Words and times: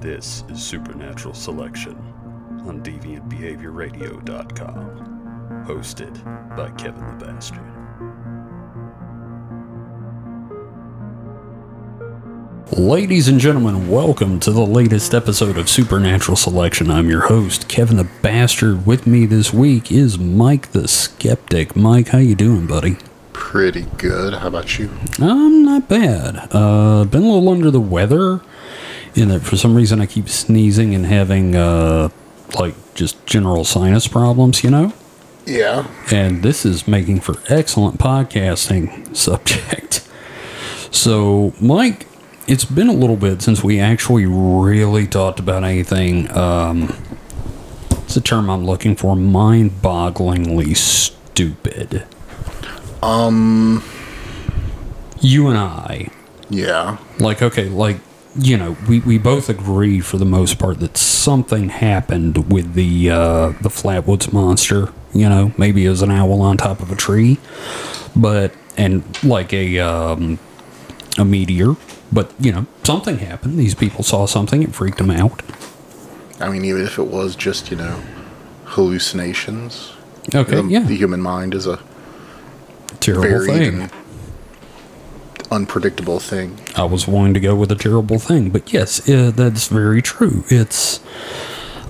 This 0.00 0.44
is 0.48 0.62
Supernatural 0.62 1.34
Selection 1.34 1.96
on 2.68 2.80
DeviantBehaviorRadio.com, 2.84 5.64
hosted 5.66 6.56
by 6.56 6.70
Kevin 6.80 7.18
the 7.18 7.24
Bastard. 7.24 7.64
Ladies 12.78 13.26
and 13.26 13.40
gentlemen, 13.40 13.90
welcome 13.90 14.38
to 14.38 14.52
the 14.52 14.64
latest 14.64 15.14
episode 15.14 15.58
of 15.58 15.68
Supernatural 15.68 16.36
Selection. 16.36 16.92
I'm 16.92 17.10
your 17.10 17.26
host, 17.26 17.68
Kevin 17.68 17.96
the 17.96 18.08
Bastard. 18.22 18.86
With 18.86 19.04
me 19.04 19.26
this 19.26 19.52
week 19.52 19.90
is 19.90 20.16
Mike 20.16 20.70
the 20.70 20.86
Skeptic. 20.86 21.74
Mike, 21.74 22.06
how 22.08 22.18
you 22.18 22.36
doing, 22.36 22.68
buddy? 22.68 22.98
Pretty 23.32 23.86
good. 23.96 24.34
How 24.34 24.46
about 24.46 24.78
you? 24.78 24.90
I'm 25.18 25.64
not 25.64 25.88
bad. 25.88 26.46
Uh, 26.52 27.02
been 27.04 27.24
a 27.24 27.32
little 27.32 27.48
under 27.48 27.72
the 27.72 27.80
weather. 27.80 28.42
In 29.18 29.28
that, 29.30 29.40
for 29.40 29.56
some 29.56 29.74
reason, 29.74 30.00
I 30.00 30.06
keep 30.06 30.28
sneezing 30.28 30.94
and 30.94 31.04
having 31.04 31.56
uh, 31.56 32.08
like 32.58 32.74
just 32.94 33.24
general 33.26 33.64
sinus 33.64 34.06
problems. 34.06 34.62
You 34.62 34.70
know. 34.70 34.92
Yeah. 35.46 35.86
and 36.12 36.42
this 36.42 36.66
is 36.66 36.86
making 36.86 37.20
for 37.20 37.36
excellent 37.48 37.98
podcasting 37.98 39.16
subject. 39.16 40.06
So, 40.94 41.54
Mike, 41.58 42.06
it's 42.46 42.66
been 42.66 42.88
a 42.88 42.92
little 42.92 43.16
bit 43.16 43.40
since 43.40 43.64
we 43.64 43.80
actually 43.80 44.26
really 44.26 45.06
talked 45.06 45.40
about 45.40 45.64
anything. 45.64 46.30
Um, 46.36 46.94
it's 48.04 48.14
a 48.16 48.20
term 48.20 48.50
I'm 48.50 48.66
looking 48.66 48.94
for 48.94 49.16
mind-bogglingly 49.16 50.76
stupid. 50.76 52.04
Um, 53.02 53.82
you 55.20 55.48
and 55.48 55.56
I, 55.56 56.08
Yeah. 56.50 56.98
like, 57.18 57.40
okay, 57.42 57.70
like, 57.70 58.00
you 58.38 58.56
know, 58.56 58.76
we, 58.88 59.00
we 59.00 59.18
both 59.18 59.48
agree 59.48 60.00
for 60.00 60.16
the 60.16 60.24
most 60.24 60.58
part 60.58 60.80
that 60.80 60.96
something 60.96 61.68
happened 61.70 62.52
with 62.52 62.74
the 62.74 63.10
uh, 63.10 63.48
the 63.60 63.68
Flatwoods 63.68 64.32
monster. 64.32 64.92
You 65.12 65.28
know, 65.28 65.52
maybe 65.58 65.84
it 65.84 65.90
was 65.90 66.02
an 66.02 66.10
owl 66.10 66.40
on 66.40 66.56
top 66.56 66.80
of 66.80 66.92
a 66.92 66.96
tree, 66.96 67.38
but 68.14 68.52
and 68.76 69.02
like 69.24 69.52
a 69.52 69.78
um, 69.80 70.38
a 71.18 71.24
meteor. 71.24 71.76
But 72.12 72.32
you 72.38 72.52
know, 72.52 72.66
something 72.84 73.18
happened. 73.18 73.58
These 73.58 73.74
people 73.74 74.04
saw 74.04 74.26
something. 74.26 74.62
It 74.62 74.74
freaked 74.74 74.98
them 74.98 75.10
out. 75.10 75.42
I 76.40 76.48
mean, 76.48 76.64
even 76.64 76.82
if 76.82 76.98
it 76.98 77.08
was 77.08 77.34
just, 77.34 77.70
you 77.70 77.76
know, 77.76 78.00
hallucinations. 78.64 79.92
Okay, 80.32 80.60
the, 80.60 80.68
yeah, 80.68 80.80
the 80.80 80.94
human 80.94 81.20
mind 81.20 81.54
is 81.54 81.66
a 81.66 81.80
terrible 83.00 83.46
thing. 83.46 83.90
Unpredictable 85.50 86.20
thing. 86.20 86.58
I 86.76 86.84
was 86.84 87.06
wanting 87.06 87.34
to 87.34 87.40
go 87.40 87.54
with 87.54 87.70
a 87.72 87.76
terrible 87.76 88.18
thing, 88.18 88.50
but 88.50 88.72
yes, 88.72 89.08
uh, 89.08 89.30
that's 89.34 89.68
very 89.68 90.02
true. 90.02 90.44
It's 90.48 91.00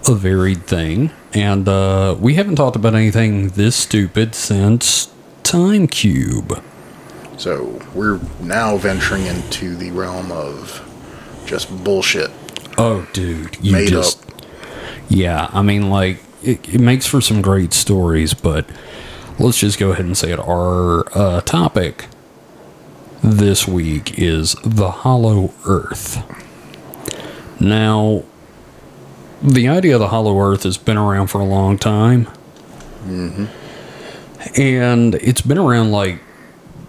a 0.09 0.15
varied 0.15 0.65
thing, 0.65 1.11
and 1.34 1.69
uh, 1.69 2.17
we 2.19 2.34
haven't 2.34 2.56
talked 2.56 2.77
about 2.77 2.95
anything 2.95 3.50
this 3.50 3.77
stupid 3.77 4.34
since 4.34 5.12
Time 5.42 5.87
Cube. 5.87 6.62
So 7.37 7.81
we're 7.95 8.20
now 8.41 8.77
venturing 8.77 9.27
into 9.27 9.77
the 9.77 9.91
realm 9.93 10.33
of 10.33 10.84
just 11.47 11.84
bullshit. 11.84 12.31
Oh, 12.77 13.09
dude, 13.12 13.56
you 13.61 13.72
Made 13.72 13.89
just 13.89 14.25
yeah. 15.09 15.48
I 15.53 15.62
mean, 15.62 15.91
like 15.91 16.22
it, 16.43 16.75
it 16.75 16.81
makes 16.81 17.06
for 17.06 17.20
some 17.20 17.43
great 17.43 17.72
stories, 17.72 18.34
but 18.34 18.69
let's 19.39 19.59
just 19.59 19.78
go 19.78 19.93
ahead 19.93 20.05
and 20.05 20.17
say 20.17 20.33
it. 20.33 20.39
Our 20.39 21.05
uh, 21.17 21.41
topic 21.43 22.06
this 23.22 23.66
week 23.66 24.19
is 24.19 24.55
the 24.64 24.91
Hollow 24.91 25.52
Earth. 25.66 26.22
Now, 27.60 28.25
the 29.42 29.69
idea 29.69 29.94
of 29.94 30.00
the 30.00 30.08
Hollow 30.08 30.38
Earth 30.41 30.62
has 30.64 30.77
been 30.77 30.97
around 30.97 31.28
for 31.28 31.41
a 31.41 31.44
long 31.44 31.78
time, 31.78 32.26
mm-hmm. 33.04 33.47
and 34.60 35.15
it's 35.16 35.41
been 35.41 35.59
around 35.59 35.91
like 35.91 36.20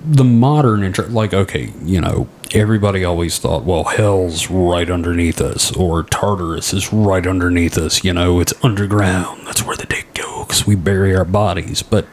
the 0.01 0.23
modern 0.23 0.81
inter- 0.81 1.07
like 1.07 1.33
okay 1.33 1.73
you 1.83 1.99
know 1.99 2.25
everybody 2.53 3.03
always 3.03 3.37
thought 3.37 3.65
well 3.65 3.83
hell's 3.83 4.49
right 4.49 4.89
underneath 4.89 5.41
us 5.41 5.75
or 5.75 6.03
tartarus 6.03 6.73
is 6.73 6.93
right 6.93 7.27
underneath 7.27 7.77
us 7.77 8.03
you 8.03 8.13
know 8.13 8.39
it's 8.39 8.53
underground. 8.63 9.45
That's 9.45 9.63
where 9.63 9.75
the 9.75 9.85
dick 9.85 10.13
go 10.13 10.43
because 10.43 10.65
we 10.65 10.75
bury 10.75 11.15
our 11.15 11.25
bodies. 11.25 11.83
But 11.83 12.07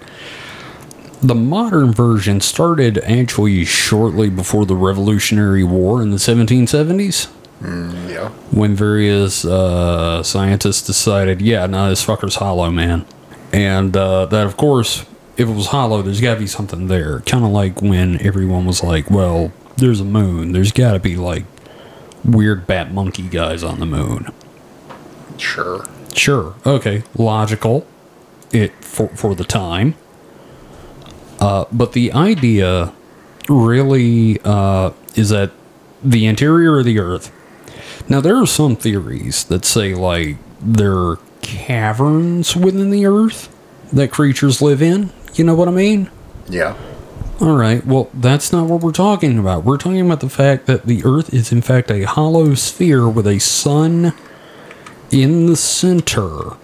the 1.23 1.35
modern 1.35 1.93
version 1.93 2.41
started 2.41 2.99
actually 2.99 3.65
shortly 3.65 4.29
before 4.31 4.67
the 4.67 4.77
revolutionary 4.77 5.65
war 5.65 6.03
in 6.03 6.11
the 6.11 6.19
1770s 6.19 7.29
Yeah. 8.09 8.29
when 8.51 8.75
various 8.75 9.45
uh, 9.45 10.23
scientists 10.23 10.87
decided, 10.87 11.41
yeah, 11.41 11.67
no, 11.67 11.89
this 11.89 12.05
fucker's 12.05 12.37
hollow, 12.37 12.71
man. 12.71 13.07
And 13.53 13.97
uh, 13.97 14.27
that, 14.27 14.47
of 14.47 14.57
course, 14.57 15.07
if 15.37 15.49
it 15.49 15.53
was 15.53 15.69
hollow, 15.69 16.03
there's 16.03 16.21
got 16.21 16.35
to 16.35 16.41
be 16.41 16.47
something 16.47 16.89
there. 16.89 17.21
Kind 17.21 17.45
of 17.45 17.51
like 17.51 17.81
when 17.81 18.21
everyone 18.25 18.67
was 18.67 18.83
like, 18.83 19.11
well, 19.11 19.53
there's 19.77 20.01
a 20.01 20.05
moon. 20.05 20.53
There's 20.53 20.73
got 20.73 20.93
to 20.93 20.99
be 20.99 21.17
like 21.17 21.45
weird 22.25 22.67
bat 22.67 22.93
monkey 22.93 23.23
guys 23.29 23.63
on 23.63 23.79
the 23.81 23.87
moon. 23.87 24.31
Sure. 25.39 25.85
Sure. 26.15 26.55
Okay. 26.65 27.03
Logical. 27.17 27.87
It 28.53 28.73
for 28.85 29.09
for 29.09 29.35
the 29.35 29.45
time. 29.45 29.95
Uh, 31.41 31.65
but 31.73 31.93
the 31.93 32.13
idea 32.13 32.93
really 33.49 34.41
uh, 34.45 34.91
is 35.15 35.31
that 35.31 35.53
the 36.03 36.27
interior 36.27 36.79
of 36.79 36.85
the 36.85 36.99
Earth. 36.99 37.33
Now 38.09 38.21
there 38.21 38.37
are 38.37 38.47
some 38.47 38.77
theories 38.77 39.45
that 39.45 39.65
say 39.65 39.95
like 39.95 40.37
there 40.61 40.97
are 40.97 41.19
caverns 41.43 42.57
within 42.57 42.91
the 42.91 43.07
Earth 43.07 43.55
that 43.93 44.11
creatures 44.11 44.63
live 44.63 44.83
in. 44.83 45.13
You 45.35 45.45
know 45.45 45.55
what 45.55 45.69
I 45.69 45.73
mean? 45.73 46.11
Yeah. 46.49 46.77
All 47.41 47.57
right. 47.57 47.85
Well, 47.85 48.09
that's 48.15 48.51
not 48.51 48.69
what 48.69 48.81
we're 48.81 48.93
talking 48.93 49.39
about. 49.39 49.65
We're 49.65 49.77
talking 49.77 50.01
about 50.01 50.21
the 50.21 50.31
fact 50.31 50.67
that 50.67 50.87
the 50.87 51.05
Earth 51.05 51.35
is, 51.35 51.53
in 51.53 51.61
fact, 51.61 51.91
a 51.91 52.05
hollow 52.05 52.55
sphere 52.55 53.09
with 53.09 53.27
a 53.27 53.39
sun 53.39 54.15
in 55.11 55.47
the 55.47 55.57
center, 55.57 56.57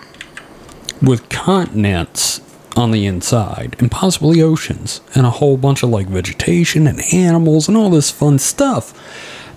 with 1.03 1.29
continents 1.29 2.41
on 2.77 2.91
the 2.91 3.07
inside, 3.07 3.77
and 3.79 3.91
possibly 3.91 4.41
oceans, 4.43 5.01
and 5.15 5.27
a 5.27 5.31
whole 5.31 5.57
bunch 5.57 5.83
of 5.83 5.91
like 5.91 6.07
vegetation 6.07 6.87
and 6.87 7.01
animals 7.13 7.69
and 7.69 7.77
all 7.77 7.91
this 7.91 8.11
fun 8.11 8.39
stuff. 8.39 8.99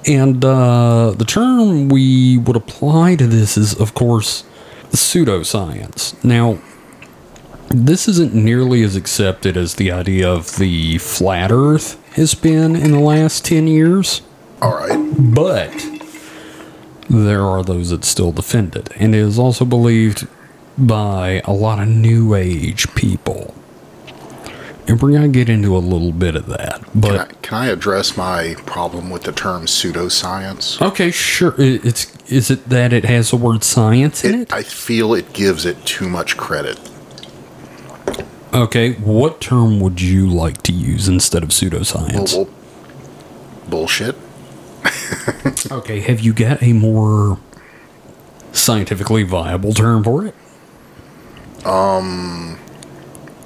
And 0.08 0.44
uh, 0.46 1.12
the 1.18 1.26
term 1.26 1.90
we 1.90 2.38
would 2.38 2.56
apply 2.56 3.16
to 3.16 3.26
this 3.28 3.58
is, 3.58 3.74
of 3.80 3.94
course, 3.94 4.44
pseudoscience. 4.92 6.24
Now, 6.24 6.60
this 7.70 8.08
isn't 8.08 8.34
nearly 8.36 8.84
as 8.84 8.96
accepted 8.96 9.58
as 9.58 9.76
the 9.76 9.92
idea 9.92 10.32
of 10.32 10.58
the 10.58 10.98
flat 11.00 11.52
earth 11.52 12.00
has 12.16 12.36
been 12.36 12.76
in 12.76 12.92
the 12.92 13.00
last 13.00 13.44
10 13.46 13.68
years, 13.68 14.22
All 14.62 14.76
right. 14.76 14.98
but 15.18 15.74
there 17.10 17.42
are 17.42 17.64
those 17.64 17.90
that 17.90 18.04
still 18.06 18.32
defend 18.32 18.76
it. 18.76 18.90
And 18.98 19.16
it 19.16 19.20
is 19.20 19.40
also 19.40 19.66
believed 19.66 20.28
by 20.78 21.42
a 21.46 21.54
lot 21.54 21.80
of 21.80 21.88
new 21.88 22.34
age 22.36 22.94
people. 22.96 23.54
And 24.88 25.02
we're 25.02 25.10
going 25.10 25.24
to 25.24 25.28
get 25.40 25.50
into 25.50 25.76
a 25.76 25.80
little 25.80 26.12
bit 26.12 26.36
of 26.36 26.46
that. 26.48 26.82
Can 26.84 26.86
I, 26.86 27.18
But 27.18 27.42
can 27.42 27.58
I 27.58 27.66
address 27.68 28.16
my 28.16 28.56
problem 28.68 29.10
with 29.10 29.24
the 29.24 29.32
term 29.32 29.66
pseudoscience? 29.66 30.80
okay, 30.82 31.10
sure. 31.10 31.56
It's 31.58 32.14
is 32.32 32.52
it 32.52 32.70
that 32.70 32.94
it 32.94 33.06
has 33.06 33.32
the 33.32 33.38
word 33.38 33.64
science 33.64 34.24
in 34.24 34.36
It, 34.36 34.40
it? 34.42 34.54
I 34.54 34.62
feel 34.64 35.14
it 35.16 35.34
gives 35.34 35.66
it 35.66 35.84
too 35.86 36.08
much 36.08 36.38
credit. 36.38 36.80
Okay, 38.54 38.94
what 38.94 39.42
term 39.42 39.80
would 39.80 40.02
you 40.02 40.30
like 40.30 40.62
to 40.64 40.72
use 40.72 41.08
instead 41.08 41.42
of 41.44 41.50
Well, 41.50 41.58
pseudoscience? 41.72 42.36
well, 42.36 42.50
bullshit. 43.68 44.16
Okay, 45.72 46.00
have 46.02 46.20
you 46.20 46.32
got 46.32 46.62
a 46.62 46.74
more 46.74 47.40
scientifically 48.54 49.24
viable 49.24 49.74
term 49.74 50.04
for 50.04 50.26
it? 50.28 50.36
Um, 51.66 52.60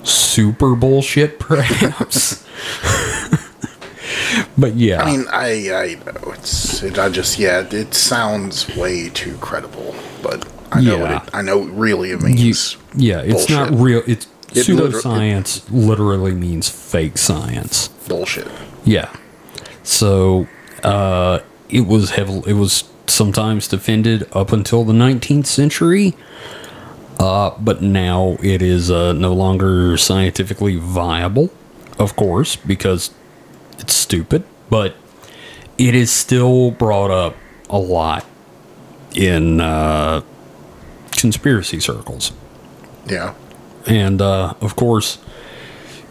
super 0.03 0.75
bullshit, 0.75 1.39
perhaps. 1.39 2.45
but 4.57 4.75
yeah, 4.75 5.01
I 5.03 5.11
mean, 5.11 5.25
I 5.31 5.47
I 5.73 5.95
know 6.05 6.31
it's 6.33 6.83
it, 6.83 6.97
I 6.99 7.09
just 7.09 7.39
yeah, 7.39 7.65
it 7.71 7.93
sounds 7.93 8.75
way 8.75 9.09
too 9.09 9.37
credible, 9.37 9.95
but 10.21 10.47
I 10.71 10.81
know 10.81 10.97
what 10.99 11.09
Yeah. 11.11 11.23
it 11.23 11.29
I 11.33 11.41
know 11.41 11.61
really 11.61 12.11
it 12.11 12.19
you, 12.21 12.25
means. 12.27 12.77
yeah, 12.95 13.21
it's 13.21 13.49
not 13.49 13.71
real. 13.73 14.01
It's 14.07 14.27
It 14.53 14.67
liter- 14.67 14.97
pseudoscience. 14.97 15.63
literally 15.71 16.33
means 16.33 16.69
fake 16.69 17.17
science. 17.17 17.87
bullshit. 18.07 18.47
Yeah. 18.83 19.09
So 19.83 20.47
uh, 20.83 21.39
it 21.69 21.85
was 21.87 22.11
heavily, 22.11 22.51
it 22.51 22.53
was 22.55 22.83
sometimes 23.07 23.67
defended 23.67 24.27
up 24.33 24.51
until 24.51 24.83
the 24.83 24.93
19th 24.93 25.45
century. 25.47 26.15
Uh, 27.19 27.53
but 27.59 27.81
now 27.81 28.37
it 28.41 28.61
is 28.61 28.89
uh, 28.89 29.11
no 29.11 29.33
longer 29.33 29.97
scientifically 29.97 30.77
viable, 30.77 31.49
of 31.99 32.15
course, 32.15 32.55
because 32.55 33.11
it's 33.77 33.93
stupid. 33.93 34.45
But 34.69 34.95
it 35.77 35.95
is 35.95 36.11
still 36.11 36.71
brought 36.71 37.11
up 37.11 37.35
a 37.69 37.77
lot 37.77 38.25
in 39.15 39.59
uh, 39.59 40.21
conspiracy 41.11 41.79
circles. 41.79 42.31
Yeah. 43.05 43.33
And 43.85 44.21
uh, 44.21 44.53
of 44.61 44.75
course, 44.75 45.17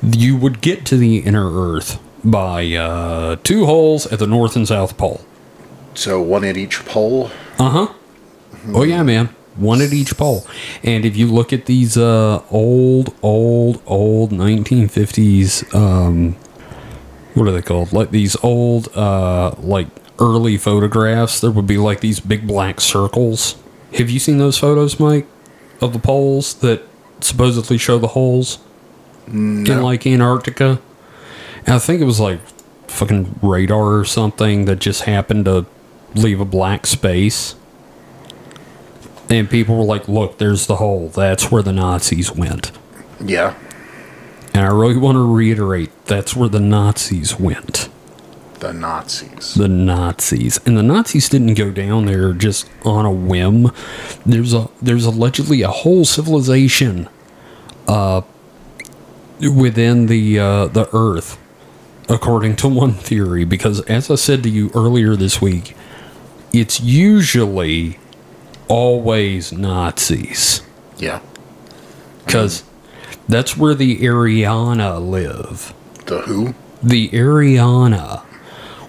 you 0.03 0.37
would 0.37 0.61
get 0.61 0.85
to 0.87 0.97
the 0.97 1.19
inner 1.19 1.51
Earth 1.51 2.01
by 2.25 2.75
uh, 2.75 3.37
two 3.45 3.67
holes 3.67 4.07
at 4.07 4.19
the 4.19 4.27
North 4.27 4.57
and 4.57 4.67
South 4.67 4.99
Pole. 4.99 5.23
So 5.95 6.21
one 6.21 6.45
at 6.45 6.57
each 6.57 6.85
pole. 6.85 7.31
Uh 7.59 7.71
huh. 7.71 7.95
Oh 8.69 8.83
yeah, 8.83 9.03
man. 9.03 9.35
One 9.59 9.81
at 9.81 9.93
each 9.93 10.17
pole. 10.17 10.47
And 10.83 11.05
if 11.05 11.17
you 11.17 11.27
look 11.27 11.53
at 11.53 11.67
these 11.67 11.97
uh, 11.97 12.43
old, 12.51 13.15
old, 13.23 13.83
old 13.87 14.31
1950s, 14.31 15.75
um, 15.75 16.35
what 17.35 17.49
are 17.49 17.53
they 17.53 17.63
called? 17.63 17.93
Like 17.93 18.11
these 18.11 18.37
old, 18.43 18.89
uh, 18.97 19.55
like 19.59 19.89
early 20.19 20.57
photographs, 20.57 21.41
there 21.41 21.51
would 21.51 21.67
be 21.67 21.79
like 21.79 22.01
these 22.01 22.21
big 22.21 22.47
black 22.47 22.81
circles. 22.81 23.57
Have 23.95 24.11
you 24.11 24.19
seen 24.19 24.39
those 24.39 24.59
photos, 24.59 25.01
Mike, 25.01 25.27
of 25.81 25.93
the 25.93 25.99
poles 25.99 26.55
that 26.55 26.83
supposedly 27.21 27.79
show 27.79 27.99
the 27.99 28.09
holes 28.09 28.59
in 29.67 29.83
like 29.83 30.07
Antarctica? 30.07 30.81
And 31.67 31.75
I 31.75 31.79
think 31.79 32.01
it 32.01 32.05
was 32.05 32.21
like 32.21 32.41
fucking 32.87 33.39
radar 33.43 33.99
or 33.99 34.05
something 34.05 34.65
that 34.65 34.79
just 34.79 35.03
happened 35.03 35.45
to 35.45 35.67
leave 36.15 36.41
a 36.41 36.45
black 36.45 36.87
space. 36.87 37.55
And 39.31 39.49
people 39.51 39.77
were 39.77 39.85
like, 39.85 40.09
look, 40.09 40.39
there's 40.39 40.67
the 40.67 40.77
hole. 40.77 41.09
That's 41.09 41.51
where 41.51 41.63
the 41.63 41.73
Nazis 41.73 42.33
went. 42.33 42.73
Yeah. 43.23 43.55
And 44.55 44.65
I 44.65 44.69
really 44.69 44.97
want 44.97 45.17
to 45.17 45.35
reiterate 45.35 45.91
that's 46.07 46.35
where 46.35 46.49
the 46.49 46.61
Nazis 46.61 47.39
went. 47.39 47.89
The 48.61 48.73
Nazis. 48.73 49.55
The 49.55 49.69
Nazis. 49.69 50.59
And 50.67 50.77
the 50.77 50.83
Nazis 50.83 51.29
didn't 51.29 51.55
go 51.55 51.71
down 51.71 52.07
there 52.07 52.33
just 52.33 52.69
on 52.85 53.05
a 53.05 53.13
whim. 53.13 53.71
There's 54.27 54.53
a 54.55 54.69
there's 54.83 55.05
allegedly 55.05 55.63
a 55.63 55.69
whole 55.69 56.05
civilization 56.05 57.09
uh 57.87 58.23
within 59.41 60.07
the 60.07 60.39
uh 60.39 60.67
the 60.67 60.89
earth 60.93 61.39
according 62.09 62.57
to 62.57 62.69
one 62.69 62.95
theory 62.95 63.45
because 63.45 63.81
as 63.83 64.11
I 64.11 64.17
said 64.17 64.43
to 64.43 64.49
you 64.49 64.71
earlier 64.75 65.15
this 65.15 65.41
week, 65.41 65.77
it's 66.53 66.81
usually 66.81 67.99
always 68.69 69.53
Nazis 69.53 70.63
Yeah. 70.99 71.21
cuz 72.27 72.63
that's 73.29 73.57
where 73.57 73.75
the 73.75 73.99
Arianni 73.99 75.11
live. 75.11 75.75
The 76.07 76.21
who? 76.23 76.55
the 76.83 77.09
Arianni, 77.11 78.21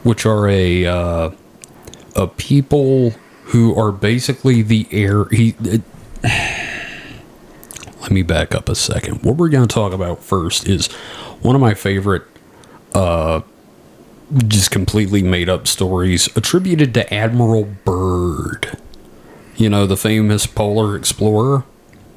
which 0.03 0.25
are 0.25 0.47
a 0.47 0.85
uh, 0.85 1.31
a 2.15 2.27
people 2.27 3.13
who 3.45 3.75
are 3.77 3.91
basically 3.91 4.61
the 4.61 4.87
air. 4.91 5.25
He. 5.25 5.55
It, 5.63 5.81
let 8.01 8.11
me 8.11 8.21
back 8.21 8.55
up 8.55 8.69
a 8.69 8.75
second. 8.75 9.23
What 9.23 9.35
we're 9.37 9.49
going 9.49 9.67
to 9.67 9.73
talk 9.73 9.91
about 9.93 10.23
first 10.23 10.67
is 10.67 10.87
one 11.41 11.55
of 11.55 11.61
my 11.61 11.73
favorite, 11.73 12.23
uh, 12.93 13.41
just 14.47 14.71
completely 14.71 15.23
made 15.23 15.49
up 15.49 15.67
stories 15.67 16.29
attributed 16.37 16.93
to 16.93 17.13
Admiral 17.13 17.65
Byrd. 17.85 18.77
You 19.59 19.69
know, 19.69 19.85
the 19.85 19.97
famous 19.97 20.47
polar 20.47 20.95
explorer. 20.95 21.65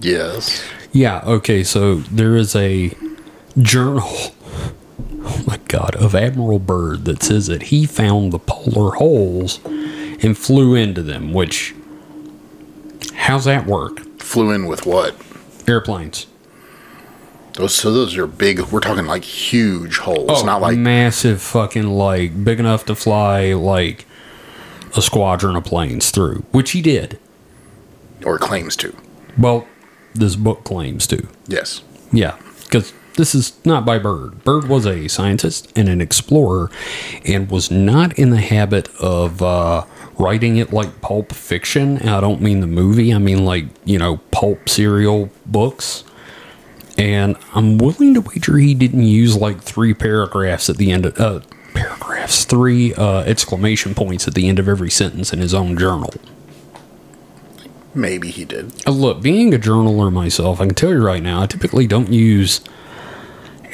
Yes. 0.01 0.65
Yeah, 0.93 1.23
okay, 1.25 1.65
so 1.65 1.97
there 1.97 2.37
is 2.37 2.55
a 2.55 2.97
journal, 3.59 4.09
oh 5.25 5.43
my 5.45 5.59
god, 5.67 5.97
of 5.97 6.15
Admiral 6.15 6.61
Byrd 6.61 7.05
that 7.07 7.23
says 7.23 7.49
that 7.49 7.65
he 7.65 7.85
found 7.85 8.33
the 8.33 8.39
polar 8.39 8.95
holes 8.95 9.59
and 9.65 10.39
flew 10.39 10.77
into 10.77 11.03
them, 11.03 11.33
which, 11.33 11.75
how's 13.15 13.45
that 13.47 13.67
work? 13.67 14.01
Flew 14.21 14.53
in 14.53 14.67
with 14.67 14.87
what? 14.87 15.17
Airplanes. 15.67 16.29
Those 17.55 17.75
so 17.75 17.93
those 17.93 18.17
are 18.17 18.29
big. 18.29 18.61
We're 18.61 18.79
talking 18.81 19.07
like 19.07 19.25
huge 19.25 19.99
holes, 19.99 20.43
oh, 20.43 20.47
not 20.47 20.61
like 20.61 20.79
massive 20.79 21.43
fucking, 21.43 21.89
like, 21.89 22.45
big 22.45 22.61
enough 22.61 22.85
to 22.87 22.95
fly, 22.95 23.53
like, 23.53 24.07
a 24.97 25.03
squadron 25.03 25.57
of 25.57 25.65
planes 25.65 26.13
through, 26.13 26.45
which 26.53 26.71
he 26.71 26.81
did. 26.81 27.19
Or 28.25 28.39
claims 28.39 28.77
to. 28.77 28.97
Well, 29.39 29.67
this 30.15 30.37
book 30.37 30.65
claims 30.65 31.07
to. 31.09 31.27
Yes. 31.49 31.83
Yeah, 32.13 32.37
because 32.65 32.93
this 33.17 33.35
is 33.35 33.53
not 33.65 33.85
by 33.85 33.99
Byrd. 33.99 34.45
Byrd 34.45 34.69
was 34.69 34.87
a 34.87 35.09
scientist 35.09 35.73
and 35.77 35.89
an 35.89 36.01
explorer 36.01 36.71
and 37.25 37.51
was 37.51 37.71
not 37.71 38.19
in 38.19 38.31
the 38.31 38.41
habit 38.41 38.89
of 38.97 39.43
uh, 39.43 39.85
writing 40.19 40.57
it 40.57 40.73
like 40.73 41.01
pulp 41.01 41.33
fiction. 41.33 41.99
And 41.99 42.11
I 42.11 42.21
don't 42.21 42.41
mean 42.41 42.61
the 42.61 42.67
movie, 42.67 43.13
I 43.13 43.19
mean 43.19 43.45
like, 43.45 43.67
you 43.85 43.99
know, 43.99 44.19
pulp 44.31 44.69
serial 44.69 45.31
books. 45.47 46.05
And 46.99 47.37
I'm 47.55 47.79
willing 47.79 48.15
to 48.15 48.21
wager 48.21 48.59
he 48.59 48.75
didn't 48.75 49.05
use 49.05 49.37
like 49.37 49.63
three 49.63 49.95
paragraphs 49.95 50.69
at 50.69 50.77
the 50.77 50.93
end 50.93 51.07
of. 51.07 51.19
Uh, 51.19 51.41
paragraphs, 51.75 52.45
three 52.45 52.95
uh, 52.95 53.21
exclamation 53.21 53.95
points 53.95 54.29
at 54.29 54.35
the 54.35 54.49
end 54.49 54.59
of 54.59 54.69
every 54.69 54.91
sentence 54.91 55.33
in 55.33 55.39
his 55.39 55.55
own 55.55 55.77
journal. 55.79 56.13
Maybe 57.95 58.31
he 58.31 58.45
did. 58.45 58.73
Uh, 58.87 58.91
Look, 58.91 59.23
being 59.23 59.53
a 59.55 59.59
journaler 59.59 60.13
myself, 60.13 60.61
I 60.61 60.67
can 60.67 60.75
tell 60.75 60.91
you 60.91 61.05
right 61.05 61.23
now, 61.23 61.43
I 61.43 61.47
typically 61.47 61.87
don't 61.87 62.11
use 62.13 62.61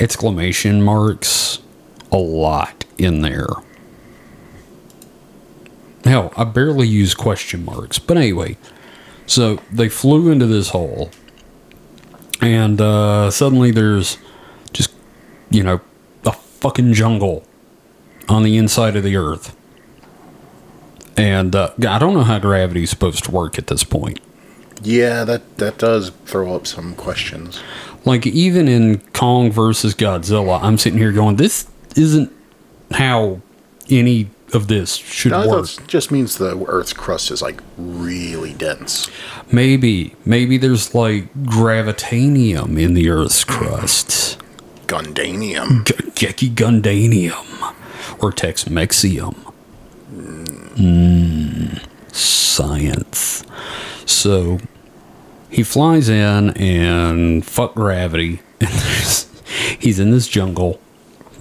exclamation 0.00 0.82
marks 0.82 1.60
a 2.10 2.16
lot 2.16 2.84
in 2.96 3.20
there. 3.20 3.48
Hell, 6.04 6.32
I 6.36 6.44
barely 6.44 6.88
use 6.88 7.14
question 7.14 7.64
marks. 7.64 7.98
But 7.98 8.16
anyway, 8.16 8.56
so 9.26 9.60
they 9.70 9.88
flew 9.88 10.30
into 10.30 10.46
this 10.46 10.70
hole, 10.70 11.10
and 12.40 12.80
uh, 12.80 13.30
suddenly 13.30 13.70
there's 13.70 14.16
just, 14.72 14.92
you 15.50 15.62
know, 15.62 15.80
a 16.24 16.32
fucking 16.32 16.94
jungle 16.94 17.44
on 18.28 18.42
the 18.42 18.56
inside 18.56 18.96
of 18.96 19.02
the 19.02 19.16
earth. 19.16 19.54
And 21.18 21.54
uh, 21.56 21.72
I 21.86 21.98
don't 21.98 22.14
know 22.14 22.22
how 22.22 22.38
gravity's 22.38 22.90
supposed 22.90 23.24
to 23.24 23.30
work 23.32 23.58
at 23.58 23.66
this 23.66 23.82
point. 23.84 24.20
Yeah, 24.82 25.24
that 25.24 25.58
that 25.58 25.78
does 25.78 26.10
throw 26.26 26.54
up 26.54 26.66
some 26.66 26.94
questions. 26.94 27.60
Like 28.04 28.24
even 28.26 28.68
in 28.68 29.00
Kong 29.12 29.50
versus 29.50 29.94
Godzilla, 29.94 30.62
I'm 30.62 30.78
sitting 30.78 30.98
here 30.98 31.10
going, 31.12 31.36
"This 31.36 31.68
isn't 31.96 32.30
how 32.92 33.40
any 33.90 34.30
of 34.54 34.68
this 34.68 34.94
should 34.94 35.32
No, 35.32 35.48
work." 35.48 35.68
just 35.88 36.12
means 36.12 36.38
the 36.38 36.64
Earth's 36.68 36.92
crust 36.92 37.32
is 37.32 37.42
like 37.42 37.60
really 37.76 38.52
dense. 38.54 39.10
Maybe, 39.50 40.14
maybe 40.25 40.56
there's 40.56 40.94
like 40.94 41.34
gravitanium 41.42 42.80
in 42.80 42.94
the 42.94 43.10
Earth's 43.10 43.42
crust, 43.42 44.38
Gundanium. 44.87 45.84
G- 46.14 46.26
Geki 46.26 46.54
Gundanium, 46.54 47.75
or 48.22 48.30
Tex-Mexium. 48.30 49.48
Mm, 50.78 51.82
science. 52.12 53.44
So 54.06 54.58
he 55.50 55.62
flies 55.62 56.08
in 56.08 56.50
and 56.50 57.44
fuck 57.44 57.75
gravity. 57.75 58.40
He's 59.78 59.99
in 59.99 60.11
this 60.11 60.28
jungle 60.28 60.80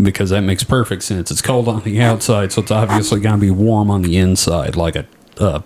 because 0.01 0.29
that 0.31 0.41
makes 0.41 0.63
perfect 0.63 1.03
sense. 1.03 1.31
It's 1.31 1.41
cold 1.41 1.67
on 1.67 1.81
the 1.83 2.01
outside, 2.01 2.51
so 2.51 2.61
it's 2.61 2.71
obviously 2.71 3.19
going 3.19 3.35
to 3.35 3.41
be 3.41 3.51
warm 3.51 3.89
on 3.89 4.01
the 4.03 4.17
inside, 4.17 4.75
like 4.75 4.95
a, 4.95 5.05
uh, 5.39 5.61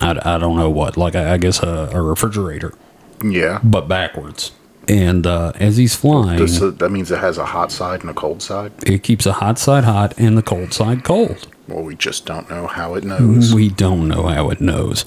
I, 0.00 0.34
I 0.34 0.38
don't 0.38 0.56
know 0.56 0.70
what, 0.70 0.96
like 0.96 1.14
I, 1.14 1.34
I 1.34 1.36
guess 1.38 1.62
a, 1.62 1.90
a 1.92 2.02
refrigerator, 2.02 2.74
Yeah. 3.22 3.60
but 3.62 3.88
backwards. 3.88 4.52
And 4.88 5.26
uh, 5.26 5.52
as 5.56 5.76
he's 5.76 5.96
flying, 5.96 6.38
This, 6.38 6.62
uh, 6.62 6.70
that 6.70 6.90
means 6.90 7.10
it 7.10 7.18
has 7.18 7.38
a 7.38 7.44
hot 7.44 7.72
side 7.72 8.02
and 8.02 8.10
a 8.10 8.14
cold 8.14 8.40
side. 8.40 8.72
it 8.86 9.02
keeps 9.02 9.26
a 9.26 9.32
hot 9.32 9.58
side 9.58 9.82
hot 9.84 10.14
and 10.18 10.38
the 10.38 10.42
cold 10.42 10.72
side 10.72 11.02
cold. 11.02 11.48
Well, 11.66 11.82
we 11.82 11.96
just 11.96 12.24
don't 12.26 12.48
know 12.48 12.68
how 12.68 12.94
it 12.94 13.02
knows. 13.02 13.52
We 13.52 13.68
don't 13.68 14.06
know 14.06 14.28
how 14.28 14.50
it 14.50 14.60
knows. 14.60 15.04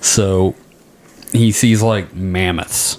So 0.00 0.54
he 1.32 1.50
sees 1.50 1.82
like 1.82 2.14
mammoths 2.14 2.98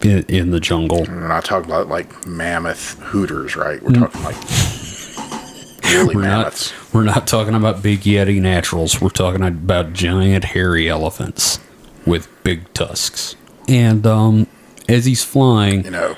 in, 0.00 0.24
in 0.28 0.50
the 0.50 0.60
jungle. 0.60 1.04
We're 1.06 1.28
not 1.28 1.44
talking 1.44 1.70
about 1.70 1.88
like 1.88 2.26
mammoth 2.26 2.98
hooters, 3.00 3.56
right? 3.56 3.82
We're 3.82 3.92
talking 3.92 4.22
like 4.22 4.36
really 5.84 6.14
We're 6.14 6.22
mammoths. 6.22 6.72
not, 6.72 6.94
we're 6.94 7.04
not 7.04 7.26
talking 7.26 7.54
about 7.54 7.82
big 7.82 8.00
Yeti 8.00 8.40
naturals. 8.40 8.98
We're 9.00 9.10
talking 9.10 9.42
about 9.42 9.92
giant 9.92 10.44
hairy 10.44 10.88
elephants 10.88 11.58
with 12.06 12.28
big 12.44 12.72
tusks. 12.72 13.36
And 13.68 14.06
um, 14.06 14.46
as 14.88 15.04
he's 15.04 15.22
flying, 15.22 15.84
You 15.84 15.90
know, 15.90 16.16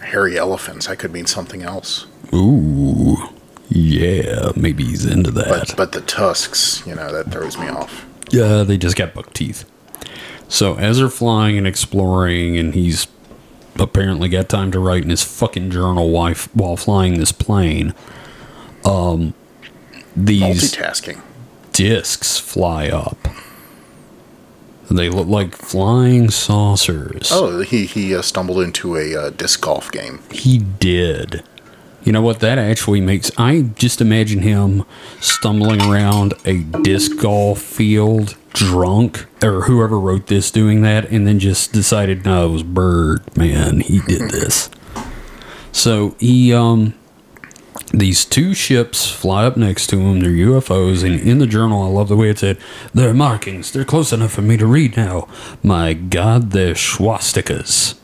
hairy 0.00 0.38
elephants. 0.38 0.86
That 0.86 0.98
could 0.98 1.12
mean 1.12 1.26
something 1.26 1.62
else. 1.62 2.06
ooh, 2.32 3.16
yeah, 3.68 4.52
maybe 4.54 4.84
he's 4.84 5.04
into 5.04 5.30
that. 5.32 5.48
But 5.48 5.74
but 5.76 5.92
the 5.92 6.00
tusks, 6.02 6.86
you 6.86 6.94
know, 6.94 7.12
that 7.12 7.32
throws 7.32 7.58
me 7.58 7.66
off. 7.68 8.06
Yeah, 8.30 8.62
they 8.62 8.76
just 8.78 8.96
got 8.96 9.14
buck 9.14 9.32
teeth. 9.32 9.64
So 10.48 10.76
as 10.76 10.98
they're 10.98 11.08
flying 11.08 11.58
and 11.58 11.66
exploring, 11.66 12.56
and 12.56 12.72
he's 12.74 13.08
apparently 13.80 14.28
got 14.28 14.48
time 14.48 14.70
to 14.72 14.78
write 14.78 15.02
in 15.02 15.10
his 15.10 15.24
fucking 15.24 15.70
journal 15.70 16.10
while, 16.10 16.34
while 16.54 16.76
flying 16.76 17.18
this 17.18 17.32
plane, 17.32 17.92
um, 18.84 19.34
these 20.14 20.72
Multitasking. 20.72 21.20
discs 21.72 22.38
fly 22.38 22.88
up. 22.88 23.18
They 24.90 25.08
look 25.08 25.26
like 25.26 25.56
flying 25.56 26.30
saucers. 26.30 27.30
Oh, 27.32 27.60
he 27.60 27.86
he 27.86 28.14
uh, 28.14 28.22
stumbled 28.22 28.60
into 28.60 28.96
a 28.96 29.16
uh, 29.16 29.30
disc 29.30 29.60
golf 29.60 29.90
game. 29.90 30.20
He 30.30 30.58
did. 30.58 31.42
You 32.04 32.12
know 32.12 32.22
what? 32.22 32.38
That 32.38 32.56
actually 32.58 33.00
makes. 33.00 33.32
I 33.36 33.62
just 33.62 34.00
imagine 34.00 34.40
him 34.40 34.84
stumbling 35.20 35.82
around 35.82 36.34
a 36.44 36.58
disc 36.60 37.18
golf 37.20 37.60
field 37.60 38.36
drunk, 38.52 39.26
or 39.42 39.62
whoever 39.62 39.98
wrote 39.98 40.28
this 40.28 40.52
doing 40.52 40.82
that, 40.82 41.10
and 41.10 41.26
then 41.26 41.40
just 41.40 41.72
decided, 41.72 42.24
no, 42.24 42.46
it 42.46 42.52
was 42.52 42.62
Byrd, 42.62 43.36
man. 43.36 43.80
He 43.80 44.00
did 44.06 44.30
this. 44.30 44.70
So 45.72 46.14
he, 46.20 46.54
um, 46.54 46.94
these 47.92 48.24
two 48.24 48.54
ships 48.54 49.10
fly 49.10 49.44
up 49.46 49.56
next 49.56 49.86
to 49.88 49.96
them. 49.96 50.20
They're 50.20 50.30
UFOs, 50.30 51.02
and 51.04 51.18
in 51.20 51.38
the 51.38 51.46
journal, 51.46 51.82
I 51.82 51.88
love 51.88 52.08
the 52.08 52.16
way 52.16 52.30
it 52.30 52.38
said, 52.38 52.58
"They're 52.94 53.14
markings. 53.14 53.70
They're 53.70 53.84
close 53.84 54.12
enough 54.12 54.32
for 54.32 54.42
me 54.42 54.56
to 54.56 54.66
read 54.66 54.96
now. 54.96 55.28
My 55.62 55.92
God, 55.94 56.52
they're 56.52 56.74
swastikas." 56.74 57.94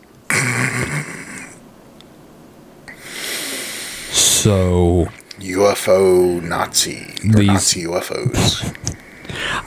so 4.11 5.09
UFO 5.41 6.41
Nazi 6.43 7.07
These- 7.23 7.47
Nazi 7.47 7.85
UFOs, 7.87 8.75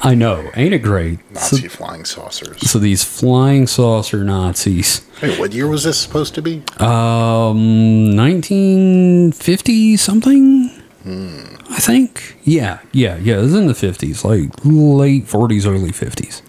I 0.03 0.15
know, 0.15 0.49
ain't 0.55 0.73
it 0.73 0.79
great? 0.79 1.19
So, 1.35 1.55
Nazi 1.57 1.67
flying 1.67 2.05
saucers. 2.05 2.69
so 2.69 2.79
these 2.79 3.03
flying 3.03 3.67
saucer 3.67 4.23
Nazis, 4.23 5.01
Wait, 5.21 5.39
what 5.39 5.53
year 5.53 5.67
was 5.67 5.83
this 5.83 5.97
supposed 5.99 6.35
to 6.35 6.41
be? 6.41 6.61
um, 6.79 8.15
nineteen 8.15 9.31
fifty 9.31 9.97
something. 9.97 10.71
I 11.07 11.79
think. 11.79 12.37
Yeah, 12.43 12.79
yeah, 12.91 13.17
yeah. 13.17 13.37
It 13.37 13.41
was 13.41 13.53
in 13.53 13.67
the 13.67 13.75
fifties, 13.75 14.23
like 14.25 14.49
late 14.63 15.27
forties, 15.27 15.65
early 15.65 15.91
fifties, 15.91 16.41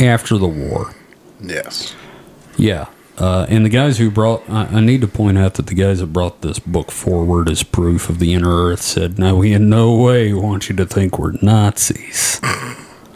after 0.00 0.36
the 0.38 0.48
war. 0.48 0.94
Yes. 1.40 1.94
Yeah. 2.56 2.86
Uh, 3.16 3.46
and 3.48 3.64
the 3.64 3.68
guys 3.70 3.98
who 3.98 4.10
brought, 4.10 4.42
I, 4.50 4.64
I 4.66 4.80
need 4.80 5.00
to 5.02 5.06
point 5.08 5.38
out 5.38 5.54
that 5.54 5.66
the 5.66 5.74
guys 5.74 6.00
that 6.00 6.06
brought 6.12 6.40
this 6.42 6.58
book 6.58 6.90
forward 6.90 7.48
as 7.48 7.62
proof 7.62 8.08
of 8.08 8.18
the 8.18 8.34
inner 8.34 8.50
earth 8.70 8.82
said, 8.82 9.18
no, 9.20 9.36
we 9.36 9.52
in 9.52 9.68
no 9.68 9.94
way 9.96 10.32
want 10.32 10.68
you 10.68 10.74
to 10.76 10.84
think 10.84 11.16
we're 11.18 11.32
Nazis. 11.40 12.40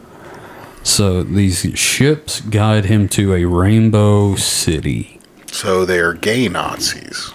so 0.83 1.23
these 1.23 1.61
ships 1.79 2.41
guide 2.43 2.85
him 2.85 3.09
to 3.11 3.35
a 3.35 3.45
rainbow 3.45 4.37
city. 4.37 5.21
So 5.51 5.85
they're 5.85 6.15
gay 6.15 6.49
Nazis. 6.49 7.33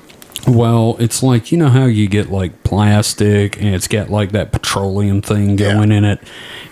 Well, 0.47 0.97
it's 0.99 1.21
like, 1.23 1.51
you 1.51 1.57
know 1.57 1.69
how 1.69 1.85
you 1.85 2.07
get 2.07 2.29
like 2.29 2.63
plastic 2.63 3.57
and 3.61 3.73
it's 3.75 3.87
got 3.87 4.09
like 4.09 4.31
that 4.31 4.51
petroleum 4.51 5.21
thing 5.21 5.57
Yeah. 5.57 5.73
going 5.73 5.91
in 5.91 6.03
it? 6.05 6.19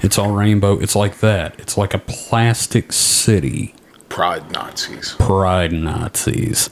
It's 0.01 0.17
all 0.17 0.31
rainbow. 0.31 0.79
It's 0.79 0.95
like 0.95 1.19
that. 1.19 1.59
It's 1.59 1.77
like 1.77 1.93
a 1.93 1.99
plastic 1.99 2.91
city. 2.93 3.73
Pride 4.11 4.51
Nazis. 4.51 5.15
pride 5.19 5.71
Nazis. 5.73 6.69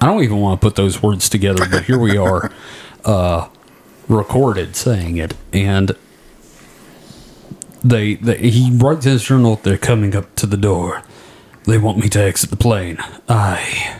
I 0.00 0.06
don't 0.06 0.22
even 0.22 0.38
want 0.38 0.60
to 0.60 0.66
put 0.66 0.76
those 0.76 1.02
words 1.02 1.28
together, 1.28 1.66
but 1.70 1.84
here 1.84 1.98
we 1.98 2.16
are, 2.28 2.52
uh, 3.04 3.48
recorded 4.08 4.76
saying 4.76 5.16
it, 5.16 5.34
and 5.52 5.96
they, 7.84 8.14
they 8.14 8.50
he 8.50 8.70
writes 8.72 9.06
in 9.06 9.12
his 9.12 9.24
journal. 9.24 9.56
They're 9.56 9.78
coming 9.78 10.14
up 10.14 10.34
to 10.36 10.46
the 10.46 10.56
door. 10.56 11.02
They 11.66 11.78
want 11.78 11.98
me 11.98 12.08
to 12.10 12.20
exit 12.20 12.50
the 12.50 12.56
plane. 12.56 12.98
I 13.28 13.96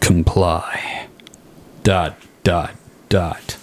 comply. 0.00 1.08
Dot 1.84 2.16
dot 2.44 2.72
dot. 3.08 3.57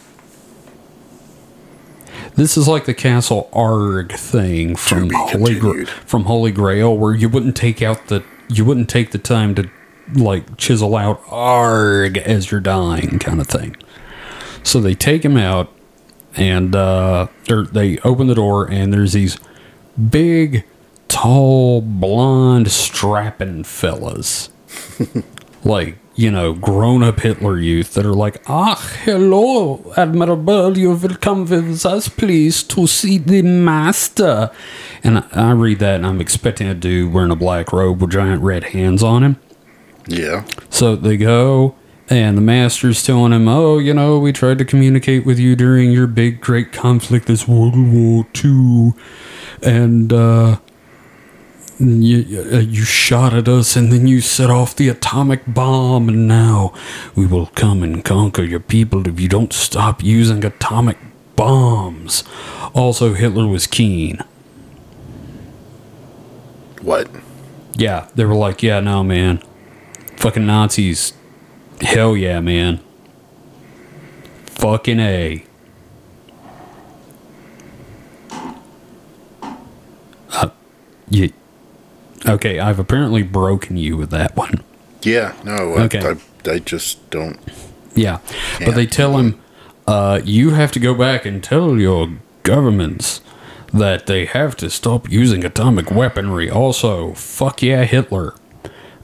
This 2.35 2.57
is 2.57 2.67
like 2.67 2.85
the 2.85 2.93
Castle 2.93 3.49
Arg 3.53 4.11
thing 4.11 4.75
from 4.75 5.09
Holy 5.09 5.57
Gra- 5.57 5.85
from 5.85 6.25
Holy 6.25 6.51
Grail, 6.51 6.97
where 6.97 7.13
you 7.13 7.29
wouldn't 7.29 7.55
take 7.55 7.81
out 7.81 8.07
the 8.07 8.23
you 8.49 8.65
wouldn't 8.65 8.89
take 8.89 9.11
the 9.11 9.17
time 9.17 9.55
to 9.55 9.69
like 10.13 10.57
chisel 10.57 10.95
out 10.95 11.21
Arg 11.29 12.17
as 12.17 12.51
you're 12.51 12.59
dying, 12.59 13.19
kind 13.19 13.39
of 13.39 13.47
thing. 13.47 13.77
So 14.63 14.81
they 14.81 14.95
take 14.95 15.23
him 15.23 15.37
out, 15.37 15.71
and 16.35 16.75
uh, 16.75 17.27
they 17.47 17.99
open 17.99 18.27
the 18.27 18.35
door, 18.35 18.69
and 18.69 18.91
there's 18.91 19.13
these 19.13 19.37
big, 20.09 20.65
tall, 21.07 21.81
blonde, 21.81 22.69
strapping 22.69 23.63
fellas 23.63 24.49
like 25.63 25.97
you 26.17 26.31
know 26.31 26.53
grown-up 26.53 27.19
hitler 27.19 27.57
youth 27.59 27.93
that 27.93 28.05
are 28.05 28.13
like 28.13 28.41
ah 28.47 28.75
hello 29.03 29.93
admirable 29.97 30.77
you 30.77 30.91
will 30.93 31.15
come 31.17 31.45
with 31.45 31.85
us 31.85 32.07
please 32.07 32.63
to 32.63 32.87
see 32.87 33.17
the 33.17 33.41
master 33.41 34.49
and 35.03 35.19
I, 35.19 35.25
I 35.33 35.51
read 35.51 35.79
that 35.79 35.95
and 35.95 36.05
i'm 36.07 36.21
expecting 36.21 36.67
a 36.67 36.73
dude 36.73 37.11
wearing 37.13 37.31
a 37.31 37.35
black 37.35 37.73
robe 37.73 38.01
with 38.01 38.11
giant 38.11 38.41
red 38.41 38.65
hands 38.65 39.03
on 39.03 39.23
him 39.23 39.35
Yeah. 40.07 40.45
so 40.69 40.95
they 40.95 41.17
go 41.17 41.75
and 42.09 42.37
the 42.37 42.41
master's 42.41 43.03
telling 43.03 43.33
him 43.33 43.47
oh 43.49 43.77
you 43.79 43.93
know 43.93 44.17
we 44.17 44.31
tried 44.31 44.57
to 44.59 44.65
communicate 44.65 45.25
with 45.25 45.37
you 45.37 45.55
during 45.55 45.91
your 45.91 46.07
big 46.07 46.39
great 46.39 46.71
conflict 46.71 47.25
this 47.25 47.45
world 47.47 47.73
war 47.75 48.25
ii 48.45 48.93
and 49.63 50.13
uh 50.13 50.59
you, 51.79 52.49
uh, 52.53 52.59
you 52.59 52.83
shot 52.83 53.33
at 53.33 53.47
us 53.47 53.75
and 53.75 53.91
then 53.91 54.07
you 54.07 54.21
set 54.21 54.49
off 54.49 54.75
the 54.75 54.89
atomic 54.89 55.41
bomb. 55.47 56.09
And 56.09 56.27
now 56.27 56.73
we 57.15 57.25
will 57.25 57.47
come 57.47 57.83
and 57.83 58.03
conquer 58.03 58.43
your 58.43 58.59
people 58.59 59.07
if 59.07 59.19
you 59.19 59.27
don't 59.27 59.53
stop 59.53 60.03
using 60.03 60.43
atomic 60.43 60.97
bombs. 61.35 62.23
Also 62.73 63.13
hitler 63.13 63.47
was 63.47 63.67
keen. 63.67 64.19
What? 66.81 67.09
yeah 67.77 68.07
they 68.15 68.25
were 68.25 68.35
like 68.35 68.63
yeah 68.63 68.79
no 68.79 69.03
man. 69.03 69.41
Fucking 70.17 70.45
nazis. 70.45 71.13
Hell 71.81 72.15
yeah 72.15 72.39
man. 72.39 72.79
Fucking 74.45 74.99
a. 74.99 75.43
Uh, 80.31 80.49
you, 81.09 81.31
okay 82.27 82.59
i've 82.59 82.79
apparently 82.79 83.23
broken 83.23 83.77
you 83.77 83.95
with 83.97 84.09
that 84.09 84.35
one 84.35 84.61
Yeah. 85.03 85.33
No. 85.43 85.75
Okay. 85.85 85.99
I, 85.99 86.15
I, 86.49 86.53
I 86.55 86.59
just 86.59 87.07
don't. 87.11 87.39
Yeah, 87.93 88.19
but 88.59 88.73
they 88.73 88.87
tell 88.87 89.17
him, 89.17 89.39
uh, 89.87 90.19
you 90.23 90.49
have 90.51 90.71
to 90.71 90.79
go 90.79 90.95
back 90.95 91.25
and 91.25 91.43
tell 91.43 91.79
your 91.79 92.09
governments 92.41 93.21
that 93.71 94.07
they 94.07 94.25
have 94.25 94.55
to 94.57 94.69
stop 94.71 95.07
using 95.09 95.45
atomic 95.45 95.91
weaponry. 95.91 96.49
Also, 96.49 97.13
fuck 97.13 97.61
yeah, 97.61 97.83
Hitler. 97.85 98.33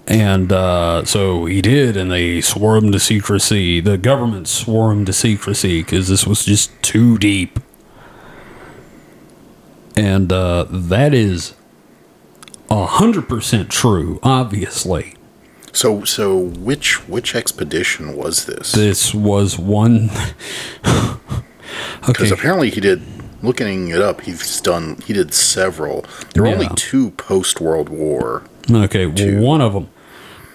And 0.08 0.52
uh, 0.52 1.06
so 1.06 1.46
he 1.46 1.62
did, 1.62 1.96
and 1.96 2.12
they 2.12 2.42
swore 2.42 2.76
him 2.78 2.92
to 2.92 3.00
secrecy. 3.00 3.80
The 3.80 3.98
government 4.00 4.48
swore 4.48 4.92
him 4.92 5.06
to 5.06 5.14
secrecy 5.14 5.84
because 5.84 6.08
this 6.08 6.26
was 6.26 6.44
just 6.46 6.72
too 6.82 7.18
deep. 7.20 7.60
And 9.96 10.32
uh, 10.34 10.66
that 10.70 11.14
is 11.14 11.54
a 12.72 12.86
hundred 12.86 13.28
percent 13.30 13.70
true, 13.70 14.20
obviously. 14.24 15.14
So 15.74 16.04
so 16.04 16.38
which 16.38 17.08
which 17.08 17.36
expedition 17.36 18.16
was 18.16 18.46
this? 18.46 18.72
This 18.72 19.14
was 19.14 19.60
one. 19.60 20.10
Because 22.06 22.32
okay. 22.32 22.40
apparently 22.40 22.70
he 22.72 22.82
did. 22.82 23.02
Looking 23.44 23.90
it 23.90 24.02
up, 24.02 24.22
he's 24.22 24.60
done. 24.62 24.98
He 25.06 25.14
did 25.14 25.34
several. 25.34 26.04
There 26.34 26.44
were 26.44 26.50
only 26.50 26.68
two 26.76 27.12
post 27.12 27.62
World 27.62 27.90
War. 27.90 28.44
Okay, 28.70 29.06
well, 29.08 29.42
one 29.42 29.62
of 29.62 29.74
them 29.74 29.90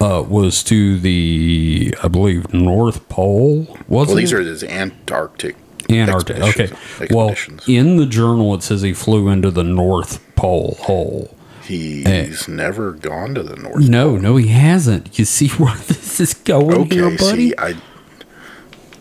uh, 0.00 0.22
was 0.22 0.62
to 0.64 0.98
the, 0.98 1.94
I 2.02 2.08
believe, 2.08 2.52
North 2.52 3.08
Pole. 3.08 3.60
Was 3.88 4.08
Well, 4.08 4.10
it? 4.10 4.20
these 4.20 4.32
are 4.32 4.40
his 4.40 4.62
Antarctic. 4.64 5.56
Antarctic. 5.90 6.36
Okay. 6.38 6.64
expeditions- 6.64 7.66
Well, 7.66 7.76
in 7.76 7.96
the 7.96 8.06
journal, 8.06 8.54
it 8.54 8.62
says 8.62 8.82
he 8.82 8.92
flew 8.92 9.28
into 9.28 9.50
the 9.50 9.64
North 9.64 10.20
Pole 10.36 10.76
hole. 10.82 11.35
He's 11.66 12.06
eh. 12.06 12.52
never 12.52 12.92
gone 12.92 13.34
to 13.34 13.42
the 13.42 13.56
North. 13.56 13.88
No, 13.88 14.16
no, 14.16 14.36
he 14.36 14.48
hasn't. 14.48 15.18
You 15.18 15.24
see 15.24 15.48
where 15.58 15.76
this 15.76 16.20
is 16.20 16.34
going 16.34 16.82
Okay, 16.82 16.96
here, 16.96 17.16
buddy? 17.16 17.48
see, 17.50 17.54
I. 17.58 17.68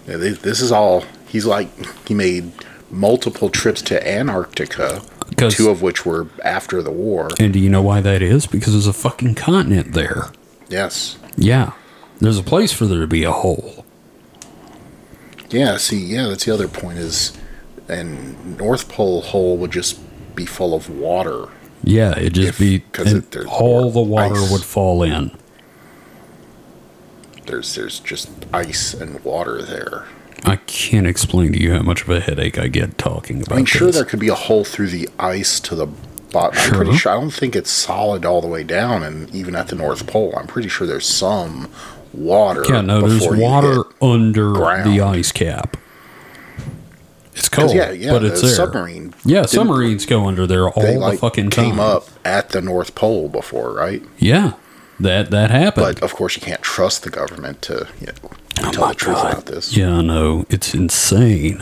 Yeah, 0.07 0.17
this 0.17 0.61
is 0.61 0.71
all. 0.71 1.03
He's 1.27 1.45
like 1.45 1.69
he 2.07 2.13
made 2.13 2.51
multiple 2.91 3.49
trips 3.49 3.81
to 3.83 4.07
Antarctica, 4.07 5.01
two 5.49 5.69
of 5.69 5.81
which 5.81 6.05
were 6.05 6.27
after 6.43 6.81
the 6.83 6.91
war. 6.91 7.29
and 7.39 7.51
do 7.51 7.59
you 7.59 7.69
know 7.69 7.81
why 7.81 8.01
that 8.01 8.21
is? 8.21 8.45
Because 8.45 8.73
there's 8.73 8.87
a 8.87 8.93
fucking 8.93 9.35
continent 9.35 9.93
there. 9.93 10.25
Yes. 10.69 11.17
Yeah. 11.35 11.73
There's 12.19 12.37
a 12.37 12.43
place 12.43 12.71
for 12.71 12.85
there 12.85 13.01
to 13.01 13.07
be 13.07 13.23
a 13.23 13.31
hole. 13.31 13.85
Yeah. 15.49 15.77
See. 15.77 15.99
Yeah. 16.05 16.27
That's 16.27 16.45
the 16.45 16.53
other 16.53 16.67
point 16.67 16.99
is, 16.99 17.37
and 17.89 18.57
North 18.57 18.87
Pole 18.89 19.21
hole 19.21 19.57
would 19.57 19.71
just 19.71 19.99
be 20.35 20.45
full 20.45 20.73
of 20.73 20.89
water. 20.89 21.49
Yeah, 21.83 22.17
it'd 22.17 22.33
just 22.33 22.49
If- 22.49 22.57
be 22.59 22.83
it- 22.99 23.45
all 23.47 23.91
the 23.91 24.01
water 24.01 24.35
ice. 24.35 24.51
would 24.51 24.63
fall 24.63 25.03
in. 25.03 25.31
There's 27.45 27.75
there's 27.75 27.99
just 27.99 28.29
ice 28.53 28.93
and 28.93 29.23
water 29.23 29.61
there. 29.61 30.05
I 30.43 30.57
can't 30.67 31.07
explain 31.07 31.53
to 31.53 31.61
you 31.61 31.73
how 31.73 31.81
much 31.81 32.01
of 32.03 32.09
a 32.09 32.19
headache 32.19 32.57
I 32.59 32.67
get 32.67 32.97
talking 32.97 33.37
about 33.41 33.53
I 33.53 33.55
mean, 33.57 33.65
sure 33.65 33.87
this. 33.87 33.95
there 33.95 34.05
could 34.05 34.19
be 34.19 34.27
a 34.29 34.35
hole 34.35 34.63
through 34.63 34.89
the 34.89 35.09
ice 35.19 35.59
to 35.61 35.75
the 35.75 35.87
But 36.31 36.53
I'm 36.57 36.73
pretty 36.73 36.91
Sure. 36.91 36.99
sure 36.99 37.11
I 37.13 37.15
don't 37.15 37.31
think 37.33 37.55
it's 37.55 37.71
solid 37.71 38.25
all 38.25 38.41
the 38.41 38.47
way 38.47 38.63
down, 38.63 39.03
and 39.03 39.33
even 39.33 39.55
at 39.55 39.69
the 39.69 39.75
North 39.75 40.05
Pole, 40.05 40.33
I'm 40.37 40.47
pretty 40.47 40.67
sure 40.67 40.85
there's 40.85 41.07
some 41.07 41.69
water. 42.13 42.65
Yeah, 42.67 42.81
no, 42.81 43.07
there's 43.07 43.25
water 43.25 43.83
under 44.01 44.51
ground. 44.51 44.91
the 44.91 44.99
ice 45.01 45.31
cap. 45.31 45.77
It's 47.35 47.49
cold, 47.49 47.73
yeah, 47.75 47.91
yeah, 47.91 48.11
but 48.11 48.23
it's 48.23 48.39
the 48.41 48.47
there. 48.47 48.55
submarine. 48.55 49.13
Yeah, 49.25 49.41
didn't- 49.41 49.49
submarines 49.49 50.05
go 50.05 50.25
under 50.25 50.47
there 50.47 50.69
all 50.69 50.81
They 50.81 50.95
the 50.97 51.17
fucking 51.17 51.49
time. 51.49 51.65
came 51.71 51.79
up 51.79 52.07
at 52.23 52.49
the 52.49 52.61
North 52.61 52.95
Pole 52.95 53.27
before, 53.29 53.73
right? 53.73 54.01
Yeah, 54.17 54.53
that 55.01 55.31
that 55.31 55.51
happened. 55.51 55.85
But 55.95 56.01
of 56.03 56.13
course, 56.15 56.35
you 56.35 56.41
can't 56.41 56.61
trust 56.61 57.03
the 57.03 57.09
government 57.09 57.61
to 57.63 57.87
you 57.99 58.07
know, 58.07 58.13
tell 58.71 58.83
Oh 58.83 58.85
my 58.87 58.89
the 58.93 58.95
truth 58.95 59.15
God. 59.17 59.31
about 59.33 59.45
this. 59.47 59.75
Yeah, 59.75 59.97
I 59.97 60.01
know 60.01 60.45
it's 60.49 60.73
insane. 60.73 61.61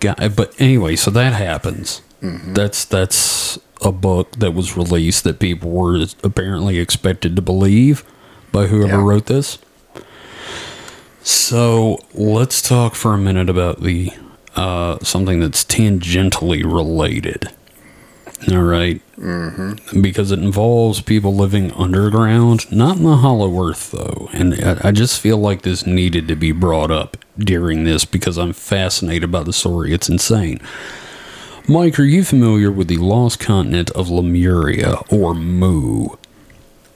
Guy, 0.00 0.28
but 0.28 0.54
anyway, 0.60 0.94
so 0.94 1.10
that 1.10 1.32
happens. 1.32 2.00
Mm-hmm. 2.22 2.54
That's 2.54 2.84
that's 2.84 3.58
a 3.82 3.90
book 3.92 4.32
that 4.38 4.54
was 4.54 4.76
released 4.76 5.24
that 5.24 5.38
people 5.40 5.70
were 5.70 6.04
apparently 6.22 6.78
expected 6.78 7.34
to 7.36 7.42
believe 7.42 8.04
by 8.52 8.66
whoever 8.66 8.98
Yeah. 8.98 9.02
wrote 9.04 9.26
this. 9.26 9.58
So 11.22 11.98
let's 12.14 12.62
talk 12.62 12.94
for 12.94 13.14
a 13.14 13.18
minute 13.18 13.50
about 13.50 13.82
the 13.82 14.10
uh, 14.58 14.98
something 15.02 15.40
that's 15.40 15.64
tangentially 15.64 16.64
related. 16.64 17.48
All 18.50 18.62
right? 18.62 19.02
mm-hmm. 19.18 20.00
because 20.00 20.30
it 20.30 20.38
involves 20.38 21.00
people 21.00 21.34
living 21.34 21.72
underground, 21.72 22.70
not 22.70 22.98
in 22.98 23.04
the 23.04 23.16
Hollow 23.16 23.68
Earth 23.68 23.90
though. 23.90 24.28
And 24.32 24.54
I, 24.54 24.88
I 24.88 24.92
just 24.92 25.20
feel 25.20 25.38
like 25.38 25.62
this 25.62 25.86
needed 25.86 26.28
to 26.28 26.36
be 26.36 26.52
brought 26.52 26.90
up 26.90 27.16
during 27.38 27.84
this 27.84 28.04
because 28.04 28.38
I'm 28.38 28.52
fascinated 28.52 29.30
by 29.30 29.42
the 29.42 29.52
story. 29.52 29.92
It's 29.92 30.08
insane. 30.08 30.60
Mike, 31.66 31.98
are 31.98 32.04
you 32.04 32.24
familiar 32.24 32.70
with 32.72 32.88
the 32.88 32.96
lost 32.96 33.40
continent 33.40 33.90
of 33.90 34.08
Lemuria 34.08 34.96
or 35.10 35.34
Mu? 35.34 36.08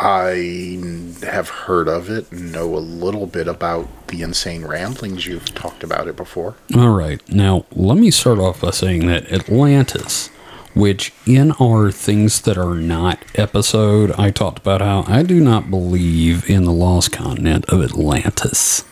I 0.05 0.81
have 1.25 1.49
heard 1.49 1.87
of 1.87 2.11
it, 2.11 2.31
and 2.33 2.51
know 2.51 2.75
a 2.75 2.79
little 2.79 3.27
bit 3.29 3.47
about 3.47 4.09
the 4.09 4.23
insane 4.23 4.67
ramblings. 4.67 5.27
You've 5.27 5.55
talked 5.55 5.85
about 5.85 6.09
it 6.09 6.17
before. 6.17 6.57
All 6.77 6.91
right. 6.91 7.21
Now, 7.29 7.67
let 7.71 7.97
me 7.97 8.11
start 8.11 8.41
off 8.41 8.63
by 8.63 8.71
saying 8.71 9.07
that 9.07 9.31
Atlantis, 9.31 10.27
which 10.75 11.13
in 11.25 11.53
our 11.53 11.93
Things 11.93 12.41
That 12.41 12.59
Are 12.59 12.75
Not 12.75 13.23
episode, 13.37 14.11
I 14.19 14.33
talked 14.33 14.59
about 14.59 14.81
how 14.81 15.05
I 15.07 15.23
do 15.23 15.39
not 15.39 15.71
believe 15.71 16.51
in 16.51 16.65
the 16.65 16.73
lost 16.73 17.13
continent 17.13 17.67
of 17.69 17.81
Atlantis. 17.81 18.85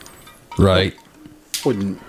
Right? 0.58 0.94
Wouldn't 1.64 2.00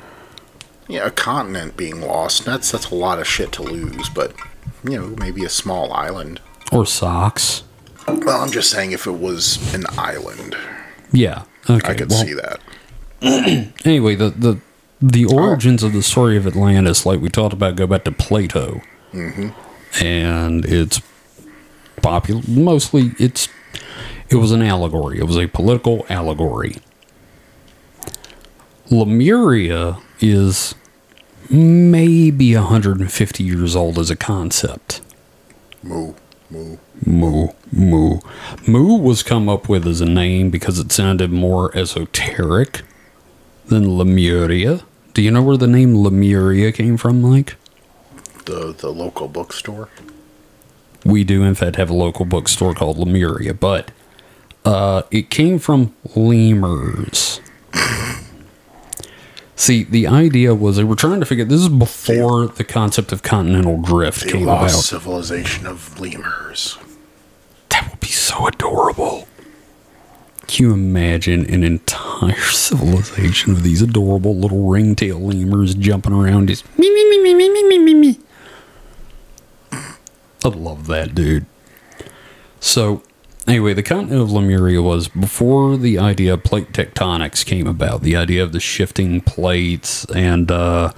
yeah, 0.88 1.08
a 1.08 1.12
continent 1.12 1.76
being 1.76 2.02
lost. 2.02 2.46
That's 2.46 2.72
that's 2.72 2.92
a 2.92 2.96
lot 2.96 3.18
of 3.18 3.26
shit 3.26 3.52
to 3.54 3.64
lose. 3.64 4.10
But 4.10 4.36
you 4.84 5.00
know, 5.00 5.08
maybe 5.18 5.44
a 5.44 5.50
small 5.50 5.92
island. 5.92 6.40
Or 6.72 6.86
socks. 6.86 7.64
Well, 8.08 8.42
I'm 8.42 8.52
just 8.52 8.70
saying 8.70 8.92
if 8.92 9.08
it 9.08 9.12
was 9.20 9.74
an 9.74 9.86
island, 9.98 10.56
Yeah. 11.12 11.44
Okay. 11.70 11.92
I 11.92 11.94
could 11.96 12.10
well, 12.10 12.26
see 12.26 12.34
that. 12.34 12.60
Anyway, 13.86 14.16
the 14.16 14.30
the 14.32 14.58
the 15.02 15.26
Oh. 15.28 15.38
origins 15.38 15.84
of 15.84 15.94
the 15.94 16.02
story 16.04 16.38
of 16.38 16.46
Atlantis, 16.48 17.06
like 17.06 17.20
we 17.22 17.30
talked 17.30 17.54
about, 17.54 17.76
go 17.76 17.88
back 17.88 18.04
to 18.06 18.12
Plato, 18.12 18.82
Mm-hmm. 19.14 19.50
and 20.04 20.66
it's 20.66 21.02
popular. 22.02 22.42
Mostly, 22.48 23.12
it's 23.20 23.48
it 24.30 24.36
was 24.38 24.52
an 24.52 24.62
allegory. 24.62 25.20
It 25.20 25.26
was 25.26 25.38
a 25.38 25.48
political 25.48 26.06
allegory. 26.10 26.78
Lemuria 28.90 29.98
is 30.20 30.76
maybe 31.50 32.56
150 32.56 33.44
years 33.44 33.76
old 33.76 33.98
as 34.00 34.10
a 34.10 34.16
concept. 34.16 35.02
Moo, 35.84 36.14
moo. 36.52 36.78
Mu, 37.06 37.48
Mu. 37.72 38.20
Mu 38.68 38.98
was 38.98 39.24
come 39.24 39.50
up 39.50 39.70
with 39.70 39.88
as 39.88 40.02
a 40.02 40.06
name 40.06 40.50
because 40.50 40.80
it 40.80 40.92
sounded 40.92 41.32
more 41.32 41.76
esoteric 41.76 42.82
than 43.68 43.98
Lemuria. 43.98 44.82
Do 45.14 45.22
you 45.22 45.32
know 45.32 45.42
where 45.42 45.58
the 45.58 45.68
name 45.68 45.96
Lemuria 45.96 46.72
came 46.72 46.98
from, 46.98 47.22
Mike? 47.22 47.56
The 48.46 48.74
the 48.78 48.90
local 48.90 49.28
bookstore. 49.28 49.90
We 51.04 51.24
do, 51.24 51.44
in 51.44 51.56
fact, 51.56 51.78
have 51.78 51.90
a 51.90 51.96
local 51.96 52.26
bookstore 52.26 52.76
called 52.76 52.98
Lemuria, 52.98 53.54
but 53.54 53.92
uh, 54.66 55.02
it 55.10 55.30
came 55.30 55.58
from 55.58 55.96
lemurs. 56.16 57.42
See, 59.62 59.84
the 59.84 60.08
idea 60.08 60.56
was 60.56 60.78
they 60.78 60.84
were 60.84 60.96
trying 60.96 61.20
to 61.20 61.26
figure. 61.28 61.46
This 61.46 61.62
is 61.62 61.70
before 61.70 62.48
the 62.48 62.64
concept 62.64 63.12
of 63.12 63.22
continental 63.22 63.80
drift 63.80 64.24
The 64.24 64.32
came 64.32 64.46
lost 64.48 64.74
about. 64.74 64.84
civilization 64.86 65.68
of 65.68 66.00
lemurs. 66.00 66.80
That 67.70 67.88
would 67.92 68.00
be 68.00 68.08
so 68.08 68.48
adorable. 68.48 69.28
Can 70.48 70.66
you 70.66 70.74
imagine 70.74 71.46
an 71.46 71.64
entire 71.64 72.42
civilization 72.50 73.52
of 73.52 73.62
these 73.62 73.84
adorable 73.84 74.36
little 74.36 74.68
ringtail 74.68 75.20
lemurs 75.22 75.76
jumping 75.76 76.14
around 76.14 76.48
just 76.48 76.66
me 76.80 76.90
me 76.90 77.10
me 77.22 77.36
me 77.36 77.50
me 77.50 77.64
me 77.70 77.78
me 77.78 77.94
me? 77.94 78.20
I'd 80.44 80.56
love 80.56 80.88
that, 80.88 81.14
dude. 81.14 81.46
So, 82.60 83.04
anyway, 83.48 83.74
the 83.74 83.84
continent 83.84 84.22
of 84.22 84.32
Lemuria 84.32 84.82
was 84.82 85.08
before 85.08 85.78
the 85.78 85.98
idea 85.98 86.34
of 86.34 86.44
plate 86.44 86.72
tectonics 86.74 87.46
came 87.46 87.68
about. 87.68 88.02
The 88.02 88.16
idea 88.16 88.44
of 88.44 88.52
the 88.52 88.60
shifting 88.60 89.22
plates 89.22 90.06
and 90.14 90.52
uh, 90.52 90.94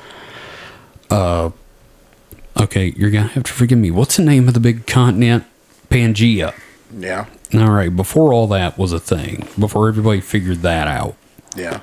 uh, 1.09 1.51
okay, 2.59 2.93
you're 2.95 3.11
gonna 3.11 3.27
have 3.27 3.43
to 3.43 3.53
forgive 3.53 3.77
me. 3.77 3.91
What's 3.91 4.17
the 4.17 4.23
name 4.23 4.47
of 4.47 4.53
the 4.53 4.59
big 4.59 4.87
continent? 4.87 5.45
Pangea. 5.89 6.53
Yeah, 6.95 7.25
All 7.55 7.71
right, 7.71 7.95
before 7.95 8.33
all 8.33 8.45
that 8.47 8.77
was 8.77 8.91
a 8.93 8.99
thing, 8.99 9.47
before 9.57 9.87
everybody 9.87 10.21
figured 10.21 10.59
that 10.59 10.87
out, 10.87 11.15
yeah. 11.55 11.79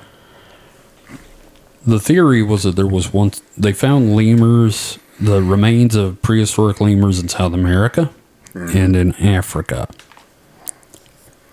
the 1.85 1.99
theory 1.99 2.41
was 2.41 2.63
that 2.63 2.77
there 2.77 2.87
was 2.87 3.11
once 3.11 3.41
they 3.57 3.73
found 3.73 4.15
lemurs, 4.15 4.99
the 5.19 5.41
remains 5.41 5.95
of 5.95 6.21
prehistoric 6.21 6.79
lemurs 6.79 7.19
in 7.19 7.27
South 7.27 7.53
America 7.53 8.09
and 8.53 8.95
in 8.95 9.13
Africa. 9.15 9.89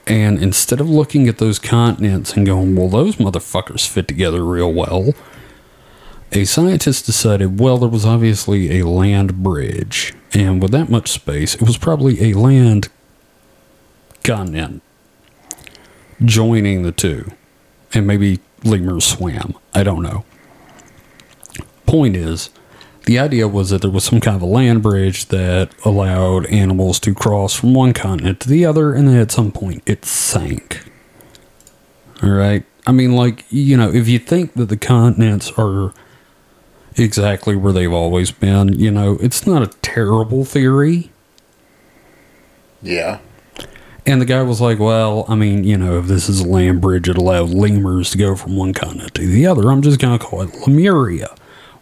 And 0.08 0.42
instead 0.42 0.80
of 0.80 0.88
looking 0.88 1.28
at 1.28 1.38
those 1.38 1.58
continents 1.58 2.32
and 2.32 2.46
going, 2.46 2.74
well, 2.74 2.88
those 2.88 3.16
motherfuckers 3.16 3.86
fit 3.86 4.08
together 4.08 4.42
real 4.42 4.72
well, 4.72 5.14
a 6.32 6.44
scientist 6.44 7.06
decided, 7.06 7.60
well, 7.60 7.78
there 7.78 7.88
was 7.88 8.06
obviously 8.06 8.80
a 8.80 8.86
land 8.86 9.42
bridge. 9.42 10.14
And 10.32 10.62
with 10.62 10.72
that 10.72 10.88
much 10.88 11.10
space, 11.10 11.54
it 11.54 11.62
was 11.62 11.76
probably 11.76 12.30
a 12.30 12.38
land 12.38 12.88
continent 14.24 14.82
joining 16.24 16.82
the 16.82 16.92
two. 16.92 17.30
And 17.92 18.06
maybe 18.06 18.40
lemurs 18.64 19.04
swam. 19.04 19.54
I 19.74 19.82
don't 19.82 20.02
know. 20.02 20.24
Point 21.86 22.16
is, 22.16 22.50
the 23.08 23.18
idea 23.18 23.48
was 23.48 23.70
that 23.70 23.80
there 23.80 23.90
was 23.90 24.04
some 24.04 24.20
kind 24.20 24.36
of 24.36 24.42
a 24.42 24.46
land 24.46 24.82
bridge 24.82 25.28
that 25.28 25.70
allowed 25.82 26.44
animals 26.48 27.00
to 27.00 27.14
cross 27.14 27.54
from 27.54 27.72
one 27.72 27.94
continent 27.94 28.38
to 28.40 28.50
the 28.50 28.66
other, 28.66 28.92
and 28.92 29.08
then 29.08 29.16
at 29.16 29.32
some 29.32 29.50
point 29.50 29.82
it 29.86 30.04
sank. 30.04 30.84
All 32.22 32.28
right? 32.28 32.66
I 32.86 32.92
mean, 32.92 33.16
like, 33.16 33.46
you 33.48 33.78
know, 33.78 33.90
if 33.90 34.08
you 34.08 34.18
think 34.18 34.52
that 34.56 34.66
the 34.66 34.76
continents 34.76 35.50
are 35.52 35.94
exactly 36.96 37.56
where 37.56 37.72
they've 37.72 37.90
always 37.90 38.30
been, 38.30 38.78
you 38.78 38.90
know, 38.90 39.16
it's 39.22 39.46
not 39.46 39.62
a 39.62 39.68
terrible 39.80 40.44
theory. 40.44 41.10
Yeah. 42.82 43.20
And 44.04 44.20
the 44.20 44.26
guy 44.26 44.42
was 44.42 44.60
like, 44.60 44.78
Well, 44.78 45.24
I 45.28 45.34
mean, 45.34 45.64
you 45.64 45.78
know, 45.78 45.98
if 45.98 46.08
this 46.08 46.28
is 46.28 46.40
a 46.40 46.46
land 46.46 46.82
bridge, 46.82 47.08
it 47.08 47.16
allowed 47.16 47.48
lemurs 47.48 48.10
to 48.10 48.18
go 48.18 48.36
from 48.36 48.54
one 48.54 48.74
continent 48.74 49.14
to 49.14 49.26
the 49.26 49.46
other. 49.46 49.70
I'm 49.70 49.80
just 49.80 49.98
going 49.98 50.18
to 50.18 50.22
call 50.22 50.42
it 50.42 50.54
Lemuria, 50.66 51.34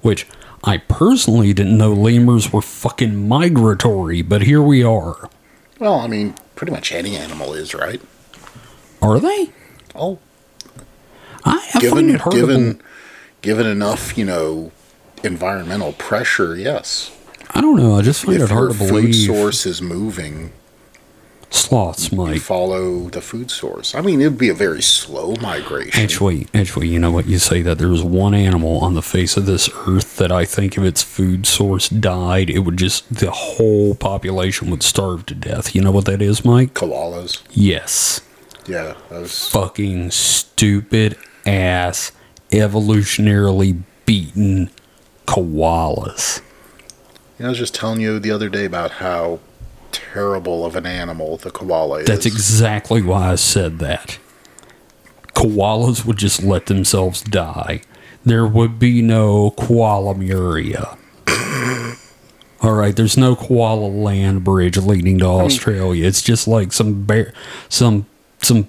which 0.02 0.28
I 0.66 0.78
personally 0.78 1.52
didn't 1.52 1.78
know 1.78 1.92
lemurs 1.92 2.52
were 2.52 2.60
fucking 2.60 3.28
migratory, 3.28 4.20
but 4.22 4.42
here 4.42 4.60
we 4.60 4.82
are. 4.82 5.30
Well, 5.78 6.00
I 6.00 6.08
mean, 6.08 6.34
pretty 6.56 6.72
much 6.72 6.90
any 6.90 7.16
animal 7.16 7.54
is, 7.54 7.72
right? 7.72 8.00
Are 9.00 9.20
they? 9.20 9.50
Oh, 9.94 10.18
I, 11.44 11.64
I 11.74 11.80
find 11.80 12.08
given 12.10 12.18
given 12.30 12.82
given 13.42 13.66
enough, 13.66 14.18
you 14.18 14.24
know, 14.24 14.72
environmental 15.22 15.92
pressure, 15.92 16.56
yes. 16.56 17.16
I 17.50 17.60
don't 17.60 17.76
know. 17.76 17.94
I 17.94 18.02
just 18.02 18.24
find 18.24 18.36
If 18.36 18.50
it 18.50 18.52
hard 18.52 18.72
your 18.72 18.72
to 18.72 18.78
food 18.78 19.02
believe 19.02 19.14
source 19.14 19.66
is 19.66 19.80
moving, 19.80 20.52
sloths 21.50 22.12
might. 22.12 22.40
follow 22.40 23.08
the 23.08 23.20
food 23.20 23.50
source. 23.50 23.94
I 23.94 24.00
mean, 24.00 24.20
it 24.20 24.24
would 24.24 24.38
be 24.38 24.48
a 24.48 24.54
very 24.54 24.82
slow 24.82 25.34
migration. 25.36 26.00
Actually, 26.00 26.48
actually, 26.54 26.88
you 26.88 26.98
know 26.98 27.10
what? 27.10 27.26
You 27.26 27.38
say 27.38 27.62
that 27.62 27.78
there's 27.78 28.02
one 28.02 28.34
animal 28.34 28.78
on 28.78 28.94
the 28.94 29.02
face 29.02 29.36
of 29.36 29.46
this 29.46 29.68
earth 29.86 30.16
that 30.16 30.32
I 30.32 30.44
think 30.44 30.76
if 30.76 30.84
its 30.84 31.02
food 31.02 31.46
source 31.46 31.88
died, 31.88 32.50
it 32.50 32.60
would 32.60 32.76
just, 32.76 33.12
the 33.14 33.30
whole 33.30 33.94
population 33.94 34.70
would 34.70 34.82
starve 34.82 35.26
to 35.26 35.34
death. 35.34 35.74
You 35.74 35.82
know 35.82 35.92
what 35.92 36.04
that 36.06 36.20
is, 36.20 36.44
Mike? 36.44 36.74
Koalas. 36.74 37.42
Yes. 37.50 38.20
Yeah, 38.66 38.94
was 39.10 39.48
Fucking 39.48 40.10
stupid 40.10 41.16
ass, 41.46 42.10
evolutionarily 42.50 43.82
beaten 44.04 44.70
koalas. 45.26 46.40
You 47.38 47.42
know, 47.42 47.46
I 47.46 47.48
was 47.50 47.58
just 47.58 47.74
telling 47.74 48.00
you 48.00 48.18
the 48.18 48.30
other 48.30 48.48
day 48.48 48.64
about 48.64 48.92
how 48.92 49.40
terrible 50.12 50.64
of 50.64 50.76
an 50.76 50.86
animal 50.86 51.36
the 51.36 51.50
koala 51.50 52.00
is. 52.00 52.06
That's 52.06 52.26
exactly 52.26 53.02
why 53.02 53.32
I 53.32 53.34
said 53.34 53.78
that. 53.80 54.18
Koalas 55.34 56.04
would 56.04 56.16
just 56.16 56.42
let 56.42 56.66
themselves 56.66 57.22
die. 57.22 57.82
There 58.24 58.46
would 58.46 58.78
be 58.78 59.02
no 59.02 59.50
koala 59.52 60.14
muria. 60.14 60.96
All 62.62 62.72
right, 62.72 62.96
there's 62.96 63.16
no 63.16 63.36
koala 63.36 63.86
land 63.86 64.44
bridge 64.44 64.78
leading 64.78 65.18
to 65.18 65.26
Australia. 65.26 66.06
it's 66.06 66.22
just 66.22 66.48
like 66.48 66.72
some 66.72 67.04
bear, 67.04 67.32
some 67.68 68.06
some 68.42 68.68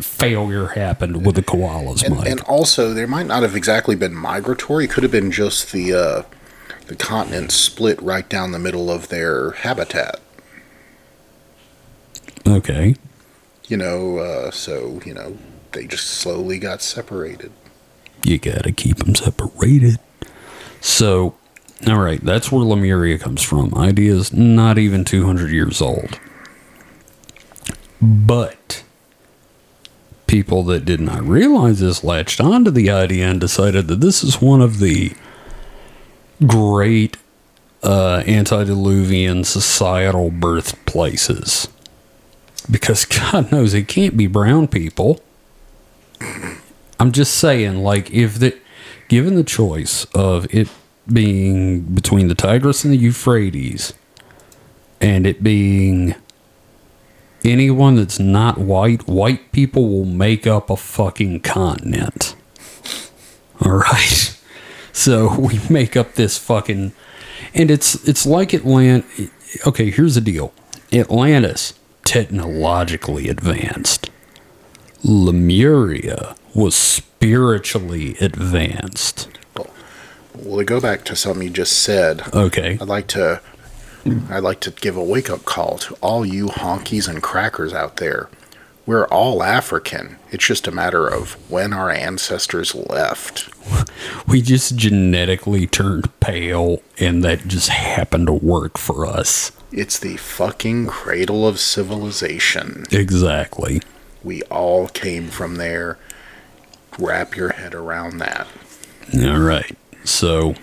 failure 0.00 0.68
happened 0.68 1.24
with 1.24 1.36
the 1.36 1.42
koalas, 1.42 2.04
and, 2.04 2.16
Mike. 2.16 2.28
and 2.28 2.40
also, 2.42 2.92
there 2.92 3.06
might 3.06 3.26
not 3.26 3.42
have 3.42 3.56
exactly 3.56 3.96
been 3.96 4.14
migratory. 4.14 4.84
It 4.84 4.90
could 4.90 5.02
have 5.02 5.12
been 5.12 5.30
just 5.30 5.72
the 5.72 5.94
uh, 5.94 6.22
the 6.90 6.96
continents 6.96 7.54
split 7.54 8.02
right 8.02 8.28
down 8.28 8.50
the 8.50 8.58
middle 8.58 8.90
of 8.90 9.10
their 9.10 9.52
habitat. 9.52 10.18
okay, 12.44 12.96
You 13.68 13.76
know, 13.76 14.18
uh, 14.18 14.50
so 14.50 15.00
you 15.06 15.14
know 15.14 15.38
they 15.70 15.86
just 15.86 16.04
slowly 16.08 16.58
got 16.58 16.82
separated. 16.82 17.52
you 18.24 18.38
gotta 18.38 18.72
keep 18.72 18.96
them 18.96 19.14
separated. 19.14 20.00
So, 20.80 21.36
all 21.86 22.00
right, 22.00 22.20
that's 22.24 22.50
where 22.50 22.64
Lemuria 22.64 23.20
comes 23.20 23.44
from. 23.44 23.72
Idea 23.76 24.12
is 24.14 24.32
not 24.32 24.76
even 24.76 25.04
200 25.04 25.52
years 25.52 25.80
old. 25.80 26.18
But 28.02 28.82
people 30.26 30.64
that 30.64 30.84
did 30.84 31.00
not 31.00 31.22
realize 31.22 31.78
this 31.78 32.02
latched 32.02 32.40
onto 32.40 32.72
the 32.72 32.90
idea 32.90 33.28
and 33.30 33.40
decided 33.40 33.86
that 33.86 34.00
this 34.00 34.24
is 34.24 34.40
one 34.40 34.60
of 34.60 34.80
the 34.80 35.12
great 36.46 37.16
uh, 37.82 38.22
antediluvian 38.26 39.44
societal 39.44 40.30
birthplaces. 40.30 41.68
Because 42.70 43.04
God 43.04 43.50
knows 43.50 43.74
it 43.74 43.88
can't 43.88 44.16
be 44.16 44.26
brown 44.26 44.68
people. 44.68 45.20
I'm 46.98 47.12
just 47.12 47.34
saying, 47.34 47.78
like, 47.78 48.10
if 48.10 48.38
the 48.38 48.56
given 49.08 49.34
the 49.34 49.42
choice 49.42 50.04
of 50.14 50.52
it 50.54 50.68
being 51.06 51.80
between 51.80 52.28
the 52.28 52.34
Tigris 52.34 52.84
and 52.84 52.92
the 52.92 52.98
Euphrates, 52.98 53.94
and 55.00 55.26
it 55.26 55.42
being 55.42 56.14
anyone 57.42 57.96
that's 57.96 58.18
not 58.18 58.58
white, 58.58 59.08
white 59.08 59.50
people 59.52 59.88
will 59.88 60.04
make 60.04 60.46
up 60.46 60.68
a 60.68 60.76
fucking 60.76 61.40
continent. 61.40 62.36
All 63.64 63.72
right. 63.72 64.36
So 64.92 65.34
we 65.38 65.60
make 65.68 65.96
up 65.96 66.14
this 66.14 66.38
fucking 66.38 66.92
and 67.54 67.70
it's 67.70 67.94
it's 68.08 68.26
like 68.26 68.50
Atlant 68.50 69.30
okay, 69.66 69.90
here's 69.90 70.14
the 70.14 70.20
deal. 70.20 70.52
Atlantis 70.92 71.74
technologically 72.04 73.28
advanced. 73.28 74.10
Lemuria 75.02 76.34
was 76.54 76.74
spiritually 76.74 78.16
advanced. 78.20 79.28
Well, 80.34 80.58
to 80.58 80.64
go 80.64 80.80
back 80.80 81.04
to 81.04 81.16
something 81.16 81.42
you 81.42 81.50
just 81.50 81.80
said, 81.82 82.22
Okay. 82.34 82.78
I'd 82.80 82.88
like 82.88 83.06
to 83.08 83.40
I'd 84.30 84.42
like 84.42 84.60
to 84.60 84.70
give 84.70 84.96
a 84.96 85.04
wake 85.04 85.28
up 85.28 85.44
call 85.44 85.76
to 85.78 85.94
all 86.00 86.24
you 86.24 86.46
honkies 86.46 87.06
and 87.08 87.22
crackers 87.22 87.72
out 87.74 87.96
there. 87.96 88.28
We're 88.86 89.06
all 89.06 89.42
African. 89.42 90.16
It's 90.32 90.46
just 90.46 90.68
a 90.68 90.70
matter 90.70 91.08
of 91.08 91.32
when 91.50 91.72
our 91.72 91.90
ancestors 91.90 92.74
left. 92.74 93.48
We 94.28 94.42
just 94.42 94.76
genetically 94.76 95.66
turned 95.66 96.08
pale 96.20 96.82
and 96.98 97.24
that 97.24 97.48
just 97.48 97.68
happened 97.68 98.28
to 98.28 98.32
work 98.32 98.78
for 98.78 99.06
us. 99.06 99.50
It's 99.72 99.98
the 99.98 100.16
fucking 100.16 100.86
cradle 100.86 101.46
of 101.46 101.58
civilization. 101.58 102.86
Exactly. 102.92 103.82
We 104.22 104.42
all 104.44 104.88
came 104.88 105.28
from 105.28 105.56
there. 105.56 105.98
Wrap 106.98 107.36
your 107.36 107.50
head 107.54 107.74
around 107.74 108.18
that. 108.18 108.46
All 109.14 109.38
right. 109.38 109.76
So 110.04 110.54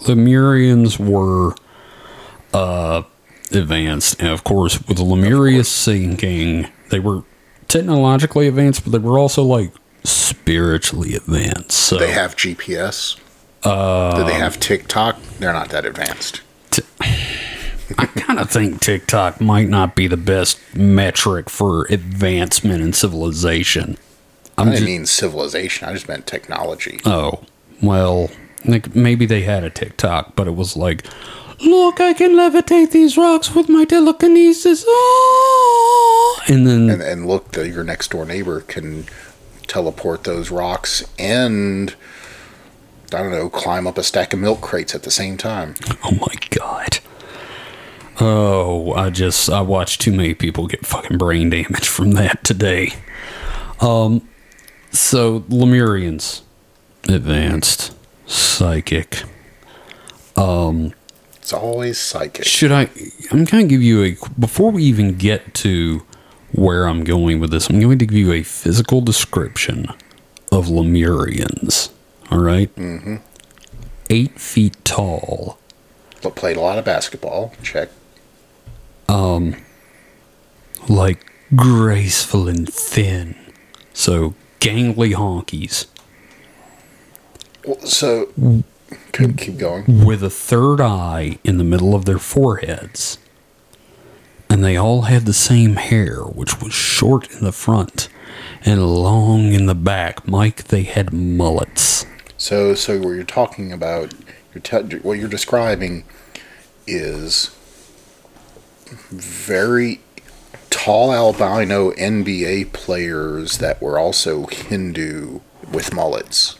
Lemurians 0.00 0.98
were 0.98 1.54
uh 2.52 3.02
advanced 3.52 4.20
and 4.20 4.28
of 4.28 4.44
course 4.44 4.86
with 4.86 4.98
the 4.98 5.04
Lemuria 5.04 5.64
sinking, 5.64 6.68
they 6.90 6.98
were 6.98 7.22
technologically 7.74 8.46
advanced, 8.46 8.84
but 8.84 8.92
they 8.92 8.98
were 8.98 9.18
also 9.18 9.42
like 9.42 9.72
spiritually 10.04 11.14
advanced. 11.14 11.72
So 11.72 11.98
They 11.98 12.12
have 12.12 12.36
GPS. 12.36 13.18
Uh, 13.64 14.18
Do 14.18 14.24
they 14.24 14.34
have 14.34 14.60
TikTok? 14.60 15.20
They're 15.38 15.52
not 15.52 15.70
that 15.70 15.84
advanced. 15.84 16.42
I 17.98 18.06
kind 18.06 18.38
of 18.38 18.50
think 18.50 18.80
TikTok 18.80 19.40
might 19.40 19.68
not 19.68 19.94
be 19.94 20.06
the 20.06 20.16
best 20.16 20.58
metric 20.74 21.50
for 21.50 21.84
advancement 21.86 22.82
in 22.82 22.92
civilization. 22.92 23.98
I'm 24.56 24.68
I 24.68 24.70
didn't 24.70 24.78
just, 24.78 24.86
mean 24.86 25.06
civilization. 25.06 25.88
I 25.88 25.92
just 25.92 26.08
meant 26.08 26.26
technology. 26.26 27.00
oh, 27.04 27.42
well, 27.82 28.30
like 28.64 28.94
maybe 28.94 29.26
they 29.26 29.42
had 29.42 29.64
a 29.64 29.70
TikTok, 29.70 30.36
but 30.36 30.46
it 30.46 30.54
was 30.54 30.76
like, 30.76 31.04
look, 31.60 32.00
I 32.00 32.12
can 32.12 32.32
levitate 32.32 32.90
these 32.90 33.16
rocks 33.16 33.54
with 33.54 33.68
my 33.68 33.84
telekinesis. 33.84 34.84
Oh! 34.86 36.40
And 36.48 36.66
then, 36.66 36.90
and, 36.90 37.02
and 37.02 37.26
look, 37.26 37.56
your 37.56 37.84
next 37.84 38.10
door 38.10 38.24
neighbor 38.24 38.60
can 38.60 39.06
teleport 39.66 40.24
those 40.24 40.50
rocks 40.50 41.02
and 41.18 41.94
I 43.12 43.22
don't 43.22 43.32
know, 43.32 43.48
climb 43.48 43.86
up 43.86 43.98
a 43.98 44.02
stack 44.02 44.32
of 44.32 44.38
milk 44.40 44.60
crates 44.60 44.94
at 44.94 45.02
the 45.04 45.10
same 45.10 45.36
time. 45.36 45.74
oh 46.04 46.12
my 46.12 46.34
god. 46.50 46.98
Oh, 48.20 48.92
I 48.92 49.10
just 49.10 49.50
I 49.50 49.60
watched 49.60 50.00
too 50.00 50.12
many 50.12 50.34
people 50.34 50.66
get 50.66 50.86
fucking 50.86 51.18
brain 51.18 51.50
damage 51.50 51.88
from 51.88 52.12
that 52.12 52.44
today. 52.44 52.92
Um 53.80 54.28
so 54.90 55.40
Lemurians 55.40 56.42
advanced 57.08 57.94
psychic. 58.26 59.24
It's 61.44 61.52
always 61.52 61.98
psychic. 61.98 62.46
Should 62.46 62.72
I 62.72 62.88
I'm 63.30 63.44
going 63.44 63.64
to 63.64 63.68
give 63.68 63.82
you 63.82 64.02
a 64.02 64.16
before 64.40 64.70
we 64.70 64.82
even 64.84 65.18
get 65.18 65.52
to 65.56 66.02
where 66.52 66.86
I'm 66.86 67.04
going 67.04 67.38
with 67.38 67.50
this, 67.50 67.68
I'm 67.68 67.78
going 67.80 67.98
to 67.98 68.06
give 68.06 68.16
you 68.16 68.32
a 68.32 68.42
physical 68.42 69.02
description 69.02 69.88
of 70.50 70.68
Lemurians. 70.68 71.90
All 72.30 72.38
right? 72.38 72.74
Mm-hmm. 72.76 73.16
Eight 74.08 74.40
feet 74.40 74.82
tall, 74.86 75.58
But 76.22 76.34
played 76.34 76.56
a 76.56 76.62
lot 76.62 76.78
of 76.78 76.86
basketball. 76.86 77.52
Check. 77.62 77.90
Um, 79.06 79.54
like 80.88 81.30
graceful 81.54 82.48
and 82.48 82.66
thin. 82.72 83.36
So 83.92 84.34
gangly 84.60 85.14
honkies 85.14 85.88
Well, 87.66 87.80
so, 87.80 88.32
could 89.14 89.30
mm. 89.30 89.38
keep 89.38 89.58
going. 89.58 90.04
with 90.04 90.22
a 90.22 90.30
third 90.30 90.80
eye 90.80 91.38
in 91.44 91.56
the 91.56 91.64
middle 91.64 91.94
of 91.94 92.04
their 92.04 92.18
foreheads. 92.18 93.18
And 94.50 94.62
they 94.62 94.76
all 94.76 95.02
had 95.02 95.24
the 95.24 95.32
same 95.32 95.76
hair, 95.76 96.20
which 96.22 96.60
was 96.60 96.74
short 96.74 97.30
in 97.32 97.44
the 97.44 97.52
front 97.52 98.08
and 98.64 98.84
long 98.86 99.52
in 99.52 99.66
the 99.66 99.74
back. 99.74 100.28
Mike, 100.28 100.64
they 100.64 100.82
had 100.82 101.12
mullets. 101.12 102.04
So, 102.36 102.74
so 102.74 102.98
what 102.98 103.10
you're 103.10 103.24
talking 103.24 103.72
about, 103.72 104.14
you're 104.52 104.62
te- 104.62 104.98
what 104.98 105.18
you're 105.18 105.28
describing 105.28 106.04
is 106.86 107.56
very 109.10 110.00
tall 110.70 111.12
albino 111.12 111.92
NBA 111.92 112.72
players 112.72 113.58
that 113.58 113.80
were 113.80 113.98
also 113.98 114.46
Hindu 114.46 115.40
with 115.72 115.94
mullets. 115.94 116.58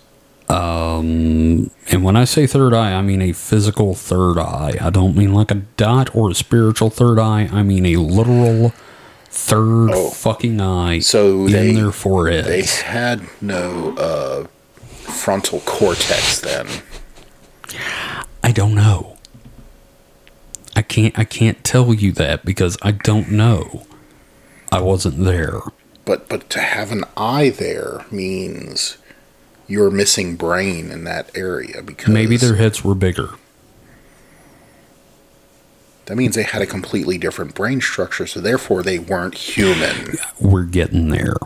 Um, 0.48 1.70
and 1.90 2.04
when 2.04 2.16
I 2.16 2.24
say 2.24 2.46
third 2.46 2.74
eye, 2.74 2.92
I 2.92 3.02
mean 3.02 3.22
a 3.22 3.33
physical 3.33 3.94
third 3.94 4.38
eye. 4.38 4.76
I 4.80 4.90
don't 4.90 5.16
mean 5.16 5.33
like 5.33 5.50
a 5.50 5.62
dot 5.76 6.14
or 6.14 6.30
a 6.30 6.35
spiritual 6.35 6.90
third 6.90 7.18
eye. 7.18 7.48
I 7.52 7.62
mean 7.62 7.87
a 7.87 7.96
literal 7.96 8.70
third 9.26 9.90
Oh. 9.92 10.11
fucking 10.11 10.61
eye 10.61 11.00
So 11.00 11.46
in 11.46 11.52
they- 11.52 11.72
their 11.74 11.90
foreheads. 11.92 12.46
They 12.46 12.62
had 12.85 13.22
no 13.40 13.94
uh, 13.96 14.46
frontal 15.11 15.61
cortex 15.61 16.40
then. 16.40 16.66
I 18.42 18.52
don't 18.52 18.74
know. 18.74 19.16
I 20.76 20.83
can't. 20.83 21.16
I 21.18 21.24
can't 21.24 21.62
tell 21.64 21.94
you 21.94 22.12
that 22.12 22.44
because 22.44 22.76
I 22.83 22.90
don't 22.90 23.30
know. 23.30 23.87
I 24.72 24.80
wasn't 24.80 25.24
there. 25.24 25.61
But 26.04 26.28
but 26.28 26.50
to 26.50 26.61
have 26.61 26.90
an 26.92 27.04
eye 27.16 27.50
there 27.50 28.04
means 28.11 28.98
you're 29.66 29.90
missing 29.90 30.37
brain 30.37 30.90
in 30.90 31.05
that 31.05 31.31
area 31.37 31.83
because 31.83 32.09
Maybe 32.09 32.37
their 32.37 32.57
heads 32.57 32.85
were 32.85 32.94
bigger. 32.94 33.31
that 36.07 36.16
means 36.16 36.35
they 36.35 36.42
had 36.42 36.61
a 36.62 36.66
completely 36.66 37.16
different 37.18 37.55
brain 37.55 37.81
structure, 37.81 38.27
so 38.27 38.40
therefore 38.40 38.83
they 38.83 38.98
weren't 38.98 39.35
human. 39.35 40.16
We're 40.38 40.64
getting 40.64 41.09
there. 41.09 41.37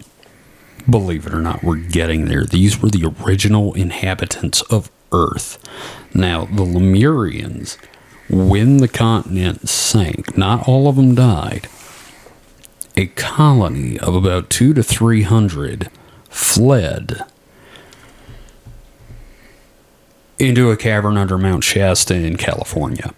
Believe 0.91 1.27
it 1.27 1.35
or 1.35 1.41
not, 1.41 1.63
we're 1.63 1.77
getting 1.77 2.25
there. 2.27 2.45
These 2.45 2.81
were 2.83 2.89
the 2.89 3.15
original 3.25 3.75
inhabitants 3.75 4.63
of 4.63 4.91
Earth. 5.13 5.59
Now, 6.15 6.47
the 6.47 6.65
Lemurians 6.65 7.77
when 8.31 8.77
the 8.79 8.89
continent 8.89 9.69
sank, 9.69 10.37
not 10.37 10.69
all 10.69 10.87
of 10.89 10.97
them 10.97 11.15
died. 11.15 11.67
A 12.97 13.07
colony 13.07 13.99
of 13.99 14.15
about 14.15 14.51
two 14.51 14.75
to 14.75 14.83
three 14.83 15.23
hundred 15.23 15.89
fled 16.29 17.23
into 20.39 20.71
a 20.71 20.77
cavern 20.77 21.17
under 21.17 21.39
Mount 21.39 21.65
Shasta 21.65 22.15
in 22.15 22.37
California. 22.37 23.15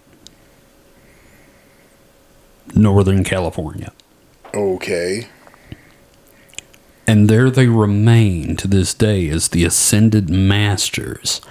Northern 2.73 3.23
California. 3.23 3.91
Okay. 4.53 5.27
And 7.07 7.29
there 7.29 7.49
they 7.49 7.67
remain 7.67 8.55
to 8.57 8.67
this 8.67 8.93
day 8.93 9.27
as 9.29 9.49
the 9.49 9.65
Ascended 9.65 10.29
Masters. 10.29 11.41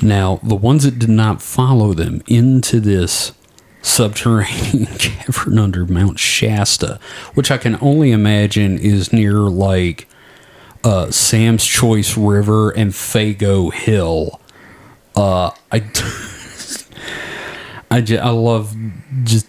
Now, 0.00 0.38
the 0.42 0.54
ones 0.54 0.84
that 0.84 0.98
did 0.98 1.08
not 1.08 1.42
follow 1.42 1.92
them 1.92 2.22
into 2.26 2.78
this 2.78 3.32
subterranean 3.82 4.86
cavern 4.98 5.58
under 5.58 5.84
Mount 5.86 6.18
Shasta, 6.18 7.00
which 7.34 7.50
I 7.50 7.58
can 7.58 7.78
only 7.80 8.12
imagine 8.12 8.78
is 8.78 9.12
near 9.12 9.32
like 9.32 10.06
uh, 10.84 11.10
Sam's 11.10 11.64
Choice 11.64 12.16
River 12.16 12.70
and 12.70 12.92
Faygo 12.92 13.72
Hill. 13.72 14.40
Uh, 15.18 15.50
I, 15.72 15.78
I, 17.90 18.00
ju- 18.00 18.18
I 18.18 18.30
love 18.30 18.74
just 19.24 19.48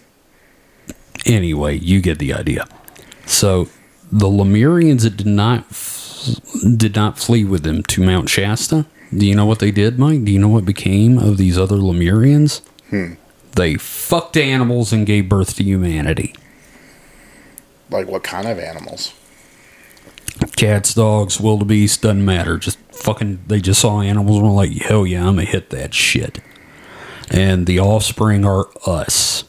anyway. 1.24 1.78
You 1.78 2.00
get 2.00 2.18
the 2.18 2.34
idea. 2.34 2.66
So 3.24 3.68
the 4.10 4.26
Lemurians 4.26 5.02
that 5.02 5.16
did 5.16 5.26
not 5.28 5.64
did 6.76 6.96
not 6.96 7.18
flee 7.18 7.44
with 7.44 7.62
them 7.62 7.84
to 7.84 8.02
Mount 8.04 8.28
Shasta. 8.28 8.84
Do 9.16 9.24
you 9.26 9.34
know 9.36 9.46
what 9.46 9.60
they 9.60 9.70
did, 9.70 9.96
Mike? 9.98 10.24
Do 10.24 10.32
you 10.32 10.40
know 10.40 10.48
what 10.48 10.64
became 10.64 11.18
of 11.18 11.36
these 11.36 11.56
other 11.56 11.76
Lemurians? 11.76 12.62
They 13.52 13.76
fucked 13.76 14.36
animals 14.36 14.92
and 14.92 15.06
gave 15.06 15.28
birth 15.28 15.54
to 15.56 15.62
humanity. 15.64 16.34
Like 17.90 18.08
what 18.08 18.24
kind 18.24 18.48
of 18.48 18.58
animals? 18.58 19.14
Cats, 20.56 20.94
dogs, 20.94 21.40
wildebeest, 21.40 22.02
doesn't 22.02 22.24
matter. 22.24 22.58
Just 22.58 22.78
fucking, 22.92 23.44
they 23.46 23.60
just 23.60 23.80
saw 23.80 24.00
animals 24.00 24.38
and 24.38 24.46
were 24.46 24.52
like, 24.52 24.72
hell 24.72 25.06
yeah, 25.06 25.20
I'm 25.20 25.36
gonna 25.36 25.44
hit 25.44 25.70
that 25.70 25.94
shit. 25.94 26.40
And 27.30 27.66
the 27.66 27.78
offspring 27.80 28.44
are 28.44 28.68
us. 28.86 29.44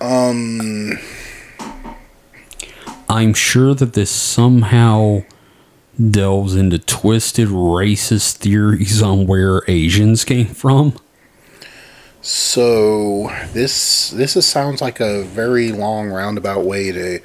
Um, 0.00 0.98
I'm 3.08 3.34
sure 3.34 3.74
that 3.74 3.92
this 3.92 4.10
somehow 4.10 5.22
delves 5.98 6.54
into 6.54 6.78
twisted 6.78 7.48
racist 7.48 8.36
theories 8.36 9.00
on 9.00 9.26
where 9.26 9.62
Asians 9.68 10.24
came 10.24 10.46
from. 10.48 10.94
so 12.20 13.30
this 13.52 14.10
this 14.10 14.36
is, 14.36 14.44
sounds 14.44 14.82
like 14.82 15.00
a 15.00 15.22
very 15.24 15.72
long 15.72 16.08
roundabout 16.08 16.64
way 16.64 16.92
to 16.92 17.20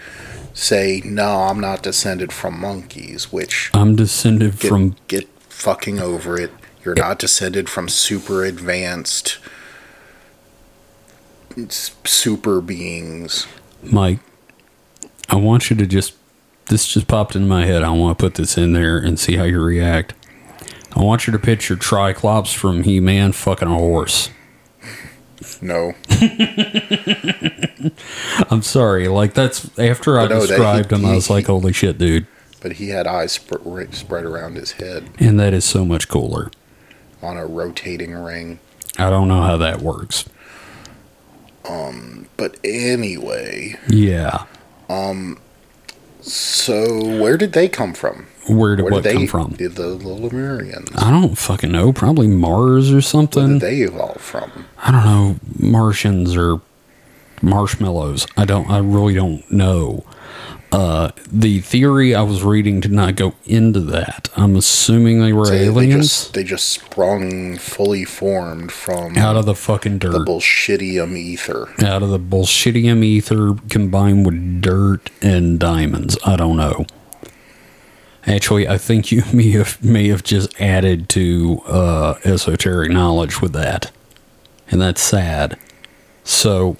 say 0.53 1.01
no, 1.05 1.43
I'm 1.43 1.59
not 1.59 1.83
descended 1.83 2.31
from 2.31 2.59
monkeys, 2.59 3.31
which 3.31 3.69
I'm 3.73 3.95
descended 3.95 4.59
get, 4.59 4.69
from 4.69 4.95
get 5.07 5.27
fucking 5.49 5.99
over 5.99 6.39
it. 6.39 6.51
You're 6.83 6.95
not 6.95 7.19
descended 7.19 7.69
from 7.69 7.89
super 7.89 8.43
advanced 8.43 9.37
super 11.67 12.61
beings. 12.61 13.47
Mike. 13.83 14.19
I 15.29 15.35
want 15.35 15.69
you 15.69 15.75
to 15.77 15.85
just. 15.85 16.15
This 16.67 16.87
just 16.87 17.07
popped 17.07 17.35
in 17.35 17.47
my 17.47 17.65
head. 17.65 17.83
I 17.83 17.89
want 17.89 18.17
to 18.17 18.23
put 18.23 18.35
this 18.35 18.57
in 18.57 18.71
there 18.73 18.97
and 18.97 19.19
see 19.19 19.35
how 19.35 19.43
you 19.43 19.59
react. 19.59 20.13
I 20.95 21.01
want 21.01 21.27
you 21.27 21.33
to 21.33 21.39
picture 21.39 21.75
Triclops 21.75 22.53
from 22.53 22.83
He 22.83 22.99
Man 22.99 23.31
fucking 23.31 23.67
a 23.67 23.73
horse. 23.73 24.29
No, 25.61 25.93
I'm 28.49 28.61
sorry. 28.61 29.07
Like, 29.07 29.33
that's. 29.33 29.77
After 29.77 30.19
I 30.19 30.23
no, 30.27 30.39
that 30.39 30.41
he- 30.41 30.47
described 30.47 30.91
him, 30.91 31.05
I 31.05 31.09
he- 31.09 31.15
was 31.15 31.29
like, 31.29 31.45
holy 31.47 31.73
shit, 31.73 31.97
dude. 31.97 32.27
but 32.61 32.73
he 32.73 32.89
had 32.89 33.07
eyes 33.07 33.33
sp- 33.37 33.61
spread 33.91 34.25
around 34.25 34.55
his 34.55 34.73
head 34.73 35.09
And 35.19 35.39
that 35.39 35.53
is 35.53 35.65
so 35.65 35.85
much 35.85 36.07
cooler. 36.07 36.51
on 37.21 37.37
a 37.37 37.45
rotating 37.45 38.13
ring. 38.13 38.59
I 38.97 39.09
don't 39.09 39.27
know 39.27 39.41
how 39.41 39.57
that 39.57 39.81
works. 39.81 40.25
Um, 41.67 42.27
but 42.37 42.57
anyway, 42.63 43.75
Yeah. 43.87 44.45
Um. 44.89 45.39
So 46.21 47.19
where 47.19 47.37
did 47.37 47.53
they 47.53 47.67
come 47.67 47.93
from? 47.93 48.27
Where 48.49 48.75
did 48.75 48.83
Where 48.83 48.93
what 48.93 49.03
did 49.03 49.11
they 49.11 49.17
come 49.17 49.27
from? 49.27 49.51
Did 49.53 49.75
the, 49.75 49.89
the 49.97 50.05
Lemurians? 50.09 50.89
I 51.01 51.11
don't 51.11 51.37
fucking 51.37 51.71
know. 51.71 51.93
Probably 51.93 52.27
Mars 52.27 52.89
or 52.91 52.95
Where 52.95 53.01
something. 53.01 53.59
did 53.59 53.61
they 53.61 53.77
evolve 53.81 54.19
from? 54.21 54.65
I 54.79 54.91
don't 54.91 55.05
know. 55.05 55.35
Martians 55.59 56.35
or 56.35 56.61
marshmallows. 57.41 58.27
I 58.37 58.45
don't. 58.45 58.69
I 58.69 58.79
really 58.79 59.13
don't 59.13 59.49
know. 59.51 60.05
Uh, 60.71 61.11
the 61.29 61.59
theory 61.59 62.15
I 62.15 62.21
was 62.21 62.43
reading 62.43 62.79
did 62.79 62.93
not 62.93 63.17
go 63.17 63.35
into 63.43 63.81
that. 63.81 64.29
I'm 64.37 64.55
assuming 64.55 65.19
they 65.19 65.33
were 65.33 65.45
They, 65.45 65.57
they 65.59 65.65
aliens 65.65 66.07
just 66.07 66.33
they 66.33 66.45
just 66.45 66.69
sprung 66.69 67.57
fully 67.57 68.05
formed 68.05 68.71
from 68.71 69.17
out 69.17 69.35
of 69.35 69.45
the 69.45 69.53
fucking 69.55 69.97
dirt, 69.99 70.13
the 70.13 70.19
bullshittium 70.19 71.17
ether. 71.17 71.67
out 71.83 72.03
of 72.03 72.09
the 72.09 72.19
bullshittium 72.19 73.03
ether 73.03 73.55
combined 73.69 74.25
with 74.25 74.61
dirt 74.61 75.09
and 75.21 75.59
diamonds. 75.59 76.17
I 76.25 76.37
don't 76.37 76.55
know. 76.55 76.85
Actually, 78.25 78.67
I 78.67 78.77
think 78.77 79.11
you 79.11 79.23
may 79.33 79.51
have 79.51 79.83
may 79.83 80.07
have 80.09 80.23
just 80.23 80.59
added 80.61 81.09
to 81.09 81.61
uh, 81.65 82.15
esoteric 82.23 82.91
knowledge 82.91 83.41
with 83.41 83.53
that, 83.53 83.91
and 84.69 84.81
that's 84.81 85.01
sad. 85.01 85.57
So, 86.23 86.77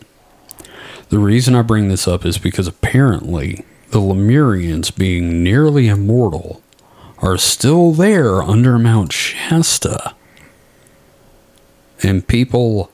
the 1.10 1.20
reason 1.20 1.56
I 1.56 1.62
bring 1.62 1.88
this 1.88 2.08
up 2.08 2.26
is 2.26 2.38
because 2.38 2.68
apparently 2.68 3.66
the 3.90 4.00
Lemurians, 4.00 4.96
being 4.96 5.44
nearly 5.44 5.88
immortal, 5.88 6.62
are 7.18 7.38
still 7.38 7.92
there 7.92 8.42
under 8.42 8.80
Mount 8.80 9.12
Shasta, 9.12 10.16
and 12.02 12.28
people 12.28 12.92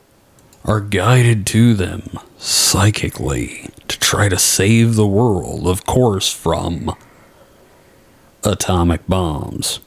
are 0.65 0.81
guided 0.81 1.45
to 1.47 1.73
them 1.73 2.17
psychically 2.37 3.69
to 3.87 3.99
try 3.99 4.27
to 4.27 4.37
save 4.37 4.95
the 4.95 5.07
world, 5.07 5.67
of 5.67 5.85
course, 5.85 6.31
from 6.31 6.95
atomic 8.43 9.07
bombs. 9.07 9.79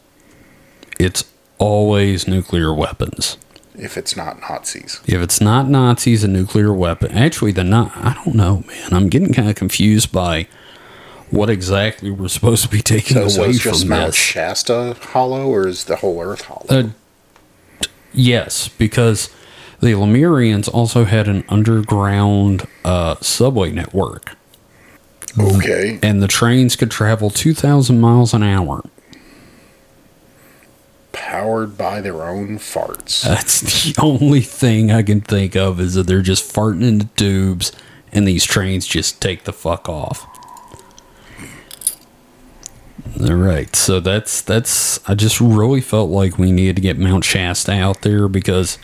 It's 0.99 1.25
always 1.59 2.29
nuclear 2.29 2.75
weapons. 2.75 3.37
If 3.75 3.97
it's 3.97 4.17
not 4.17 4.41
Nazis, 4.41 5.01
If 5.07 5.23
it's 5.23 5.41
not 5.41 5.69
Nazis, 5.69 6.23
a 6.23 6.29
nuclear 6.29 6.73
weapon. 6.73 7.13
Actually, 7.13 7.53
the 7.53 7.65
not. 7.65 7.97
I 7.97 8.15
don't 8.25 8.35
know, 8.35 8.63
man. 8.67 8.93
I'm 8.93 9.09
getting 9.09 9.33
kind 9.33 9.49
of 9.49 9.55
confused 9.57 10.13
by 10.13 10.49
what 11.31 11.49
exactly 11.49 12.11
we're 12.11 12.29
supposed 12.29 12.63
to 12.65 12.69
be 12.69 12.83
taking 12.83 13.17
so, 13.17 13.29
so 13.29 13.41
away 13.41 13.51
it's 13.51 13.61
just 13.61 13.81
from 13.83 13.89
Mount 13.91 14.07
this. 14.09 14.17
Shasta 14.17 14.97
hollow, 15.01 15.47
or 15.47 15.67
is 15.67 15.85
the 15.85 15.97
whole 15.97 16.21
Earth 16.21 16.43
hollow? 16.43 16.67
Uh, 16.69 16.89
yes, 18.13 18.69
because 18.69 19.31
the 19.81 19.93
Lemurians 19.93 20.69
also 20.69 21.05
had 21.05 21.29
an 21.29 21.45
underground 21.49 22.67
uh, 22.85 23.15
subway 23.21 23.71
network, 23.73 24.37
okay, 25.39 25.99
and 26.03 26.23
the 26.23 26.29
trains 26.29 26.77
could 26.77 26.91
travel 26.91 27.31
2,000 27.31 28.01
miles 28.01 28.35
an 28.35 28.43
hour. 28.43 28.83
powered 31.13 31.79
by 31.79 32.01
their 32.01 32.23
own 32.27 32.59
farts. 32.59 33.23
That's 33.23 33.61
the 33.61 33.95
only 34.01 34.41
thing 34.41 34.91
I 34.91 35.03
can 35.03 35.21
think 35.21 35.55
of 35.57 35.81
is 35.81 35.95
that 35.95 36.07
they're 36.07 36.23
just 36.23 36.53
farting 36.53 36.83
into 36.83 37.07
tubes, 37.17 37.73
and 38.13 38.27
these 38.27 38.45
trains 38.45 38.87
just 38.87 39.21
take 39.21 39.45
the 39.45 39.53
fuck 39.53 39.89
off. 39.89 40.27
All 43.21 43.35
right, 43.35 43.75
so 43.77 44.01
that's 44.01 44.41
that's. 44.41 45.01
I 45.09 45.15
just 45.15 45.41
really 45.41 45.81
felt 45.81 46.11
like 46.11 46.39
we 46.39 46.53
needed 46.53 46.77
to 46.77 46.83
get 46.83 46.99
Mount 46.99 47.25
Shasta 47.25 47.73
out 47.73 48.03
there 48.03 48.29
because, 48.29 48.79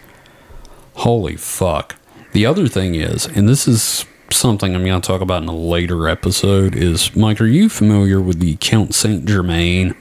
holy 0.94 1.36
fuck. 1.36 1.96
The 2.32 2.44
other 2.44 2.68
thing 2.68 2.94
is, 2.94 3.26
and 3.26 3.48
this 3.48 3.66
is 3.66 4.04
something 4.30 4.74
I'm 4.74 4.84
going 4.84 5.00
to 5.00 5.06
talk 5.06 5.20
about 5.20 5.42
in 5.42 5.48
a 5.48 5.56
later 5.56 6.08
episode, 6.08 6.74
is 6.74 7.14
Mike, 7.16 7.40
are 7.40 7.46
you 7.46 7.68
familiar 7.68 8.20
with 8.20 8.40
the 8.40 8.56
Count 8.60 8.94
Saint 8.94 9.26
Germain? 9.26 9.94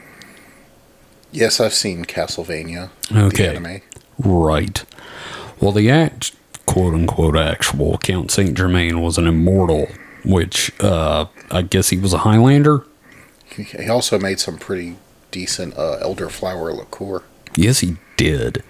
yes, 1.31 1.59
I've 1.59 1.73
seen 1.73 2.05
Castlevania, 2.05 2.89
Okay. 3.13 3.81
Right. 4.17 4.85
Well, 5.59 5.73
the 5.73 5.89
act, 5.89 6.33
quote 6.65 6.93
unquote, 6.93 7.35
actual 7.35 7.97
Count 7.97 8.31
Saint 8.31 8.57
Germain 8.57 9.01
was 9.01 9.17
an 9.17 9.27
immortal, 9.27 9.87
which 10.23 10.71
uh, 10.81 11.25
I 11.51 11.61
guess 11.63 11.89
he 11.89 11.97
was 11.97 12.13
a 12.13 12.19
Highlander. 12.19 12.85
He 13.45 13.63
he 13.63 13.89
also 13.89 14.17
made 14.17 14.39
some 14.39 14.57
pretty 14.57 14.95
decent 15.31 15.77
uh, 15.77 15.97
elderflower 16.01 16.73
liqueur. 16.75 17.23
Yes, 17.57 17.79
he 17.79 17.97
did. 18.15 18.63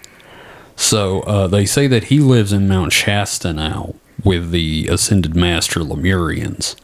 So 0.74 1.20
uh, 1.22 1.46
they 1.46 1.64
say 1.66 1.86
that 1.86 2.04
he 2.04 2.18
lives 2.18 2.52
in 2.52 2.66
Mount 2.68 2.92
Shasta 2.92 3.52
now 3.52 3.94
with 4.24 4.50
the 4.50 4.88
Ascended 4.88 5.34
Master 5.36 5.80
Lemurians. 5.80 6.74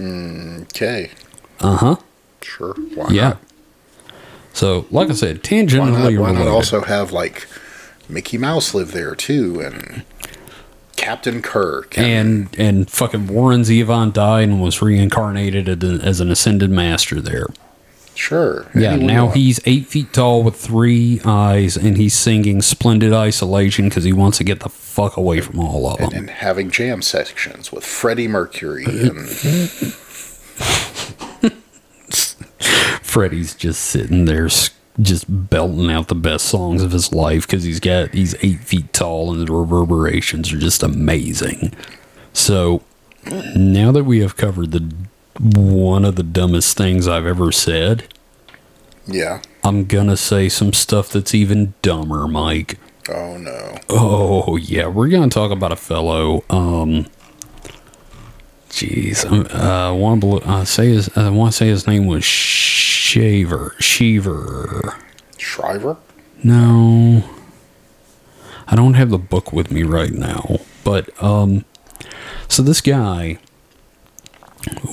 Okay, 0.00 1.10
Uh 1.60 1.76
huh. 1.76 1.96
sure. 2.42 2.74
Why 2.94 3.08
Yeah. 3.10 3.22
not? 3.28 3.42
So, 4.54 4.86
like 4.90 5.08
I 5.10 5.12
said, 5.14 5.36
Why 5.36 5.58
not, 5.58 5.68
tangentially 5.68 6.18
why 6.18 6.32
not 6.32 6.48
also 6.48 6.82
have 6.82 7.12
like 7.12 7.46
Mickey 8.08 8.36
Mouse 8.36 8.74
live 8.74 8.92
there 8.92 9.14
too, 9.14 9.60
and 9.60 10.02
Captain 10.96 11.40
Kirk. 11.40 11.96
and 11.98 12.48
and 12.58 12.90
fucking 12.90 13.28
Warren 13.28 13.62
Zevon 13.62 14.12
died 14.12 14.48
and 14.48 14.60
was 14.60 14.82
reincarnated 14.82 15.68
as 15.84 16.20
an 16.20 16.30
ascended 16.30 16.70
master 16.70 17.20
there. 17.20 17.46
Sure. 18.14 18.70
Yeah, 18.74 18.96
now 18.96 19.26
want. 19.26 19.36
he's 19.36 19.60
eight 19.64 19.86
feet 19.86 20.12
tall 20.12 20.42
with 20.42 20.56
three 20.56 21.20
eyes, 21.24 21.76
and 21.76 21.96
he's 21.96 22.14
singing 22.14 22.62
"Splendid 22.62 23.12
Isolation" 23.12 23.88
because 23.88 24.04
he 24.04 24.12
wants 24.12 24.38
to 24.38 24.44
get 24.44 24.60
the 24.60 24.68
fuck 24.68 25.16
away 25.16 25.40
from 25.40 25.60
all 25.60 25.90
of 25.90 25.98
them. 25.98 26.10
and 26.12 26.30
having 26.30 26.70
jam 26.70 27.02
sections 27.02 27.72
with 27.72 27.84
Freddie 27.84 28.28
Mercury 28.28 28.84
and 28.84 29.28
Freddie's 33.02 33.54
just 33.54 33.82
sitting 33.82 34.24
there, 34.24 34.48
just 35.00 35.24
belting 35.28 35.90
out 35.90 36.08
the 36.08 36.14
best 36.14 36.46
songs 36.46 36.82
of 36.82 36.92
his 36.92 37.12
life 37.12 37.46
because 37.46 37.64
he's 37.64 37.80
got 37.80 38.12
he's 38.14 38.34
eight 38.42 38.60
feet 38.60 38.92
tall, 38.92 39.32
and 39.32 39.46
the 39.46 39.52
reverberations 39.52 40.52
are 40.52 40.58
just 40.58 40.82
amazing. 40.82 41.74
So 42.32 42.82
now 43.54 43.92
that 43.92 44.04
we 44.04 44.20
have 44.20 44.36
covered 44.36 44.72
the 44.72 44.92
one 45.40 46.04
of 46.04 46.16
the 46.16 46.22
dumbest 46.22 46.76
things 46.76 47.08
I've 47.08 47.26
ever 47.26 47.52
said, 47.52 48.08
yeah. 49.06 49.42
I'm 49.64 49.84
gonna 49.84 50.16
say 50.16 50.48
some 50.48 50.72
stuff 50.72 51.08
that's 51.10 51.34
even 51.34 51.74
dumber, 51.82 52.28
Mike. 52.28 52.78
Oh 53.08 53.36
no. 53.36 53.76
Oh 53.88 54.56
yeah, 54.56 54.86
we're 54.86 55.08
gonna 55.08 55.28
talk 55.28 55.50
about 55.50 55.72
a 55.72 55.76
fellow. 55.76 56.44
Um, 56.50 57.06
jeez, 58.68 59.24
uh, 59.24 59.94
want 59.94 60.22
to 60.22 60.36
uh, 60.48 60.64
say 60.64 60.88
his 60.88 61.16
I 61.16 61.30
want 61.30 61.52
to 61.52 61.56
say 61.56 61.68
his 61.68 61.86
name 61.86 62.06
was 62.06 62.24
Shaver 62.24 63.74
Sheaver. 63.80 65.00
Shriver? 65.38 65.96
No, 66.44 67.24
I 68.68 68.76
don't 68.76 68.94
have 68.94 69.10
the 69.10 69.18
book 69.18 69.52
with 69.52 69.70
me 69.70 69.82
right 69.82 70.12
now, 70.12 70.58
but 70.84 71.10
um, 71.22 71.64
so 72.48 72.62
this 72.62 72.80
guy 72.80 73.38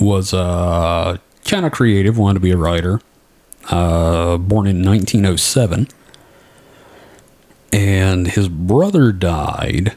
was 0.00 0.32
uh 0.32 1.18
kind 1.44 1.66
of 1.66 1.72
creative, 1.72 2.18
wanted 2.18 2.34
to 2.34 2.40
be 2.40 2.50
a 2.50 2.56
writer. 2.56 3.00
Uh, 3.68 4.38
born 4.38 4.66
in 4.66 4.82
1907 4.82 5.86
and 7.72 8.28
his 8.28 8.48
brother 8.48 9.12
died 9.12 9.94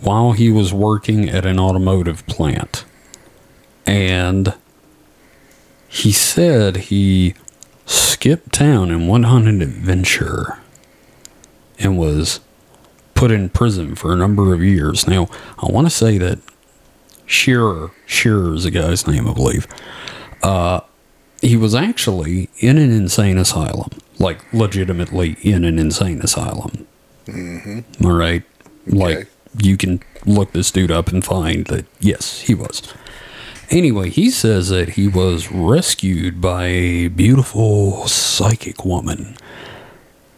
while 0.00 0.32
he 0.32 0.50
was 0.50 0.72
working 0.72 1.28
at 1.28 1.44
an 1.44 1.58
automotive 1.58 2.26
plant. 2.26 2.84
And 3.86 4.54
he 5.88 6.12
said 6.12 6.76
he 6.76 7.34
skipped 7.84 8.52
town 8.52 8.90
and 8.90 9.08
went 9.08 9.26
on 9.26 9.46
an 9.46 9.60
adventure 9.60 10.58
and 11.78 11.98
was 11.98 12.40
put 13.12 13.30
in 13.30 13.50
prison 13.50 13.94
for 13.94 14.12
a 14.12 14.16
number 14.16 14.54
of 14.54 14.62
years. 14.64 15.06
Now, 15.06 15.28
I 15.58 15.70
want 15.70 15.86
to 15.86 15.90
say 15.90 16.16
that 16.18 16.38
Shearer, 17.26 17.90
Shearer 18.06 18.54
is 18.54 18.64
the 18.64 18.70
guy's 18.70 19.06
name, 19.06 19.28
I 19.28 19.34
believe. 19.34 19.66
Uh, 20.42 20.80
he 21.40 21.56
was 21.56 21.74
actually 21.74 22.48
in 22.58 22.78
an 22.78 22.90
insane 22.90 23.38
asylum, 23.38 23.90
like 24.18 24.40
legitimately 24.52 25.36
in 25.42 25.64
an 25.64 25.78
insane 25.78 26.20
asylum. 26.22 26.86
Mm-hmm. 27.26 28.04
All 28.04 28.12
right, 28.12 28.42
like 28.86 29.28
you 29.58 29.76
can 29.76 30.02
look 30.26 30.52
this 30.52 30.70
dude 30.70 30.90
up 30.90 31.08
and 31.08 31.24
find 31.24 31.66
that 31.66 31.86
yes, 32.00 32.40
he 32.40 32.54
was. 32.54 32.82
Anyway, 33.70 34.10
he 34.10 34.30
says 34.30 34.68
that 34.68 34.90
he 34.90 35.08
was 35.08 35.50
rescued 35.50 36.40
by 36.40 36.66
a 36.66 37.08
beautiful 37.08 38.06
psychic 38.06 38.84
woman 38.84 39.36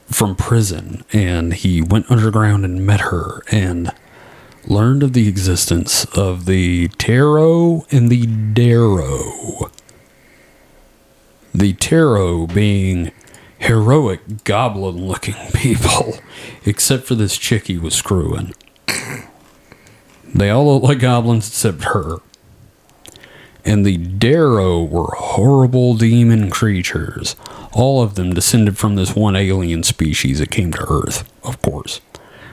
from 0.07 0.37
prison, 0.37 1.05
and 1.12 1.55
he 1.55 1.83
went 1.83 2.11
underground 2.11 2.64
and 2.64 2.87
met 2.87 3.01
her 3.01 3.42
and 3.51 3.92
learned 4.66 5.02
of 5.02 5.12
the 5.12 5.29
existence 5.29 6.05
of 6.16 6.46
the 6.46 6.88
Tero 6.98 7.87
and 7.90 8.09
the 8.09 8.26
Dero. 8.26 9.70
The 11.55 11.72
Tero 11.74 12.46
being 12.46 13.12
heroic 13.59 14.44
goblin 14.44 15.07
looking 15.07 15.35
people, 15.55 16.14
except 16.64 17.05
for 17.05 17.14
this 17.14 17.38
chick 17.38 17.66
he 17.66 17.79
was 17.79 17.94
screwing. 17.94 18.52
They 20.35 20.50
all 20.50 20.66
look 20.66 20.83
like 20.83 20.98
goblins 20.98 21.46
except 21.46 21.85
her. 21.85 22.18
And 23.64 23.85
the 23.85 23.96
Dero 23.96 24.88
were 24.88 25.11
horrible 25.16 25.94
demon 25.96 26.50
creatures. 26.50 27.37
All 27.72 28.02
of 28.02 28.14
them 28.14 28.35
descended 28.35 28.76
from 28.76 28.96
this 28.96 29.16
one 29.16 29.35
alien 29.35 29.83
species 29.83 30.38
that 30.38 30.50
came 30.50 30.72
to 30.72 30.87
Earth, 30.88 31.29
of 31.42 31.61
course. 31.62 32.00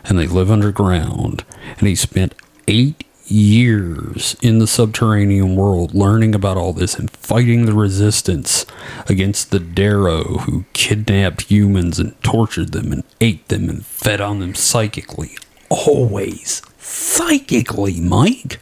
And 0.04 0.20
they 0.20 0.28
live 0.28 0.52
underground. 0.52 1.46
And 1.78 1.88
he 1.88 1.96
spent 1.96 2.36
eight 2.68 3.06
years 3.26 4.36
in 4.42 4.60
the 4.60 4.68
subterranean 4.68 5.56
world 5.56 5.94
learning 5.94 6.36
about 6.36 6.58
all 6.58 6.74
this 6.74 6.96
and 6.96 7.10
fighting 7.12 7.66
the 7.66 7.74
resistance 7.74 8.66
against 9.08 9.50
the 9.52 9.60
Dero 9.60 10.42
who 10.42 10.66
kidnapped 10.74 11.44
humans 11.44 12.00
and 12.00 12.22
tortured 12.22 12.74
them 12.74 12.92
and 12.92 13.04
ate 13.22 13.48
them 13.48 13.70
and 13.70 13.86
fed 13.86 14.20
on 14.20 14.40
them 14.40 14.54
psychically. 14.56 15.38
Always 15.70 16.62
psychically, 16.78 18.00
Mike. 18.02 18.60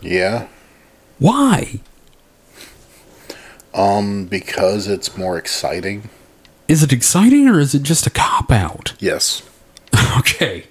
Yeah. 0.00 0.48
Why? 1.18 1.80
Um, 3.72 4.26
because 4.26 4.88
it's 4.88 5.16
more 5.16 5.38
exciting. 5.38 6.10
Is 6.68 6.82
it 6.82 6.92
exciting 6.92 7.48
or 7.48 7.60
is 7.60 7.74
it 7.74 7.82
just 7.82 8.06
a 8.06 8.10
cop 8.10 8.50
out? 8.50 8.94
Yes. 8.98 9.42
okay. 10.18 10.64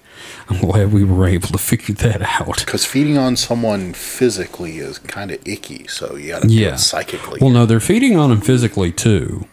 I'm 0.48 0.58
glad 0.60 0.92
we 0.92 1.04
were 1.04 1.26
able 1.26 1.48
to 1.48 1.58
figure 1.58 1.94
that 1.94 2.20
out. 2.40 2.58
Because 2.58 2.84
feeding 2.84 3.16
on 3.16 3.36
someone 3.36 3.94
physically 3.94 4.78
is 4.78 4.98
kind 4.98 5.30
of 5.30 5.46
icky, 5.46 5.86
so 5.88 6.16
you 6.16 6.28
gotta 6.32 6.48
do 6.48 6.54
Yeah. 6.54 6.74
it 6.74 6.78
psychically. 6.78 7.38
Well, 7.40 7.50
no, 7.50 7.64
they're 7.64 7.80
feeding 7.80 8.16
on 8.18 8.30
them 8.30 8.40
physically 8.40 8.90
too, 8.92 9.46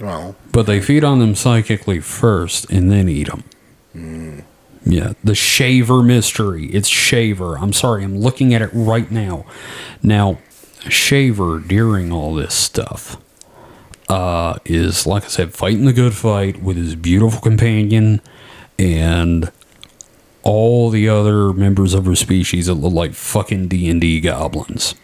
Well, 0.00 0.36
but 0.52 0.66
they 0.66 0.80
feed 0.80 1.02
on 1.02 1.18
them 1.18 1.34
psychically 1.34 2.00
first 2.00 2.70
and 2.70 2.90
then 2.90 3.08
eat 3.08 3.28
them. 3.28 4.44
Yeah, 4.84 5.12
the 5.22 5.34
Shaver 5.34 6.02
mystery. 6.02 6.66
It's 6.66 6.88
Shaver. 6.88 7.56
I'm 7.58 7.72
sorry, 7.72 8.02
I'm 8.04 8.18
looking 8.18 8.52
at 8.52 8.62
it 8.62 8.70
right 8.72 9.10
now. 9.10 9.44
Now, 10.02 10.38
Shaver 10.88 11.60
during 11.60 12.12
all 12.12 12.34
this 12.34 12.52
stuff 12.54 13.16
uh, 14.08 14.58
is, 14.64 15.06
like 15.06 15.24
I 15.24 15.28
said, 15.28 15.54
fighting 15.54 15.84
the 15.84 15.92
good 15.92 16.14
fight 16.14 16.62
with 16.62 16.76
his 16.76 16.96
beautiful 16.96 17.40
companion 17.40 18.20
and 18.82 19.52
all 20.42 20.90
the 20.90 21.08
other 21.08 21.52
members 21.52 21.94
of 21.94 22.04
her 22.04 22.16
species 22.16 22.66
that 22.66 22.74
look 22.74 22.92
like 22.92 23.14
fucking 23.14 23.68
D&D 23.68 24.20
goblins. 24.20 24.96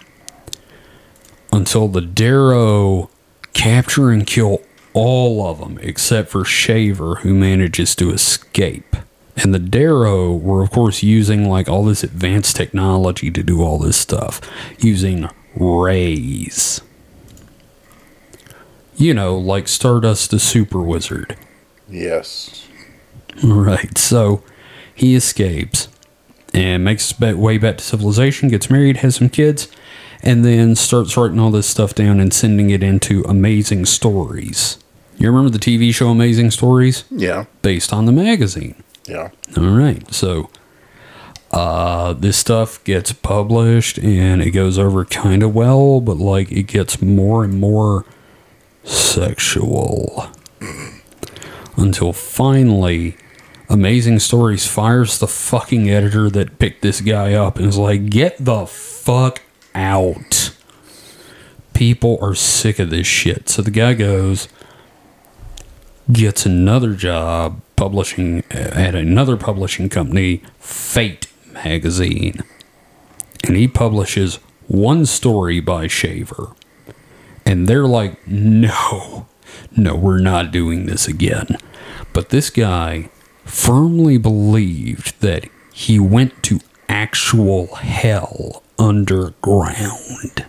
Until 1.52 1.86
the 1.86 2.00
Dero 2.00 3.08
capture 3.52 4.10
and 4.10 4.26
kill 4.26 4.62
all 4.94 5.46
of 5.46 5.60
them 5.60 5.78
except 5.80 6.28
for 6.30 6.44
Shaver 6.44 7.16
who 7.16 7.34
manages 7.34 7.94
to 7.96 8.10
escape. 8.10 8.96
And 9.36 9.54
the 9.54 9.60
Dero 9.60 10.38
were 10.38 10.62
of 10.62 10.72
course 10.72 11.02
using 11.04 11.48
like 11.48 11.68
all 11.68 11.84
this 11.84 12.02
advanced 12.02 12.56
technology 12.56 13.30
to 13.30 13.42
do 13.44 13.62
all 13.62 13.78
this 13.78 13.96
stuff 13.96 14.40
using 14.80 15.28
rays. 15.54 16.80
You 18.96 19.14
know, 19.14 19.38
like 19.38 19.68
Stardust 19.68 20.32
the 20.32 20.40
Super 20.40 20.82
Wizard. 20.82 21.36
yes. 21.88 22.67
Right. 23.44 23.96
So 23.96 24.42
he 24.94 25.14
escapes 25.14 25.88
and 26.52 26.84
makes 26.84 27.12
his 27.12 27.34
way 27.36 27.58
back 27.58 27.78
to 27.78 27.84
civilization, 27.84 28.48
gets 28.48 28.70
married, 28.70 28.98
has 28.98 29.16
some 29.16 29.28
kids, 29.28 29.68
and 30.22 30.44
then 30.44 30.74
starts 30.74 31.16
writing 31.16 31.38
all 31.38 31.50
this 31.50 31.68
stuff 31.68 31.94
down 31.94 32.20
and 32.20 32.32
sending 32.32 32.70
it 32.70 32.82
into 32.82 33.22
Amazing 33.22 33.86
Stories. 33.86 34.78
You 35.18 35.28
remember 35.28 35.50
the 35.50 35.58
TV 35.58 35.94
show 35.94 36.08
Amazing 36.08 36.50
Stories? 36.50 37.04
Yeah. 37.10 37.44
Based 37.62 37.92
on 37.92 38.06
the 38.06 38.12
magazine. 38.12 38.82
Yeah. 39.06 39.30
All 39.56 39.70
right. 39.70 40.12
So 40.12 40.50
uh, 41.50 42.12
this 42.12 42.36
stuff 42.36 42.82
gets 42.84 43.12
published 43.12 43.98
and 43.98 44.42
it 44.42 44.50
goes 44.50 44.78
over 44.78 45.04
kind 45.04 45.42
of 45.42 45.54
well, 45.54 46.00
but 46.00 46.18
like 46.18 46.52
it 46.52 46.64
gets 46.64 47.00
more 47.00 47.44
and 47.44 47.58
more 47.58 48.04
sexual 48.84 50.28
until 51.76 52.12
finally 52.12 53.16
Amazing 53.70 54.18
Stories 54.20 54.66
fires 54.66 55.18
the 55.18 55.28
fucking 55.28 55.90
editor 55.90 56.30
that 56.30 56.58
picked 56.58 56.80
this 56.80 57.02
guy 57.02 57.34
up 57.34 57.58
and 57.58 57.66
is 57.66 57.76
like, 57.76 58.08
get 58.08 58.36
the 58.42 58.66
fuck 58.66 59.42
out. 59.74 60.54
People 61.74 62.18
are 62.22 62.34
sick 62.34 62.78
of 62.78 62.88
this 62.88 63.06
shit. 63.06 63.50
So 63.50 63.60
the 63.60 63.70
guy 63.70 63.92
goes, 63.92 64.48
gets 66.10 66.46
another 66.46 66.94
job 66.94 67.60
publishing 67.76 68.42
uh, 68.50 68.70
at 68.74 68.94
another 68.94 69.36
publishing 69.36 69.90
company, 69.90 70.42
Fate 70.58 71.30
magazine. 71.52 72.42
And 73.44 73.54
he 73.54 73.68
publishes 73.68 74.36
one 74.66 75.04
story 75.04 75.60
by 75.60 75.86
Shaver. 75.88 76.54
And 77.44 77.66
they're 77.66 77.86
like, 77.86 78.26
no, 78.26 79.26
no, 79.76 79.94
we're 79.94 80.18
not 80.18 80.52
doing 80.52 80.86
this 80.86 81.06
again. 81.06 81.58
But 82.12 82.30
this 82.30 82.50
guy 82.50 83.10
firmly 83.48 84.18
believed 84.18 85.20
that 85.20 85.48
he 85.72 85.98
went 85.98 86.42
to 86.44 86.60
actual 86.88 87.74
hell 87.76 88.62
underground, 88.78 90.46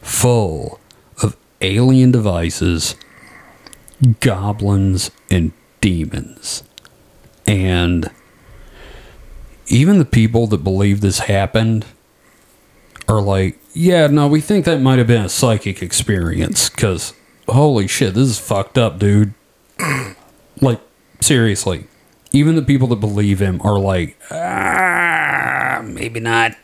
full 0.00 0.80
of 1.22 1.36
alien 1.60 2.10
devices, 2.10 2.94
goblins, 4.20 5.10
and 5.30 5.52
demons. 5.80 6.62
And 7.46 8.10
even 9.66 9.98
the 9.98 10.04
people 10.04 10.46
that 10.48 10.64
believe 10.64 11.00
this 11.00 11.20
happened 11.20 11.84
are 13.08 13.20
like, 13.20 13.58
yeah, 13.72 14.06
no, 14.06 14.26
we 14.26 14.40
think 14.40 14.64
that 14.64 14.80
might 14.80 14.98
have 14.98 15.06
been 15.06 15.24
a 15.24 15.28
psychic 15.28 15.82
experience 15.82 16.70
because 16.70 17.12
holy 17.48 17.86
shit, 17.86 18.14
this 18.14 18.28
is 18.28 18.38
fucked 18.38 18.78
up, 18.78 18.98
dude. 18.98 19.34
like, 20.60 20.80
seriously. 21.20 21.86
Even 22.36 22.54
the 22.54 22.60
people 22.60 22.86
that 22.88 22.96
believe 22.96 23.40
him 23.40 23.62
are 23.64 23.78
like, 23.78 24.18
ah, 24.30 25.80
maybe 25.82 26.20
not. 26.20 26.54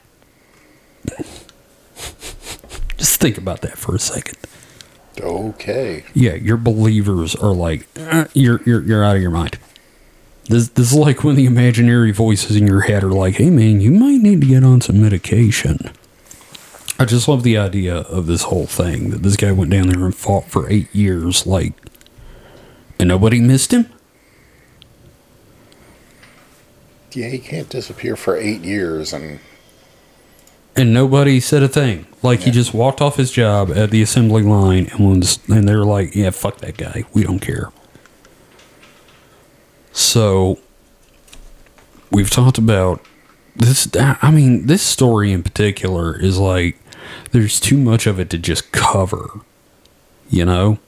Just 2.99 3.19
think 3.23 3.39
about 3.39 3.63
that 3.63 3.79
for 3.79 3.95
a 3.95 3.99
second. 3.99 4.37
Okay. 5.19 6.05
Yeah, 6.13 6.35
your 6.35 6.59
believers 6.59 7.35
are 7.35 7.55
like, 7.55 7.87
uh, 7.99 8.27
you're, 8.35 8.61
you're, 8.67 8.83
you're 8.83 9.03
out 9.03 9.17
of 9.17 9.23
your 9.23 9.31
mind. 9.31 9.59
This, 10.45 10.69
this 10.69 10.93
is 10.93 10.99
like 10.99 11.25
when 11.25 11.37
the 11.37 11.47
imaginary 11.47 12.13
voices 12.13 12.55
in 12.55 12.67
your 12.67 12.83
head 12.83 13.03
are 13.03 13.11
like, 13.11 13.37
hey 13.37 13.49
man, 13.49 13.81
you 13.81 13.93
might 13.93 14.21
need 14.21 14.43
to 14.43 14.47
get 14.47 14.65
on 14.65 14.83
some 14.83 15.01
medication. 15.01 15.91
I 16.99 17.07
just 17.07 17.29
love 17.29 17.45
the 17.45 17.57
idea 17.57 17.97
of 17.97 18.27
this 18.27 18.43
whole 18.43 18.67
thing 18.67 19.09
that 19.09 19.23
this 19.23 19.37
guy 19.37 19.53
went 19.53 19.71
down 19.71 19.87
there 19.89 20.05
and 20.05 20.15
fought 20.15 20.45
for 20.45 20.69
eight 20.69 20.95
years, 20.95 21.47
like, 21.47 21.73
and 22.99 23.09
nobody 23.09 23.41
missed 23.41 23.73
him. 23.73 23.91
Yeah, 27.15 27.29
he 27.29 27.39
can't 27.39 27.69
disappear 27.69 28.17
for 28.17 28.37
eight 28.37 28.63
years 28.63 29.13
and 29.13 29.41
and 30.75 30.95
nobody 30.95 31.39
said 31.39 31.63
a 31.63 31.69
thing. 31.69 32.07
Like 32.23 32.41
he 32.41 32.51
just 32.51 32.73
walked 32.73 33.01
off 33.01 33.17
his 33.17 33.31
job 33.31 33.71
at 33.73 33.91
the 33.91 34.01
assembly 34.01 34.43
line 34.43 34.89
and 34.93 35.21
was, 35.21 35.39
and 35.49 35.69
they're 35.69 35.85
like, 35.85 36.15
"Yeah, 36.15 36.31
fuck 36.31 36.59
that 36.59 36.77
guy. 36.77 37.05
We 37.13 37.25
don't 37.25 37.41
care." 37.41 37.71
So 39.93 40.59
we've 42.11 42.31
talked 42.31 42.57
about 42.57 43.05
this. 43.55 43.89
I 43.99 44.31
mean, 44.31 44.67
this 44.67 44.83
story 44.83 45.33
in 45.33 45.43
particular 45.43 46.19
is 46.19 46.39
like 46.39 46.79
there's 47.33 47.61
too 47.61 47.77
much 47.77 48.07
of 48.07 48.19
it 48.19 48.31
to 48.31 48.39
just 48.39 48.73
cover. 48.73 49.41
You 50.31 50.47
know, 50.47 50.79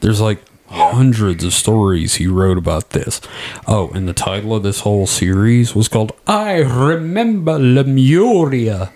there's 0.00 0.20
like 0.20 0.40
hundreds 0.74 1.44
of 1.44 1.54
stories 1.54 2.16
he 2.16 2.26
wrote 2.26 2.58
about 2.58 2.90
this. 2.90 3.20
Oh, 3.66 3.90
and 3.90 4.08
the 4.08 4.12
title 4.12 4.54
of 4.54 4.62
this 4.62 4.80
whole 4.80 5.06
series 5.06 5.74
was 5.74 5.88
called 5.88 6.12
I 6.26 6.58
Remember 6.58 7.58
Lemuria. 7.58 8.92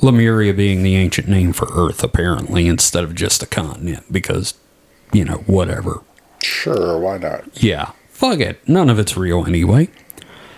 Lemuria 0.00 0.54
being 0.54 0.82
the 0.82 0.94
ancient 0.96 1.28
name 1.28 1.52
for 1.52 1.68
Earth, 1.72 2.04
apparently, 2.04 2.68
instead 2.68 3.02
of 3.02 3.14
just 3.16 3.42
a 3.42 3.46
continent, 3.46 4.12
because, 4.12 4.54
you 5.12 5.24
know, 5.24 5.38
whatever. 5.46 6.02
sure, 6.42 6.98
why 7.00 7.18
not? 7.18 7.62
Yeah, 7.62 7.90
fuck 8.08 8.38
it. 8.38 8.66
None 8.68 8.88
of 8.90 8.98
it's 9.00 9.16
real 9.16 9.44
anyway. 9.44 9.88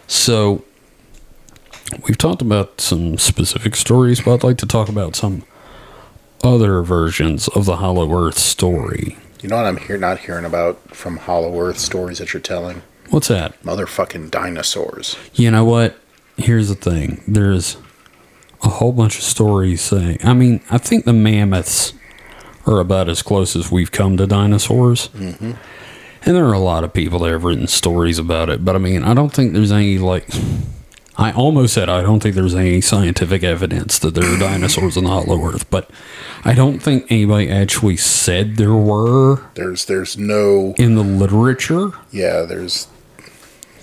So, 0.07 0.63
we've 2.07 2.19
talked 2.19 2.43
about 2.43 2.81
some 2.83 3.17
specific 3.17 3.77
stories, 3.77 4.21
but 4.21 4.35
I'd 4.35 4.45
like 4.45 4.59
to 4.59 4.67
talk 4.67 4.91
about 4.91 5.17
some 5.17 5.43
other 6.45 6.83
versions 6.83 7.49
of 7.49 7.65
the 7.65 7.77
Hollow 7.77 8.13
Earth 8.15 8.39
story. 8.39 9.17
You 9.43 9.49
know 9.49 9.57
what 9.57 9.67
I'm 9.67 9.79
here 9.79 9.97
not 9.97 10.19
hearing 10.19 10.45
about 10.45 10.95
from 10.95 11.17
Hollow 11.17 11.59
Earth 11.59 11.79
stories 11.79 12.19
that 12.19 12.33
you're 12.33 12.41
telling? 12.41 12.83
What's 13.09 13.29
that? 13.29 13.61
Motherfucking 13.63 14.31
dinosaurs. 14.31 15.17
You 15.35 15.51
know 15.51 15.65
what? 15.65 15.99
Here's 16.37 16.69
the 16.69 16.75
thing. 16.75 17.23
There's 17.27 17.77
a 18.63 18.69
whole 18.69 18.93
bunch 18.93 19.17
of 19.17 19.25
stories 19.25 19.81
saying. 19.81 20.19
I 20.23 20.35
mean, 20.35 20.61
I 20.71 20.79
think 20.79 21.05
the 21.05 21.13
mammoths 21.13 21.95
are 22.67 22.81
about 22.81 23.09
as 23.09 23.23
close 23.23 23.57
as 23.57 23.71
we've 23.71 23.91
come 23.91 24.17
to 24.19 24.27
dinosaurs. 24.27 25.09
Mm-hmm. 25.09 25.53
And 26.23 26.37
there 26.37 26.45
are 26.45 26.53
a 26.53 26.59
lot 26.59 26.85
of 26.85 26.93
people 26.93 27.21
that 27.21 27.31
have 27.31 27.45
written 27.45 27.67
stories 27.67 28.19
about 28.19 28.51
it. 28.51 28.65
But 28.65 28.77
I 28.77 28.79
mean, 28.79 29.03
I 29.03 29.15
don't 29.15 29.33
think 29.33 29.55
there's 29.55 29.73
any, 29.73 29.99
like. 29.99 30.29
I 31.17 31.33
almost 31.33 31.75
said 31.75 31.89
I 31.89 32.03
don't 32.03 32.21
think 32.21 32.35
there's 32.35 32.55
any 32.55 32.81
scientific 32.81 33.43
evidence 33.43 33.99
that 33.99 34.15
there 34.15 34.25
are 34.25 34.39
dinosaurs 34.39 34.97
in 34.97 35.05
the 35.05 35.11
Hollow 35.11 35.43
Earth, 35.45 35.69
but 35.71 35.91
I 36.45 36.55
don't 36.55 36.79
think 36.81 37.05
anybody 37.11 37.51
actually 37.51 37.97
said 37.99 38.57
there 38.57 38.75
were 38.75 39.43
There's 39.55 39.85
there's 39.85 40.17
no 40.17 40.75
in 40.79 40.95
the 40.95 41.03
literature. 41.03 41.91
yeah, 42.11 42.43
there's 42.43 42.87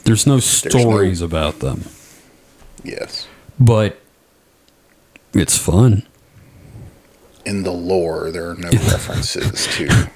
There's 0.06 0.26
no 0.26 0.36
no- 0.36 0.40
stories 0.40 1.22
about 1.22 1.60
them. 1.60 1.84
yes. 2.84 3.28
but 3.60 4.00
it's 5.34 5.58
fun. 5.58 6.08
In 7.46 7.64
the 7.64 7.72
lore 7.72 8.32
there 8.32 8.50
are 8.50 8.56
no 8.56 8.70
references 8.72 9.68
to 9.76 10.10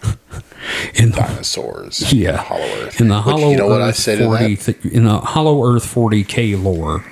In 0.96 1.12
the, 1.12 1.18
dinosaurs 1.18 2.14
yeah, 2.14 2.30
in 2.30 2.36
the 2.36 2.42
Hollow 2.42 2.62
Earth. 2.62 3.02
in 3.02 3.08
the 3.08 3.16
Which, 3.16 3.24
Hollow 3.24 3.50
you 3.52 3.58
know 3.58 3.66
Earth 3.66 3.70
what 3.72 3.82
I 3.82 3.92
say 3.92 4.16
to 4.18 4.26
40 4.26 4.56
that? 4.56 4.82
th- 4.82 4.94
in 4.94 5.04
the 5.06 5.20
Hollow 5.20 5.64
Earth 5.64 5.86
40k 5.94 6.62
lore. 6.62 7.04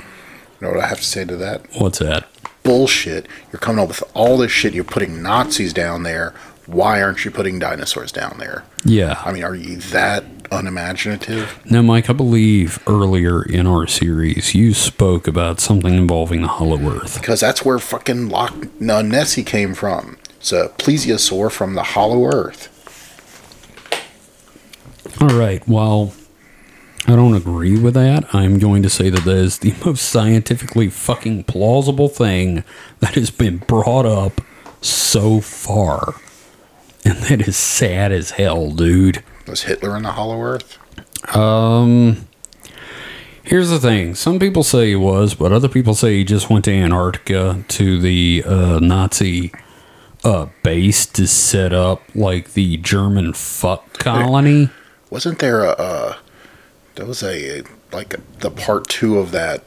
You 0.61 0.67
know 0.67 0.73
what 0.73 0.83
I 0.83 0.87
have 0.87 0.99
to 0.99 1.05
say 1.05 1.25
to 1.25 1.35
that? 1.37 1.65
What's 1.77 1.99
that? 1.99 2.27
Bullshit. 2.63 3.27
You're 3.51 3.59
coming 3.59 3.81
up 3.81 3.87
with 3.87 4.03
all 4.13 4.37
this 4.37 4.51
shit. 4.51 4.73
You're 4.73 4.83
putting 4.83 5.21
Nazis 5.23 5.71
down 5.73 6.03
there. 6.03 6.33
Why 6.65 7.01
aren't 7.01 7.25
you 7.25 7.31
putting 7.31 7.57
dinosaurs 7.57 8.11
down 8.11 8.35
there? 8.37 8.63
Yeah. 8.85 9.21
I 9.25 9.31
mean, 9.31 9.43
are 9.43 9.55
you 9.55 9.77
that 9.77 10.23
unimaginative? 10.51 11.59
Now, 11.65 11.81
Mike, 11.81 12.09
I 12.09 12.13
believe 12.13 12.79
earlier 12.87 13.41
in 13.43 13.65
our 13.65 13.87
series 13.87 14.53
you 14.53 14.73
spoke 14.73 15.27
about 15.27 15.59
something 15.59 15.93
involving 15.95 16.41
the 16.41 16.47
Hollow 16.47 16.79
Earth. 16.89 17.19
Because 17.19 17.39
that's 17.39 17.65
where 17.65 17.79
fucking 17.79 18.29
Loch 18.29 18.53
no, 18.79 18.97
uh, 18.97 19.01
Nessie 19.01 19.43
came 19.43 19.73
from. 19.73 20.17
It's 20.37 20.51
a 20.51 20.69
plesiosaur 20.77 21.51
from 21.51 21.73
the 21.75 21.83
Hollow 21.83 22.25
Earth. 22.25 22.68
All 25.21 25.37
right. 25.37 25.65
While 25.67 26.13
I 27.05 27.15
don't 27.15 27.33
agree 27.35 27.77
with 27.77 27.93
that, 27.95 28.33
I'm 28.33 28.57
going 28.57 28.83
to 28.83 28.89
say 28.89 29.09
that 29.09 29.25
that 29.25 29.35
is 29.35 29.59
the 29.59 29.73
most 29.85 30.03
scientifically 30.03 30.89
fucking 30.89 31.43
plausible 31.43 32.07
thing 32.07 32.63
that 32.99 33.15
has 33.15 33.29
been 33.29 33.57
brought 33.57 34.05
up 34.05 34.41
so 34.81 35.41
far. 35.41 36.15
And 37.03 37.17
that 37.23 37.47
is 37.47 37.57
sad 37.57 38.11
as 38.11 38.31
hell, 38.31 38.71
dude. 38.71 39.23
Was 39.47 39.63
Hitler 39.63 39.97
in 39.97 40.03
the 40.03 40.11
Hollow 40.11 40.41
Earth? 40.41 40.77
Um, 41.35 42.27
here's 43.43 43.69
the 43.69 43.79
thing. 43.79 44.15
Some 44.15 44.39
people 44.39 44.63
say 44.63 44.89
he 44.89 44.95
was, 44.95 45.33
but 45.33 45.51
other 45.51 45.67
people 45.67 45.95
say 45.95 46.17
he 46.17 46.23
just 46.23 46.49
went 46.49 46.65
to 46.65 46.71
Antarctica 46.71 47.63
to 47.67 47.99
the 47.99 48.43
uh, 48.45 48.79
Nazi 48.79 49.51
uh, 50.23 50.47
base 50.63 51.05
to 51.07 51.27
set 51.27 51.73
up 51.73 52.03
like 52.15 52.53
the 52.53 52.77
German 52.77 53.33
fuck 53.33 53.93
colony. 53.99 54.69
Wasn't 55.09 55.39
there 55.39 55.63
a, 55.63 55.69
uh, 55.71 56.15
there 56.95 57.05
was 57.05 57.23
a, 57.23 57.63
like 57.91 58.15
the 58.39 58.51
part 58.51 58.87
two 58.87 59.17
of 59.17 59.31
that 59.31 59.63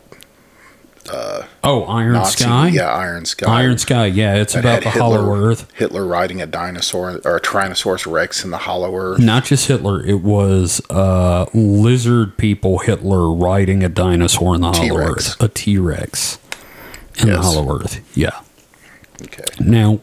Oh, 1.65 1.83
Iron 1.89 2.13
Nazi, 2.13 2.45
Sky. 2.45 2.69
yeah, 2.69 2.89
Iron 2.93 3.25
Sky. 3.25 3.47
Iron 3.61 3.77
Sky. 3.77 4.07
Yeah, 4.07 4.37
it's 4.37 4.55
about 4.55 4.85
the 4.85 4.91
Hollow 4.91 5.35
Earth. 5.35 5.67
Hitler 5.75 6.07
riding 6.07 6.41
a 6.41 6.47
dinosaur 6.47 7.21
or 7.25 7.37
a 7.37 7.41
Tyrannosaurus 7.41 8.11
Rex 8.11 8.45
in 8.45 8.51
the 8.53 8.59
Hollow 8.59 8.95
Earth. 8.97 9.19
Not 9.19 9.45
just 9.45 9.67
Hitler. 9.67 10.05
It 10.05 10.21
was 10.23 10.81
uh, 10.91 11.47
lizard 11.53 12.37
people. 12.39 12.79
Hitler 12.79 13.33
riding 13.33 13.83
a 13.83 13.89
dinosaur 13.89 14.55
in 14.55 14.61
the 14.61 14.69
Hollow 14.73 14.81
T-Rex. 15.01 15.31
Earth. 15.33 15.43
A 15.43 15.49
T 15.49 15.77
Rex 15.79 16.39
in 17.19 17.27
the 17.29 17.35
Yes. 17.35 17.45
Hollow 17.45 17.77
Earth. 17.81 18.17
Yeah. 18.17 18.41
Okay. 19.23 19.45
Now, 19.59 20.01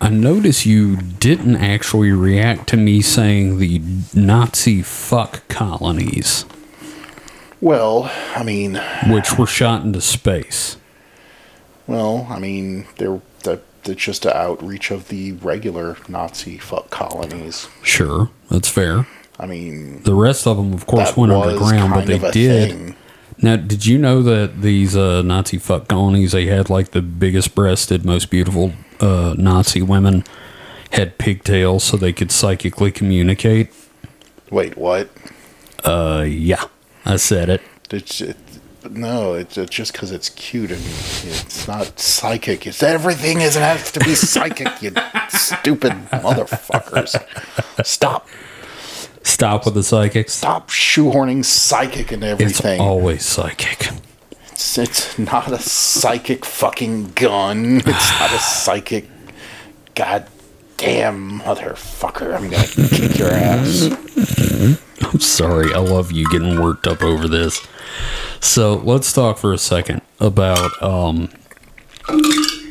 I 0.00 0.10
notice 0.10 0.64
you 0.64 0.96
didn't 0.96 1.56
actually 1.56 2.12
react 2.12 2.68
to 2.68 2.76
me 2.76 3.02
saying 3.02 3.58
the 3.58 3.80
Nazi 4.14 4.82
fuck 4.82 5.46
colonies, 5.48 6.44
Well, 7.60 8.10
I 8.36 8.44
mean, 8.44 8.80
which 9.08 9.36
were 9.36 9.46
shot 9.46 9.82
into 9.82 10.00
space. 10.00 10.76
well, 11.86 12.26
I 12.30 12.38
mean, 12.38 12.86
they're 12.96 13.20
that 13.42 13.62
that's 13.82 14.00
just 14.02 14.24
an 14.24 14.32
outreach 14.34 14.90
of 14.90 15.08
the 15.08 15.32
regular 15.32 15.96
Nazi 16.08 16.58
fuck 16.58 16.90
colonies. 16.90 17.68
Sure, 17.82 18.30
that's 18.50 18.68
fair. 18.68 19.06
I 19.40 19.46
mean, 19.46 20.02
The 20.02 20.14
rest 20.14 20.46
of 20.46 20.56
them, 20.56 20.72
of 20.72 20.86
course, 20.86 21.16
went 21.16 21.32
underground, 21.32 21.92
but 21.94 22.06
they 22.06 22.18
did. 22.30 22.70
thing. 22.70 22.96
Now, 23.40 23.54
did 23.54 23.86
you 23.86 23.98
know 23.98 24.20
that 24.22 24.62
these 24.62 24.96
uh, 24.96 25.22
Nazi 25.22 25.58
fuck 25.58 25.86
colonies, 25.88 26.32
they 26.32 26.46
had 26.46 26.68
like 26.70 26.90
the 26.90 27.02
biggest 27.02 27.54
breasted, 27.54 28.04
most 28.04 28.30
beautiful 28.30 28.72
uh, 29.00 29.34
Nazi 29.38 29.82
women 29.82 30.24
had 30.92 31.18
pigtails 31.18 31.84
so 31.84 31.96
they 31.96 32.12
could 32.12 32.30
psychically 32.32 32.90
communicate? 32.90 33.70
Wait, 34.50 34.76
what? 34.76 35.10
Uh, 35.84 36.24
yeah, 36.26 36.64
I 37.04 37.16
said 37.16 37.48
it. 37.50 37.60
It's 37.90 38.20
it, 38.20 38.36
no, 38.90 39.34
it's, 39.34 39.58
it's 39.58 39.70
just 39.74 39.92
because 39.92 40.12
it's 40.12 40.30
cute 40.30 40.70
and 40.70 40.80
it's 40.80 41.68
not 41.68 41.98
psychic. 41.98 42.66
It's 42.66 42.82
everything 42.82 43.40
isn't 43.40 43.60
has 43.60 43.92
to 43.92 44.00
be 44.00 44.14
psychic. 44.14 44.82
You 44.82 44.92
Stupid 45.28 45.92
motherfuckers. 46.10 47.16
Stop. 47.84 48.26
Stop 49.22 49.64
with 49.66 49.74
the 49.74 49.82
psychics. 49.82 50.32
Stop 50.32 50.70
shoehorning 50.70 51.44
psychic 51.44 52.12
into 52.12 52.26
It's 52.28 52.40
everything. 52.40 52.80
always 52.80 53.24
psychic. 53.24 53.90
It's, 54.58 54.76
it's 54.76 55.18
not 55.20 55.52
a 55.52 55.58
psychic 55.60 56.44
fucking 56.44 57.12
gun. 57.12 57.76
It's 57.76 57.86
not 58.18 58.32
a 58.32 58.38
psychic. 58.40 59.08
God 59.94 60.26
damn 60.78 61.38
motherfucker. 61.38 62.34
I'm 62.34 62.50
gonna 62.50 62.88
kick 62.88 63.16
your 63.16 63.30
ass. 63.30 63.86
I'm 65.12 65.20
sorry. 65.20 65.72
I 65.72 65.78
love 65.78 66.10
you 66.10 66.28
getting 66.30 66.60
worked 66.60 66.88
up 66.88 67.04
over 67.04 67.28
this. 67.28 67.64
So 68.40 68.74
let's 68.78 69.12
talk 69.12 69.38
for 69.38 69.52
a 69.52 69.58
second 69.58 70.02
about 70.18 70.82
um, 70.82 71.28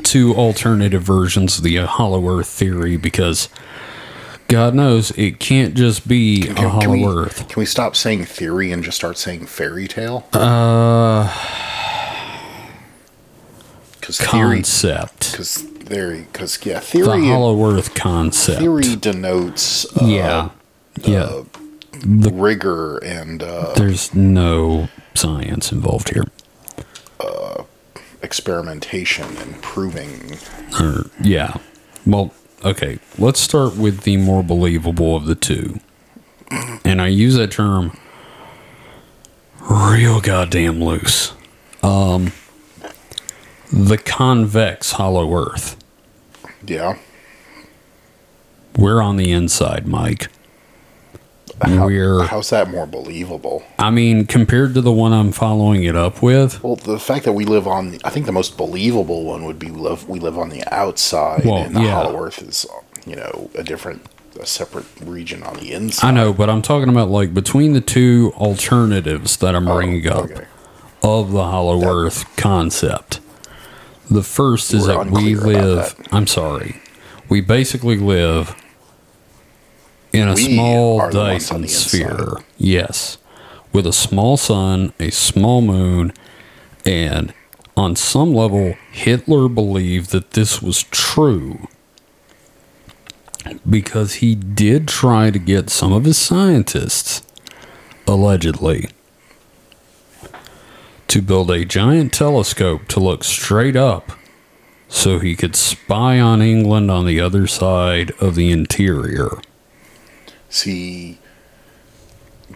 two 0.02 0.34
alternative 0.34 1.00
versions 1.00 1.56
of 1.56 1.64
the 1.64 1.76
Hollow 1.76 2.28
Earth 2.28 2.48
theory 2.48 2.98
because 2.98 3.48
God 4.48 4.74
knows 4.74 5.10
it 5.12 5.40
can't 5.40 5.74
just 5.74 6.06
be 6.06 6.48
a 6.48 6.68
Hollow 6.68 6.90
we, 6.90 7.06
Earth. 7.06 7.48
can 7.48 7.58
we 7.58 7.64
stop 7.64 7.96
saying 7.96 8.26
theory 8.26 8.72
and 8.72 8.84
just 8.84 8.98
start 8.98 9.16
saying 9.16 9.46
fairy 9.46 9.88
tale? 9.88 10.26
Uh, 10.34 11.32
Because 14.08 14.26
concept. 14.26 15.32
Because 15.32 15.58
theory. 15.58 16.26
Because 16.32 16.64
yeah, 16.64 16.80
Theory. 16.80 17.20
The. 17.20 17.26
Hollow 17.28 17.70
Earth 17.74 17.94
concept. 17.94 18.58
theory 18.60 18.96
denotes 18.96 19.84
uh, 19.96 20.04
Yeah. 20.06 20.48
Yeah. 21.04 21.42
rigor 22.04 22.96
and 23.04 23.42
uh, 23.42 23.74
There's 23.76 24.14
no 24.14 24.88
science 25.14 25.70
involved 25.72 26.08
here. 26.14 26.24
experimentation 28.22 29.36
and 29.36 29.62
proving. 29.62 30.38
Or, 30.80 31.10
yeah. 31.20 31.54
Well, 32.06 32.32
okay. 32.64 32.98
Let's 33.18 33.40
start 33.40 33.76
with 33.76 34.00
the 34.02 34.16
more 34.16 34.42
believable 34.42 35.14
of 35.16 35.26
the 35.26 35.34
two. 35.34 35.80
And 36.84 37.00
I 37.02 37.08
use 37.08 37.34
that 37.36 37.50
term 37.52 37.96
real 39.70 40.20
goddamn 40.20 40.82
loose. 40.82 41.32
Um, 41.82 42.32
the 43.72 43.98
convex 43.98 44.92
hollow 44.92 45.32
earth. 45.34 45.76
Yeah. 46.64 46.98
We're 48.76 49.02
on 49.02 49.16
the 49.16 49.32
inside, 49.32 49.86
Mike. 49.86 50.28
We're, 51.66 52.22
How's 52.22 52.50
that 52.50 52.70
more 52.70 52.86
believable? 52.86 53.64
I 53.80 53.90
mean, 53.90 54.26
compared 54.26 54.74
to 54.74 54.80
the 54.80 54.92
one 54.92 55.12
I'm 55.12 55.32
following 55.32 55.82
it 55.82 55.96
up 55.96 56.22
with, 56.22 56.62
Well, 56.62 56.76
the 56.76 57.00
fact 57.00 57.24
that 57.24 57.32
we 57.32 57.44
live 57.44 57.66
on, 57.66 57.90
the, 57.90 58.00
I 58.04 58.10
think 58.10 58.26
the 58.26 58.32
most 58.32 58.56
believable 58.56 59.24
one 59.24 59.44
would 59.44 59.58
be 59.58 59.68
live, 59.68 60.08
we 60.08 60.20
live 60.20 60.38
on 60.38 60.50
the 60.50 60.62
outside, 60.72 61.44
Well, 61.44 61.64
and 61.64 61.74
the 61.74 61.82
yeah. 61.82 61.94
Hollow 61.94 62.22
Earth 62.22 62.40
is, 62.40 62.64
you 63.06 63.16
know, 63.16 63.50
a 63.56 63.64
different, 63.64 64.02
a 64.38 64.46
separate 64.46 64.86
region 65.00 65.42
on 65.42 65.56
the 65.56 65.72
inside. 65.72 66.06
I 66.06 66.10
know, 66.12 66.32
but 66.32 66.48
I'm 66.48 66.62
talking 66.62 66.90
about 66.90 67.08
like 67.08 67.34
between 67.34 67.72
the 67.72 67.80
two 67.80 68.32
alternatives 68.36 69.38
that 69.38 69.56
I'm 69.56 69.66
oh, 69.66 69.74
bringing 69.74 70.06
up. 70.06 70.16
Oh, 70.16 70.22
okay. 70.24 70.46
of 71.02 71.32
the 71.32 71.44
Hollow 71.44 71.84
Earth 71.84 72.36
concept. 72.36 73.18
The 74.10 74.22
first 74.22 74.72
is 74.72 74.86
We're 74.86 75.04
that 75.04 75.10
we 75.10 75.34
live. 75.34 75.96
that. 75.96 76.08
I'm 76.12 76.26
sorry. 76.26 76.80
We 77.28 77.40
basically 77.40 77.96
live 77.98 78.56
in 80.12 80.28
a 80.28 80.34
We 80.34 80.54
small 80.54 81.00
are 81.00 81.10
the 81.10 81.18
ones 81.18 81.50
on 81.50 81.62
Dyson 81.62 81.90
sphere. 81.90 82.32
Yes. 82.56 83.18
With 83.72 83.86
a 83.86 83.92
small 83.92 84.36
sun, 84.38 84.92
a 84.98 85.10
small 85.10 85.60
moon, 85.60 86.12
and 86.86 87.34
on 87.76 87.96
some 87.96 88.32
level, 88.32 88.74
Hitler 88.90 89.48
believed 89.48 90.10
that 90.10 90.30
this 90.30 90.62
was 90.62 90.84
true 90.84 91.68
because 93.68 94.14
he 94.14 94.34
did 94.34 94.88
try 94.88 95.30
to 95.30 95.38
get 95.38 95.70
some 95.70 95.92
of 95.92 96.04
his 96.04 96.18
scientists, 96.18 97.22
allegedly, 98.06 98.88
to 101.08 101.22
build 101.22 101.50
a 101.50 101.64
giant 101.64 102.12
telescope 102.12 102.86
to 102.88 103.00
look 103.00 103.24
straight 103.24 103.76
up 103.76 104.12
so 104.88 105.18
he 105.18 105.34
could 105.36 105.56
spy 105.56 106.18
on 106.20 106.40
England 106.40 106.90
on 106.90 107.06
the 107.06 107.20
other 107.20 107.46
side 107.46 108.10
of 108.20 108.34
the 108.34 108.50
interior. 108.50 109.30
See, 110.50 111.18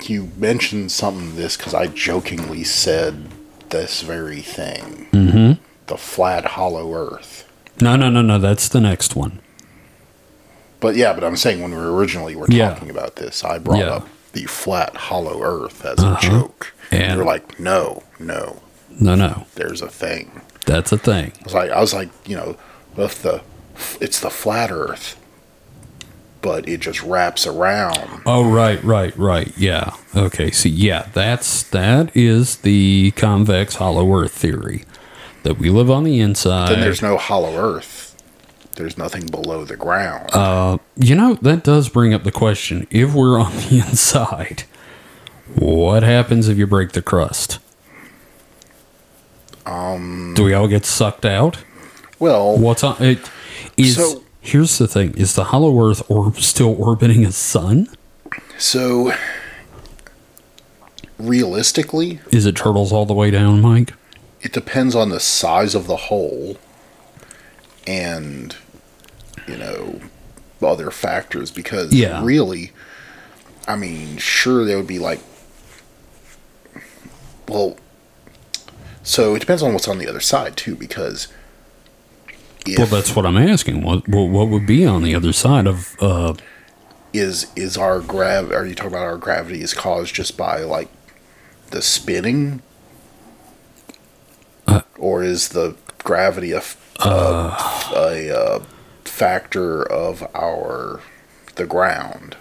you 0.02 0.30
mentioned 0.36 0.92
something 0.92 1.28
of 1.28 1.36
this 1.36 1.56
because 1.56 1.74
I 1.74 1.86
jokingly 1.88 2.64
said 2.64 3.28
this 3.70 4.02
very 4.02 4.40
thing. 4.40 5.08
Mm-hmm. 5.12 5.62
The 5.86 5.96
flat, 5.96 6.44
hollow 6.44 6.94
Earth. 6.94 7.48
No, 7.80 7.96
no, 7.96 8.08
no, 8.10 8.22
no. 8.22 8.38
That's 8.38 8.68
the 8.68 8.80
next 8.80 9.16
one. 9.16 9.40
But 10.80 10.96
yeah, 10.96 11.12
but 11.12 11.24
I'm 11.24 11.36
saying 11.36 11.62
when 11.62 11.72
we 11.72 11.78
originally 11.78 12.34
were 12.34 12.46
Yeah. 12.48 12.70
talking 12.74 12.90
about 12.90 13.16
this, 13.16 13.44
I 13.44 13.58
brought 13.58 13.78
Yeah. 13.78 13.90
up 13.90 14.08
the 14.32 14.44
flat, 14.44 14.96
hollow 14.96 15.42
Earth 15.42 15.84
as 15.84 16.02
a 16.02 16.06
Uh-huh. 16.08 16.20
joke. 16.20 16.72
And- 16.90 17.02
And 17.02 17.16
you're 17.16 17.24
like, 17.26 17.58
no, 17.60 18.02
no, 18.22 18.62
No, 18.98 19.14
no. 19.14 19.46
there's 19.54 19.82
a 19.82 19.88
thing. 19.88 20.40
That's 20.66 20.92
a 20.92 20.98
thing. 20.98 21.32
I 21.40 21.44
was 21.44 21.54
like, 21.54 21.70
I 21.70 21.80
was 21.80 21.92
like, 21.94 22.08
you 22.26 22.36
know, 22.36 22.56
with 22.96 23.22
the, 23.22 23.42
it's 24.00 24.20
the 24.20 24.30
flat 24.30 24.70
Earth, 24.70 25.18
but 26.40 26.68
it 26.68 26.80
just 26.80 27.02
wraps 27.02 27.46
around. 27.46 28.22
Oh, 28.26 28.48
right, 28.50 28.82
right, 28.84 29.16
right. 29.16 29.52
Yeah. 29.56 29.94
Okay. 30.14 30.50
See, 30.50 30.68
yeah, 30.70 31.08
that's 31.12 31.62
that 31.64 32.16
is 32.16 32.56
the 32.58 33.12
convex 33.12 33.76
hollow 33.76 34.12
Earth 34.14 34.32
theory 34.32 34.84
that 35.42 35.58
we 35.58 35.70
live 35.70 35.90
on 35.90 36.04
the 36.04 36.20
inside. 36.20 36.68
Then 36.70 36.80
there's 36.80 37.02
no 37.02 37.16
hollow 37.16 37.56
Earth. 37.56 38.08
There's 38.76 38.96
nothing 38.96 39.26
below 39.26 39.64
the 39.64 39.76
ground. 39.76 40.30
Uh, 40.32 40.78
you 40.96 41.14
know, 41.14 41.34
that 41.42 41.62
does 41.64 41.88
bring 41.88 42.14
up 42.14 42.24
the 42.24 42.32
question 42.32 42.86
if 42.90 43.12
we're 43.14 43.38
on 43.38 43.52
the 43.52 43.78
inside, 43.88 44.64
what 45.56 46.02
happens 46.02 46.48
if 46.48 46.56
you 46.58 46.66
break 46.66 46.92
the 46.92 47.02
crust? 47.02 47.58
Um, 49.94 50.34
Do 50.34 50.44
we 50.44 50.54
all 50.54 50.68
get 50.68 50.84
sucked 50.84 51.24
out? 51.24 51.58
well, 52.18 52.56
What's 52.56 52.82
on 52.84 53.02
it? 53.02 53.18
Is 53.76 53.96
So- 53.96 54.22
here's 54.40 54.78
the 54.78 54.86
thing: 54.88 55.14
is 55.16 55.34
the 55.34 55.44
Hollow 55.44 55.88
Earth 55.88 56.02
orb 56.10 56.38
still 56.40 56.74
orbiting 56.80 57.24
a 57.24 57.32
sun? 57.32 57.88
so 58.58 59.12
realistically, 61.18 62.20
Is 62.30 62.46
it 62.46 62.56
turtles 62.56 62.92
all 62.92 63.06
the 63.06 63.14
way 63.14 63.30
down, 63.30 63.60
Mike? 63.60 63.94
it 64.40 64.52
depends 64.52 64.96
on 64.96 65.08
the 65.10 65.20
size 65.20 65.72
of 65.76 65.86
the 65.86 65.94
hole 65.96 66.56
and 67.86 68.56
you 69.46 69.56
know 69.56 70.00
other 70.60 70.90
factors 70.90 71.52
because 71.52 71.92
Yeah. 71.92 72.20
really 72.24 72.72
i 73.68 73.76
mean 73.76 74.16
sure 74.18 74.64
there 74.64 74.76
would 74.76 74.86
be 74.88 74.98
like 74.98 75.20
well 77.48 77.76
so 79.02 79.34
it 79.34 79.40
depends 79.40 79.62
on 79.62 79.72
what's 79.72 79.88
on 79.88 79.98
the 79.98 80.08
other 80.08 80.20
side 80.20 80.56
too 80.56 80.76
because 80.76 81.28
if, 82.66 82.78
well, 82.78 82.86
that's 82.86 83.16
what 83.16 83.26
I'm 83.26 83.36
asking. 83.36 83.82
What 83.82 84.08
what, 84.08 84.48
would 84.48 84.66
be 84.66 84.86
on 84.86 85.02
the 85.02 85.14
other 85.14 85.32
side 85.32 85.66
of? 85.66 85.96
Uh, 86.00 86.34
is 87.12 87.52
is 87.54 87.76
our 87.76 88.00
grav 88.00 88.50
are 88.52 88.64
you 88.66 88.74
talking 88.74 88.92
about 88.92 89.04
our 89.04 89.18
gravity 89.18 89.60
is 89.60 89.74
caused 89.74 90.14
just 90.14 90.36
by 90.36 90.60
like 90.60 90.88
the 91.70 91.82
spinning 91.82 92.62
Uh, 94.66 94.80
or 94.98 95.22
is 95.22 95.50
the 95.50 95.76
gravity 95.98 96.52
a 96.52 98.34
uh 98.34 98.62
factor 99.04 99.82
of 99.82 100.26
our 100.34 101.00
the 101.56 101.66
ground 101.66 102.36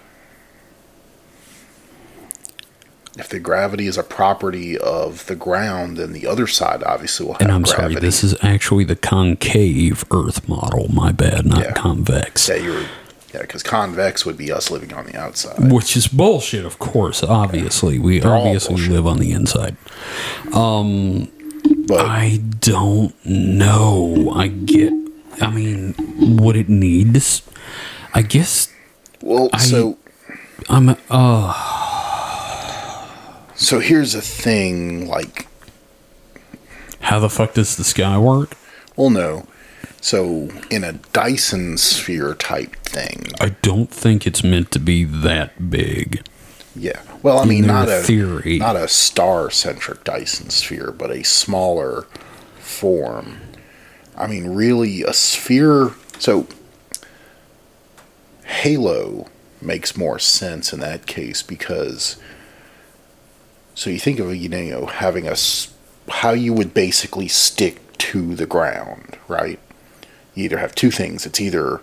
if 3.17 3.27
the 3.29 3.39
gravity 3.39 3.87
is 3.87 3.97
a 3.97 4.03
property 4.03 4.77
of 4.77 5.25
the 5.25 5.35
ground 5.35 5.97
then 5.97 6.13
the 6.13 6.25
other 6.25 6.47
side 6.47 6.81
obviously 6.83 7.25
will 7.25 7.33
have 7.33 7.41
and 7.41 7.51
I'm 7.51 7.63
gravity 7.63 7.93
sorry, 7.95 8.01
this 8.01 8.23
is 8.23 8.35
actually 8.41 8.83
the 8.85 8.95
concave 8.95 10.05
Earth 10.11 10.47
model. 10.47 10.87
My 10.93 11.11
bad, 11.11 11.45
not 11.45 11.59
Yeah. 11.63 11.73
convex. 11.73 12.47
yeah 12.47 12.55
you're 12.55 12.81
yeah 13.33 13.41
because 13.41 13.63
convex 13.63 14.25
would 14.25 14.37
be 14.37 14.51
us 14.51 14.69
living 14.71 14.93
on 14.93 15.05
the 15.05 15.15
outside 15.17 15.71
Which 15.71 15.95
is 15.97 16.07
bullshit, 16.07 16.65
of 16.65 16.79
course. 16.79 17.21
Obviously, 17.23 17.97
we 17.99 18.19
They're 18.19 18.35
obviously 18.35 18.87
live 18.87 19.05
on 19.07 19.19
the 19.19 19.31
inside. 19.31 19.75
but 20.51 22.05
I 22.05 22.39
don't 22.59 23.13
know. 23.25 24.31
I 24.35 24.47
get. 24.47 24.93
I 25.41 25.49
mean, 25.49 25.95
would 26.37 26.55
it 26.55 26.69
need? 26.69 27.21
I 28.13 28.21
guess 28.21 28.69
well 29.21 29.49
I- 29.53 29.57
so 29.59 29.97
I'm. 30.69 30.95
Uh, 31.09 31.80
So 33.61 33.79
here's 33.79 34.15
a 34.15 34.21
thing, 34.21 35.07
like, 35.07 35.45
how 36.99 37.19
the 37.19 37.29
fuck 37.29 37.53
does 37.53 37.77
the 37.77 37.83
sky 37.83 38.17
work? 38.17 38.57
well, 38.95 39.11
no. 39.11 39.45
So 40.01 40.49
in 40.71 40.83
a 40.83 40.93
Dyson 40.93 41.77
sphere 41.77 42.33
type 42.33 42.75
thing, 42.77 43.27
I 43.39 43.49
don't 43.61 43.91
think 43.91 44.25
it's 44.25 44.43
meant 44.43 44.71
to 44.71 44.79
be 44.79 45.03
that 45.03 45.69
big. 45.69 46.25
yeah. 46.75 47.01
Well, 47.21 47.37
I 47.37 47.45
mean, 47.45 47.67
not 47.67 47.87
a 47.87 48.01
theory. 48.01 48.57
not 48.57 48.75
a 48.75 48.87
star-centric 48.87 50.03
Dyson 50.03 50.49
sphere, 50.49 50.91
but 50.91 51.11
a 51.11 51.23
smaller 51.23 52.07
form. 52.57 53.41
I 54.17 54.25
mean, 54.25 54.55
really, 54.55 55.03
a 55.03 55.13
sphere. 55.13 55.91
So 56.17 56.47
halo 58.43 59.27
makes 59.61 59.95
more 59.95 60.17
sense 60.17 60.73
in 60.73 60.79
that 60.79 61.05
case 61.05 61.43
because 61.43 62.17
so 63.75 63.89
you 63.89 63.99
think 63.99 64.19
of 64.19 64.35
you 64.35 64.49
know 64.49 64.85
having 64.85 65.27
a 65.27 65.35
how 66.09 66.31
you 66.31 66.53
would 66.53 66.73
basically 66.73 67.27
stick 67.27 67.79
to 67.97 68.35
the 68.35 68.45
ground, 68.45 69.17
right? 69.27 69.59
You 70.35 70.45
either 70.45 70.57
have 70.57 70.75
two 70.75 70.91
things. 70.91 71.25
It's 71.25 71.39
either 71.39 71.81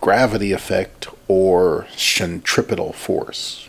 gravity 0.00 0.52
effect 0.52 1.08
or 1.26 1.86
centripetal 1.96 2.92
force. 2.92 3.68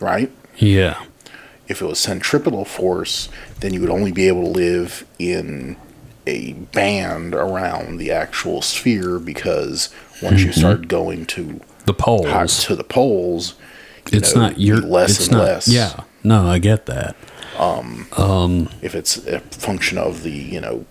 Right? 0.00 0.30
Yeah. 0.56 1.04
If 1.66 1.82
it 1.82 1.86
was 1.86 1.98
centripetal 1.98 2.64
force, 2.64 3.28
then 3.60 3.74
you 3.74 3.80
would 3.80 3.90
only 3.90 4.12
be 4.12 4.28
able 4.28 4.44
to 4.44 4.50
live 4.50 5.06
in 5.18 5.76
a 6.26 6.52
band 6.52 7.34
around 7.34 7.98
the 7.98 8.10
actual 8.10 8.60
sphere 8.60 9.18
because 9.18 9.88
once 10.22 10.42
you 10.42 10.50
mm-hmm. 10.50 10.58
start 10.58 10.88
going 10.88 11.26
to 11.26 11.60
The 11.86 11.94
poles. 11.94 12.64
to 12.64 12.76
the 12.76 12.84
poles, 12.84 13.54
it's 14.12 14.34
know, 14.34 14.42
not 14.42 14.58
your 14.58 14.78
less 14.78 15.16
it's 15.16 15.28
and 15.28 15.36
not, 15.36 15.44
less. 15.44 15.68
Yeah. 15.68 16.04
No, 16.24 16.46
I 16.46 16.58
get 16.58 16.86
that. 16.86 17.16
Um, 17.58 18.06
um, 18.16 18.68
if 18.82 18.94
it's 18.94 19.16
a 19.26 19.40
function 19.40 19.98
of 19.98 20.22
the 20.22 20.30
you 20.30 20.60
know 20.60 20.86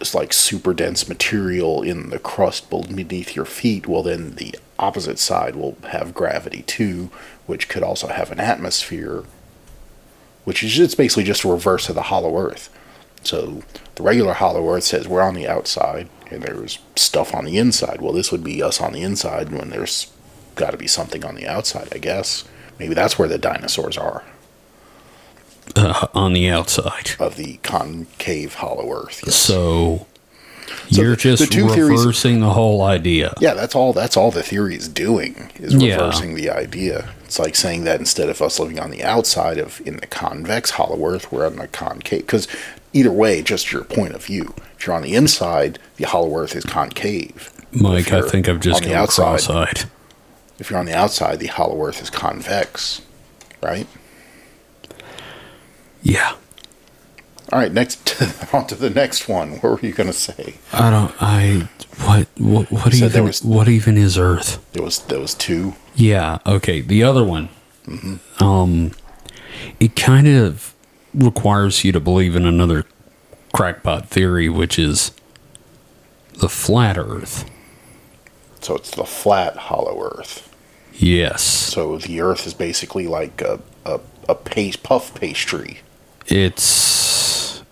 it's 0.00 0.14
like 0.14 0.32
super 0.32 0.74
dense 0.74 1.08
material 1.08 1.82
in 1.82 2.10
the 2.10 2.18
crust 2.18 2.68
beneath 2.70 3.34
your 3.34 3.46
feet 3.46 3.86
well 3.86 4.02
then 4.02 4.34
the 4.34 4.54
opposite 4.78 5.18
side 5.18 5.56
will 5.56 5.76
have 5.88 6.14
gravity 6.14 6.62
too 6.62 7.10
which 7.46 7.68
could 7.68 7.82
also 7.82 8.08
have 8.08 8.30
an 8.30 8.40
atmosphere 8.40 9.24
which 10.44 10.62
is 10.62 10.74
just 10.74 10.98
basically 10.98 11.24
just 11.24 11.44
a 11.44 11.48
reverse 11.48 11.88
of 11.88 11.94
the 11.94 12.02
hollow 12.02 12.36
earth 12.38 12.68
so 13.22 13.62
the 13.94 14.02
regular 14.02 14.34
hollow 14.34 14.68
earth 14.68 14.84
says 14.84 15.08
we're 15.08 15.22
on 15.22 15.34
the 15.34 15.48
outside 15.48 16.08
and 16.30 16.42
there's 16.42 16.78
stuff 16.94 17.34
on 17.34 17.46
the 17.46 17.56
inside 17.56 18.02
well 18.02 18.12
this 18.12 18.30
would 18.30 18.44
be 18.44 18.62
us 18.62 18.82
on 18.82 18.92
the 18.92 19.02
inside 19.02 19.50
when 19.50 19.70
there's 19.70 20.12
got 20.56 20.70
to 20.72 20.76
be 20.76 20.86
something 20.88 21.24
on 21.24 21.34
the 21.36 21.46
outside 21.46 21.88
i 21.92 21.98
guess 21.98 22.44
maybe 22.78 22.92
that's 22.94 23.18
where 23.18 23.28
the 23.28 23.38
dinosaurs 23.38 23.96
are 23.96 24.22
Uh, 25.74 26.06
on 26.14 26.32
the 26.32 26.48
outside. 26.48 27.12
of 27.18 27.36
the 27.36 27.58
concave 27.62 28.54
hollow 28.54 28.90
earth 28.92 29.22
yes. 29.26 29.34
So, 29.34 30.06
So 30.90 31.02
you're 31.02 31.10
the- 31.10 31.16
just 31.16 31.42
the 31.42 31.48
two 31.48 31.68
theories- 31.68 32.00
reversing 32.00 32.40
the 32.40 32.50
whole 32.50 32.82
idea. 32.82 33.34
Yeah, 33.40 33.54
that's 33.54 33.74
all. 33.74 33.92
That's 33.92 34.16
all 34.16 34.30
the 34.30 34.42
theory 34.44 34.76
is 34.76 34.88
doing 34.88 35.50
is 35.60 35.74
Yeah. 35.74 35.94
reversing 35.96 36.34
the 36.34 36.50
idea. 36.50 37.08
It's 37.24 37.38
like 37.40 37.56
saying 37.56 37.84
that 37.84 37.98
instead 37.98 38.28
of 38.28 38.40
us 38.40 38.58
living 38.60 38.78
on 38.78 38.90
the 38.90 39.02
outside 39.02 39.58
of 39.58 39.80
in 39.84 39.96
the 39.98 40.06
convex 40.06 40.70
hollow 40.70 41.04
Earth, 41.06 41.30
we're 41.32 41.46
on 41.46 41.56
the 41.56 41.66
concave. 41.68 42.20
Because 42.26 42.46
either 42.92 43.10
way, 43.12 43.42
just 43.42 43.72
your 43.72 43.82
point 43.82 44.14
of 44.14 44.24
view. 44.24 44.54
If 44.78 44.86
you're 44.86 44.94
on 44.96 45.02
the 45.02 45.14
inside, 45.14 45.78
the 45.96 46.04
hollow 46.04 46.36
Earth 46.38 46.54
is 46.56 46.64
concave. 46.64 47.50
Mike, 47.72 48.12
I 48.12 48.22
think 48.22 48.48
I've 48.48 48.60
just 48.60 48.82
on 48.82 48.88
the 48.88 48.94
outside. 48.94 49.42
cross-eyed. 49.44 49.84
If 50.58 50.70
you're 50.70 50.78
on 50.78 50.86
the 50.86 50.94
outside, 50.94 51.38
the 51.40 51.48
hollow 51.48 51.82
Earth 51.84 52.00
is 52.02 52.10
convex. 52.10 53.02
Right. 53.62 53.86
Yeah. 56.02 56.34
All 57.52 57.58
right. 57.58 57.72
Next, 57.72 58.20
on 58.54 58.66
to 58.68 58.74
the 58.76 58.90
next 58.90 59.28
one. 59.28 59.52
What 59.54 59.62
were 59.64 59.80
you 59.80 59.92
going 59.92 60.06
to 60.08 60.12
say? 60.12 60.54
I 60.72 60.90
don't. 60.90 61.14
I 61.22 61.68
what 62.04 62.28
what 62.38 62.70
what 62.70 62.94
even 62.94 63.24
was- 63.24 63.42
what 63.42 63.68
even 63.68 63.96
is 63.96 64.18
Earth? 64.18 64.64
There 64.72 64.82
was 64.82 65.00
there 65.00 65.20
was 65.20 65.34
two. 65.34 65.74
Yeah. 65.94 66.38
Okay. 66.46 66.80
The 66.80 67.02
other 67.02 67.24
one. 67.24 67.48
Mm-hmm. 67.86 68.42
Um, 68.42 68.92
it 69.80 69.94
kind 69.96 70.26
of 70.26 70.74
requires 71.14 71.84
you 71.84 71.92
to 71.92 72.00
believe 72.00 72.34
in 72.36 72.44
another 72.44 72.84
crackpot 73.54 74.08
theory, 74.08 74.48
which 74.48 74.78
is 74.78 75.12
the 76.38 76.48
flat 76.48 76.98
Earth. 76.98 77.48
So 78.60 78.74
it's 78.74 78.90
the 78.90 79.04
flat 79.04 79.56
hollow 79.56 80.02
Earth. 80.02 80.45
Yes. 80.98 81.42
So 81.42 81.98
the 81.98 82.20
Earth 82.20 82.46
is 82.46 82.54
basically 82.54 83.06
like 83.06 83.40
a 83.42 83.60
a, 83.84 84.00
a 84.28 84.34
paste, 84.34 84.82
puff 84.82 85.14
pastry. 85.14 85.80
It's 86.26 87.62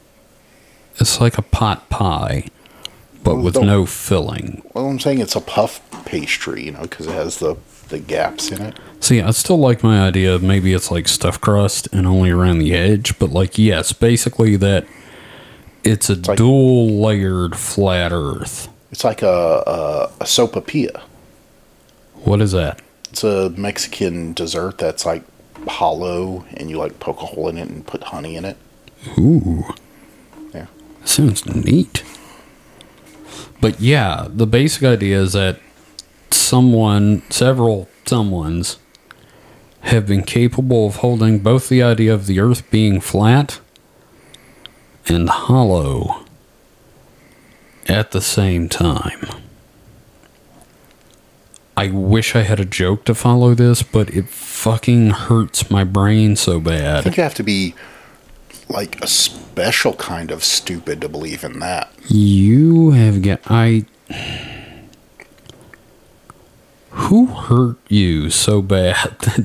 it's 0.96 1.20
like 1.20 1.38
a 1.38 1.42
pot 1.42 1.88
pie, 1.88 2.46
but 3.22 3.34
Well, 3.36 3.44
with 3.44 3.60
no 3.60 3.86
filling. 3.86 4.62
Well, 4.74 4.86
I'm 4.88 5.00
saying 5.00 5.18
it's 5.20 5.34
a 5.36 5.40
puff 5.40 5.80
pastry, 6.04 6.64
you 6.64 6.72
know, 6.72 6.82
because 6.82 7.06
it 7.06 7.12
has 7.14 7.38
the 7.38 7.56
the 7.88 7.98
gaps 7.98 8.50
in 8.50 8.62
it. 8.62 8.78
See, 9.00 9.20
I 9.20 9.30
still 9.32 9.58
like 9.58 9.82
my 9.82 10.00
idea 10.06 10.34
of 10.34 10.42
maybe 10.42 10.72
it's 10.72 10.90
like 10.90 11.08
stuffed 11.08 11.40
crust 11.40 11.88
and 11.92 12.06
only 12.06 12.30
around 12.30 12.58
the 12.58 12.74
edge, 12.74 13.18
but 13.18 13.30
like 13.30 13.58
yes, 13.58 13.92
basically 13.92 14.56
that 14.56 14.86
it's 15.82 16.08
a 16.10 16.14
like- 16.14 16.38
dual 16.38 17.00
layered 17.02 17.56
flat 17.56 18.12
Earth. 18.12 18.68
It's 18.90 19.02
like 19.04 19.22
a 19.22 19.62
a, 19.66 20.10
a 20.20 20.24
sopapilla. 20.24 21.02
What 22.22 22.40
is 22.40 22.52
that? 22.52 22.80
It's 23.14 23.22
a 23.22 23.50
Mexican 23.50 24.32
dessert 24.32 24.78
that's 24.78 25.06
like 25.06 25.22
hollow, 25.68 26.44
and 26.54 26.68
you 26.68 26.78
like 26.78 26.98
poke 26.98 27.22
a 27.22 27.26
hole 27.26 27.48
in 27.48 27.56
it 27.56 27.68
and 27.68 27.86
put 27.86 28.02
honey 28.02 28.34
in 28.34 28.44
it. 28.44 28.56
Ooh, 29.16 29.62
Yeah. 30.52 30.66
sounds 31.04 31.46
neat. 31.46 32.02
But 33.60 33.80
yeah, 33.80 34.26
the 34.28 34.48
basic 34.48 34.82
idea 34.82 35.22
is 35.22 35.34
that 35.34 35.60
someone, 36.32 37.22
several 37.30 37.88
someones, 38.04 38.78
have 39.82 40.08
been 40.08 40.24
capable 40.24 40.88
of 40.88 40.96
holding 40.96 41.38
both 41.38 41.68
the 41.68 41.84
idea 41.84 42.12
of 42.12 42.26
the 42.26 42.40
Earth 42.40 42.68
being 42.68 43.00
flat 43.00 43.60
and 45.06 45.28
hollow 45.28 46.24
at 47.86 48.10
the 48.10 48.20
same 48.20 48.68
time. 48.68 49.28
I 51.76 51.88
wish 51.88 52.36
I 52.36 52.42
had 52.42 52.60
a 52.60 52.64
joke 52.64 53.04
to 53.06 53.14
follow 53.14 53.54
this, 53.54 53.82
but 53.82 54.10
it 54.10 54.28
fucking 54.28 55.10
hurts 55.10 55.70
my 55.70 55.82
brain 55.82 56.36
so 56.36 56.60
bad. 56.60 56.98
I 56.98 57.02
think 57.02 57.16
you 57.16 57.22
have 57.24 57.34
to 57.34 57.42
be 57.42 57.74
like 58.68 59.02
a 59.02 59.06
special 59.06 59.94
kind 59.94 60.30
of 60.30 60.44
stupid 60.44 61.00
to 61.00 61.08
believe 61.08 61.42
in 61.42 61.58
that. 61.58 61.92
You 62.08 62.92
have 62.92 63.22
got 63.22 63.40
I. 63.46 63.86
Who 66.90 67.26
hurt 67.26 67.78
you 67.88 68.30
so 68.30 68.62
bad 68.62 69.18
that 69.20 69.42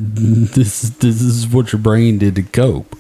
this 0.54 0.82
this 0.82 1.22
is 1.22 1.48
what 1.48 1.72
your 1.72 1.82
brain 1.82 2.20
did 2.20 2.36
to 2.36 2.44
cope? 2.44 2.96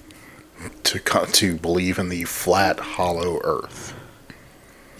To 0.85 0.99
to 0.99 1.55
believe 1.57 1.99
in 1.99 2.09
the 2.09 2.23
flat, 2.23 2.79
hollow 2.79 3.39
Earth. 3.43 3.93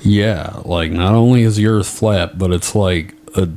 Yeah, 0.02 0.62
like 0.64 0.92
not 0.92 1.16
only 1.16 1.42
is 1.42 1.56
the 1.56 1.66
Earth 1.66 1.88
flat, 1.88 2.38
but 2.38 2.52
it's 2.52 2.76
like 2.76 3.16
a 3.36 3.50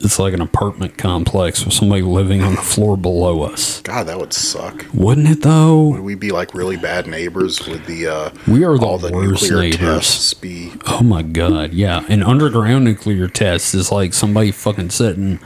it's 0.00 0.18
like 0.18 0.32
an 0.34 0.40
apartment 0.40 0.96
complex 0.96 1.64
with 1.64 1.74
somebody 1.74 2.02
living 2.02 2.42
on 2.42 2.54
the 2.54 2.62
floor 2.62 2.96
below 2.96 3.42
us. 3.42 3.82
God, 3.82 4.04
that 4.06 4.18
would 4.18 4.32
suck. 4.32 4.86
Wouldn't 4.94 5.28
it 5.28 5.42
though? 5.42 5.88
Would 5.90 6.00
we 6.00 6.14
be 6.14 6.30
like 6.30 6.54
really 6.54 6.76
bad 6.76 7.06
neighbors? 7.06 7.66
with 7.66 7.84
the 7.86 8.06
uh, 8.06 8.30
We 8.48 8.64
are 8.64 8.78
the 8.78 8.86
all 8.86 8.98
the 8.98 9.12
worst 9.12 9.42
nuclear 9.42 9.60
neighbors. 9.62 9.78
tests 9.78 10.34
be? 10.34 10.72
Oh 10.86 11.02
my 11.02 11.22
god, 11.22 11.72
yeah. 11.74 12.04
An 12.08 12.22
underground 12.22 12.84
nuclear 12.84 13.28
test 13.28 13.74
is 13.74 13.92
like 13.92 14.14
somebody 14.14 14.50
fucking 14.52 14.90
setting 14.90 15.38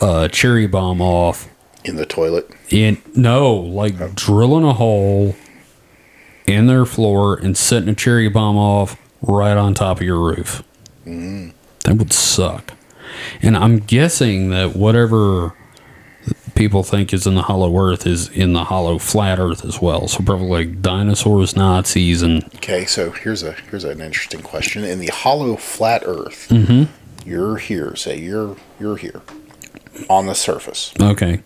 a 0.00 0.28
cherry 0.30 0.66
bomb 0.66 1.00
off 1.00 1.48
in 1.84 1.96
the 1.96 2.04
toilet. 2.06 2.50
in 2.70 3.00
no, 3.14 3.54
like 3.54 4.14
drilling 4.14 4.64
a 4.64 4.74
hole 4.74 5.34
in 6.46 6.66
their 6.66 6.84
floor 6.84 7.36
and 7.38 7.56
setting 7.56 7.88
a 7.88 7.94
cherry 7.94 8.28
bomb 8.28 8.56
off 8.56 9.00
right 9.22 9.56
on 9.56 9.72
top 9.74 9.96
of 9.98 10.02
your 10.02 10.20
roof. 10.20 10.62
That 11.04 11.96
would 11.96 12.12
suck. 12.12 12.74
And 13.42 13.56
I'm 13.56 13.78
guessing 13.78 14.50
that 14.50 14.76
whatever 14.76 15.54
people 16.54 16.82
think 16.82 17.12
is 17.12 17.26
in 17.26 17.34
the 17.34 17.42
hollow 17.42 17.76
earth 17.78 18.06
is 18.06 18.28
in 18.30 18.52
the 18.54 18.64
hollow 18.64 18.98
flat 18.98 19.38
earth 19.38 19.64
as 19.64 19.80
well. 19.80 20.08
So 20.08 20.24
probably 20.24 20.48
like 20.66 20.80
dinosaurs, 20.82 21.54
Nazis, 21.54 22.22
and 22.22 22.44
Okay, 22.56 22.84
so 22.86 23.10
here's 23.10 23.42
a 23.42 23.52
here's 23.70 23.84
an 23.84 24.00
interesting 24.00 24.42
question. 24.42 24.82
In 24.84 24.98
the 24.98 25.08
hollow 25.08 25.56
flat 25.56 26.02
Earth, 26.06 26.48
Mm-hmm. 26.48 26.84
you're 27.28 27.56
here. 27.58 27.94
Say 27.96 28.18
you're 28.18 28.56
you're 28.80 28.96
here 28.96 29.20
on 30.08 30.26
the 30.26 30.34
surface. 30.34 30.92
okay, 31.00 31.42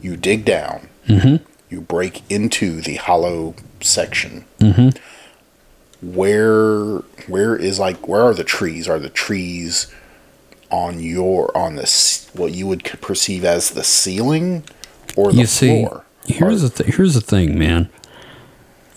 You 0.00 0.16
dig 0.16 0.44
down. 0.44 0.88
Mm-hmm. 1.08 1.44
You 1.68 1.80
break 1.80 2.22
into 2.30 2.80
the 2.80 2.96
hollow 2.96 3.54
section. 3.80 4.44
Mm-hmm. 4.60 4.90
Where 6.00 6.98
where 7.28 7.54
is 7.56 7.78
like 7.78 8.08
where 8.08 8.22
are 8.22 8.34
the 8.34 8.44
trees? 8.44 8.88
Are 8.88 8.98
the 8.98 9.08
trees 9.08 9.92
on 10.72 10.98
your 11.00 11.56
on 11.56 11.76
the 11.76 12.28
what 12.32 12.52
you 12.52 12.66
would 12.66 12.82
perceive 13.00 13.44
as 13.44 13.70
the 13.70 13.84
ceiling 13.84 14.64
or 15.16 15.30
the 15.32 15.38
you 15.40 15.46
see, 15.46 15.84
floor? 15.84 16.04
here's 16.26 16.62
the 16.62 16.70
th- 16.70 16.94
here's 16.96 17.14
the 17.14 17.20
thing, 17.20 17.58
man. 17.58 17.88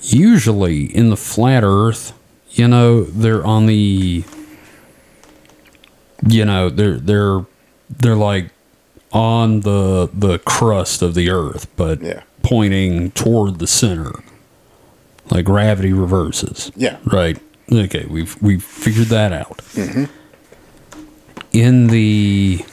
Usually 0.02 0.84
in 0.86 1.10
the 1.10 1.18
flat 1.18 1.64
Earth, 1.64 2.14
you 2.52 2.68
know, 2.68 3.04
they're 3.04 3.46
on 3.46 3.66
the, 3.66 4.24
you 6.28 6.46
know, 6.46 6.70
they're 6.70 6.98
they're 6.98 7.46
they're 7.90 8.16
like 8.16 8.50
on 9.12 9.62
the 9.62 10.10
the 10.14 10.40
crust 10.40 11.02
of 11.02 11.14
the 11.16 11.30
Earth, 11.30 11.68
but 11.76 12.02
Yeah. 12.02 12.22
pointing 12.44 13.12
toward 13.12 13.60
the 13.60 13.68
center. 13.68 14.12
Like 15.32 15.46
gravity 15.46 15.92
reverses. 15.92 16.72
Yeah. 16.76 16.98
Right. 17.04 17.40
Okay, 17.72 18.06
we've 18.08 18.40
we've 18.44 18.64
figured 18.64 19.08
that 19.08 19.34
out. 19.34 19.58
Mm-hmm. 19.74 20.04
In 21.56 21.88
the 21.88 22.64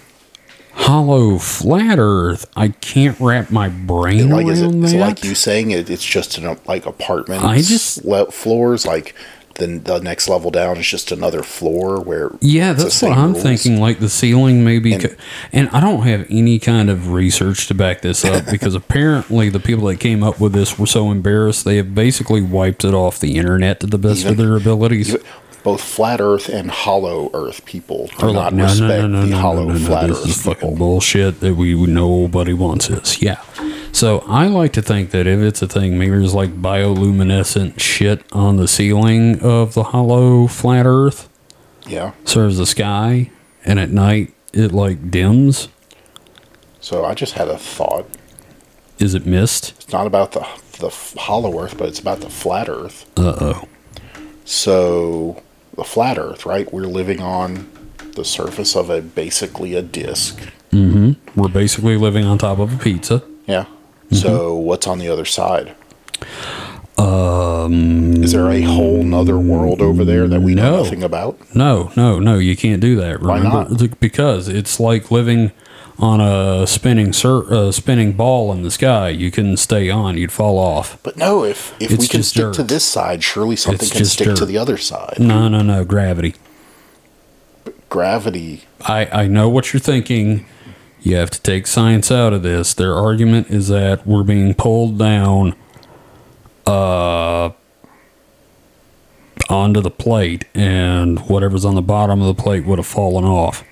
hollow 0.72 1.39
flat 1.39 1.99
Earth, 1.99 2.47
I 2.57 2.68
can't 2.68 3.18
wrap 3.20 3.51
my 3.51 3.68
brain 3.68 4.30
Like, 4.30 4.47
is 4.47 4.61
it, 4.61 4.64
around 4.64 4.80
that. 4.83 4.95
it 4.95 4.99
like 4.99 5.24
you 5.24 5.35
saying 5.35 5.70
it, 5.70 5.89
it's 5.91 6.05
just 6.05 6.39
an, 6.39 6.57
like 6.66 6.87
apartments, 6.87 7.45
I 7.45 7.59
just- 7.59 8.05
le- 8.05 8.30
floors, 8.30 8.87
like 8.87 9.14
then 9.57 9.83
the 9.83 9.99
next 10.01 10.30
level 10.30 10.51
down 10.51 10.78
is 10.78 10.87
just 10.87 11.12
another 11.12 11.43
floor 11.43 12.01
where 12.01 12.30
Yeah, 12.41 12.72
that's 12.72 13.03
what 13.03 13.12
I'm 13.12 13.33
rules? 13.33 13.43
thinking. 13.43 13.78
Like 13.78 13.99
the 13.99 14.09
ceiling, 14.09 14.64
maybe, 14.64 14.95
And- 14.95 15.05
and, 15.05 15.16
and 15.53 15.68
I 15.72 15.80
don't 15.80 16.03
have 16.07 16.26
any 16.30 16.59
kind 16.59 16.89
of 16.89 17.11
research 17.12 17.66
to 17.66 17.74
back 17.74 18.01
this 18.01 18.24
up 18.24 18.47
because 18.51 18.74
apparently 18.74 19.51
the 19.51 19.61
people 19.61 19.85
that 19.89 20.01
came 20.01 20.22
up 20.22 20.41
with 20.41 20.55
this 20.55 20.78
were 20.78 20.87
so 20.87 21.11
embarrassed 21.11 21.66
they 21.66 21.76
have 21.76 21.95
basically 21.95 22.41
wiped 22.41 22.83
it 22.83 22.95
off 22.95 23.20
the 23.20 23.37
internet 23.37 23.78
to 23.80 23.87
the 23.87 23.99
best 23.99 24.24
of 24.24 24.39
their 24.39 24.57
abilities. 24.57 25.14
Both 25.62 25.80
flat 25.82 26.20
Earth 26.20 26.48
and 26.48 26.70
hollow 26.70 27.30
Earth 27.32 27.64
people 27.64 28.08
do 28.18 28.32
not 28.32 28.52
no, 28.52 28.64
respect 28.64 29.02
no, 29.02 29.06
no, 29.06 29.26
the 29.26 29.36
hollow 29.36 29.72
flat 29.78 30.08
This 30.08 30.18
Earth 30.18 30.28
is 30.28 30.36
people. 30.38 30.54
fucking 30.54 30.74
bullshit 30.76 31.40
that 31.40 31.54
we 31.54 31.74
nobody 31.86 32.52
wants 32.52 32.88
this. 32.88 33.22
Yeah. 33.22 33.40
So 33.92 34.24
I 34.26 34.46
like 34.46 34.72
to 34.72 34.82
think 34.82 35.10
that 35.10 35.26
if 35.26 35.38
it's 35.40 35.62
a 35.62 35.68
thing, 35.68 35.98
maybe 35.98 36.10
there's 36.10 36.34
like 36.34 36.60
bioluminescent 36.60 37.78
shit 37.78 38.24
on 38.32 38.56
the 38.56 38.66
ceiling 38.66 39.38
of 39.40 39.74
the 39.74 39.84
hollow 39.84 40.46
flat 40.46 40.86
Earth. 40.86 41.28
Yeah. 41.86 42.12
Serves 42.24 42.58
the 42.58 42.66
sky, 42.66 43.30
and 43.64 43.78
at 43.78 43.90
night 43.90 44.32
it 44.52 44.72
like 44.72 45.10
dims. 45.10 45.68
So 46.80 47.04
I 47.04 47.14
just 47.14 47.34
had 47.34 47.48
a 47.48 47.58
thought. 47.58 48.06
Is 48.98 49.14
it 49.14 49.26
mist? 49.26 49.74
It's 49.82 49.92
not 49.92 50.06
about 50.06 50.32
the 50.32 50.46
the 50.78 50.88
hollow 51.20 51.60
Earth, 51.60 51.76
but 51.78 51.88
it's 51.88 52.00
about 52.00 52.20
the 52.20 52.30
flat 52.30 52.68
Earth. 52.68 53.06
Uh 53.16 53.36
oh. 53.40 53.68
So 54.44 55.42
the 55.76 55.84
flat 55.84 56.18
Earth, 56.18 56.44
right? 56.46 56.70
We're 56.72 56.82
living 56.86 57.20
on 57.20 57.70
the 58.14 58.24
surface 58.24 58.76
of 58.76 58.90
a 58.90 59.00
basically 59.00 59.74
a 59.74 59.82
disc. 59.82 60.40
We're 60.72 61.48
basically 61.52 61.96
living 61.96 62.24
on 62.24 62.38
top 62.38 62.58
of 62.58 62.74
a 62.74 62.78
pizza. 62.82 63.22
Yeah. 63.46 63.64
Mm-hmm. 63.64 64.16
So 64.16 64.54
what's 64.54 64.86
on 64.86 64.98
the 64.98 65.08
other 65.08 65.24
side? 65.24 65.74
Um, 66.98 68.22
is 68.22 68.32
there 68.32 68.50
a 68.50 68.60
whole 68.62 69.02
nother 69.02 69.38
world 69.38 69.80
over 69.80 70.04
there 70.04 70.28
that 70.28 70.40
we 70.40 70.54
know 70.54 70.76
No. 70.76 70.82
nothing 70.84 71.02
about? 71.02 71.38
No, 71.54 71.90
no, 71.96 72.18
no, 72.18 72.38
you 72.38 72.56
can't 72.56 72.80
do 72.80 72.96
that. 72.96 73.20
Why 73.22 73.40
not? 73.40 73.98
Because 73.98 74.48
it's 74.48 74.78
like 74.78 75.10
living 75.10 75.52
on 75.99 76.20
a 76.20 76.66
spinning 76.66 77.12
cir- 77.12 77.53
uh, 77.53 77.72
spinning 77.72 78.12
ball 78.12 78.53
in 78.53 78.62
the 78.62 78.70
sky. 78.70 79.09
You 79.11 79.30
couldn't 79.30 79.59
stay 79.59 79.90
on; 79.90 80.16
you'd 80.16 80.32
fall 80.32 80.59
off. 80.59 80.99
But 81.03 81.16
no, 81.16 81.45
if 81.45 81.74
if 81.80 81.90
It's 81.93 82.03
we 82.03 82.09
can 82.09 82.22
stick 82.22 82.53
to 82.53 82.62
this 82.62 82.84
side, 82.84 83.22
surely 83.22 83.57
something 83.57 83.86
It's 83.86 83.97
can 83.97 84.05
stick 84.05 84.34
to 84.36 84.47
the 84.47 84.59
other 84.59 84.76
side. 84.76 85.16
No, 85.18 85.49
no, 85.49 85.62
no, 85.62 85.84
gravity. 85.84 86.34
Gravity. 87.88 88.64
I 88.82 89.07
I 89.07 89.26
know 89.26 89.49
what 89.49 89.72
you're 89.72 89.80
thinking. 89.80 90.47
You 91.01 91.16
have 91.16 91.30
to 91.30 91.40
take 91.40 91.66
science 91.66 92.11
out 92.12 92.32
of 92.32 92.43
this. 92.43 92.74
Their 92.74 92.95
argument 92.95 93.51
is 93.51 93.68
that 93.68 94.07
we're 94.07 94.22
being 94.22 94.55
pulled 94.55 94.99
down, 95.01 95.57
uh, 96.64 97.51
onto 99.51 99.80
the 99.80 99.90
plate, 99.90 100.45
and 100.55 101.18
whatever's 101.28 101.64
on 101.64 101.74
the 101.74 101.82
bottom 101.82 102.20
of 102.22 102.28
the 102.34 102.40
plate 102.40 102.64
would 102.64 102.78
have 102.78 102.86
fallen 102.86 103.24
off. 103.24 103.64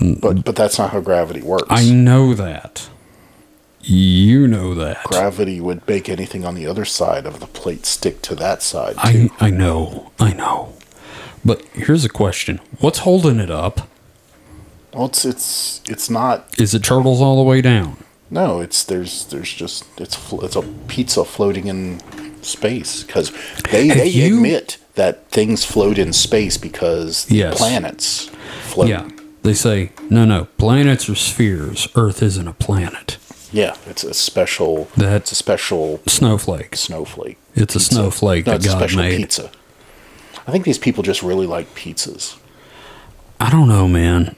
But 0.00 0.44
but 0.44 0.56
that's 0.56 0.78
not 0.78 0.90
how 0.90 1.00
gravity 1.00 1.40
works. 1.42 1.64
I 1.70 1.90
know 1.90 2.34
that. 2.34 2.88
You 3.82 4.48
know 4.48 4.74
that. 4.74 5.04
gravity 5.04 5.60
would 5.60 5.86
make 5.86 6.08
anything 6.08 6.44
on 6.44 6.54
the 6.56 6.66
other 6.66 6.84
side 6.84 7.24
of 7.24 7.38
the 7.38 7.46
plate 7.46 7.86
stick 7.86 8.20
to 8.22 8.34
that 8.34 8.60
side 8.62 8.96
I 8.98 9.12
too. 9.12 9.30
I 9.40 9.46
I 9.46 9.50
know. 9.50 10.10
I 10.18 10.32
know. 10.32 10.72
But 11.44 11.62
here's 11.66 12.04
a 12.04 12.08
question. 12.08 12.60
What's 12.80 13.00
holding 13.00 13.38
it 13.38 13.50
up? 13.50 13.88
well, 14.92 15.06
it's 15.06 15.24
it's 15.24 15.82
it's 15.88 16.10
not. 16.10 16.58
Is 16.58 16.74
it 16.74 16.82
turtles 16.82 17.20
all 17.20 17.36
the 17.36 17.42
way 17.44 17.60
down? 17.62 17.96
No, 18.28 18.60
it's 18.60 18.82
there's 18.82 19.26
there's 19.26 19.52
just 19.52 19.84
it's 20.00 20.32
it's 20.32 20.56
a 20.56 20.62
pizza 20.88 21.24
floating 21.24 21.68
in 21.68 22.00
space 22.42 23.04
because 23.04 23.30
they 23.70 23.86
Have 23.88 23.98
they 23.98 24.08
you- 24.08 24.36
admit 24.36 24.78
that 24.96 25.28
things 25.30 25.64
float 25.64 25.96
in 25.98 26.12
space 26.12 26.56
because 26.58 27.26
the 27.26 27.36
Yes. 27.36 27.56
planets 27.58 28.30
float. 28.64 28.88
Yeah. 28.88 29.08
They 29.46 29.54
say, 29.54 29.92
no, 30.10 30.24
no, 30.24 30.46
planets 30.58 31.08
are 31.08 31.14
spheres. 31.14 31.86
Earth 31.94 32.20
isn't 32.20 32.48
a 32.48 32.52
planet. 32.52 33.16
Yeah, 33.52 33.76
it's 33.86 34.02
a 34.02 34.12
special. 34.12 34.88
That's 34.96 35.30
it's 35.30 35.32
a 35.32 35.34
special 35.36 36.00
Snowflake. 36.06 36.74
snowflake. 36.74 37.38
It's 37.54 37.76
a 37.76 37.80
snowflake 37.80 38.44
No, 38.46 38.52
that 38.52 38.56
it's 38.56 38.66
a 38.66 38.68
God 38.70 38.78
special 38.78 39.02
made. 39.02 39.16
pizza. 39.18 39.52
I 40.48 40.50
think 40.50 40.64
these 40.64 40.78
people 40.78 41.04
just 41.04 41.22
really 41.22 41.46
like 41.46 41.72
pizzas. 41.76 42.36
I 43.38 43.50
don't 43.50 43.68
know, 43.68 43.86
man. 43.86 44.34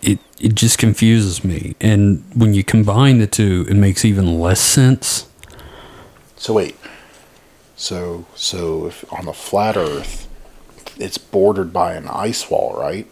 It 0.00 0.20
it 0.38 0.54
just 0.54 0.78
confuses 0.78 1.44
me. 1.44 1.74
And 1.80 2.22
when 2.34 2.54
you 2.54 2.62
combine 2.62 3.18
the 3.18 3.26
two, 3.26 3.66
it 3.68 3.74
makes 3.74 4.04
even 4.04 4.38
less 4.38 4.60
sense. 4.60 5.26
So 6.36 6.52
wait. 6.54 6.76
So 7.76 8.26
so 8.36 8.86
if 8.86 9.12
on 9.12 9.24
the 9.26 9.32
flat 9.32 9.76
Earth, 9.76 10.28
it's 10.98 11.18
bordered 11.18 11.72
by 11.72 11.94
an 11.94 12.06
ice 12.06 12.48
wall, 12.48 12.76
right? 12.78 13.08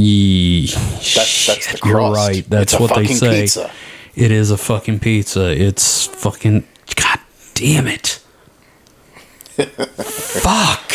Ye- 0.00 0.66
That's 0.68 1.46
that's 1.46 1.72
the 1.72 1.78
crust. 1.78 1.84
You're 1.86 2.12
right. 2.12 2.44
That's 2.48 2.72
It's 2.74 2.80
what 2.80 2.94
they 2.94 3.06
say. 3.06 3.40
Pizza. 3.42 3.70
It 4.14 4.30
is 4.30 4.52
a 4.52 4.56
fucking 4.56 5.00
pizza. 5.00 5.50
It's 5.50 6.06
fucking. 6.06 6.64
God 6.94 7.18
damn 7.54 7.88
it. 7.88 8.20
Fuck. 9.58 10.92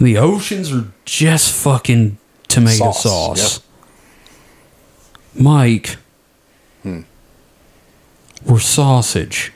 The 0.00 0.18
oceans 0.18 0.72
are 0.72 0.88
just 1.04 1.52
fucking 1.54 2.18
tomato 2.48 2.90
Sauce, 2.90 3.02
sauce. 3.04 3.60
Mike. 5.34 5.98
Hmm. 6.82 7.02
We're 8.44 8.58
sausage. 8.58 9.52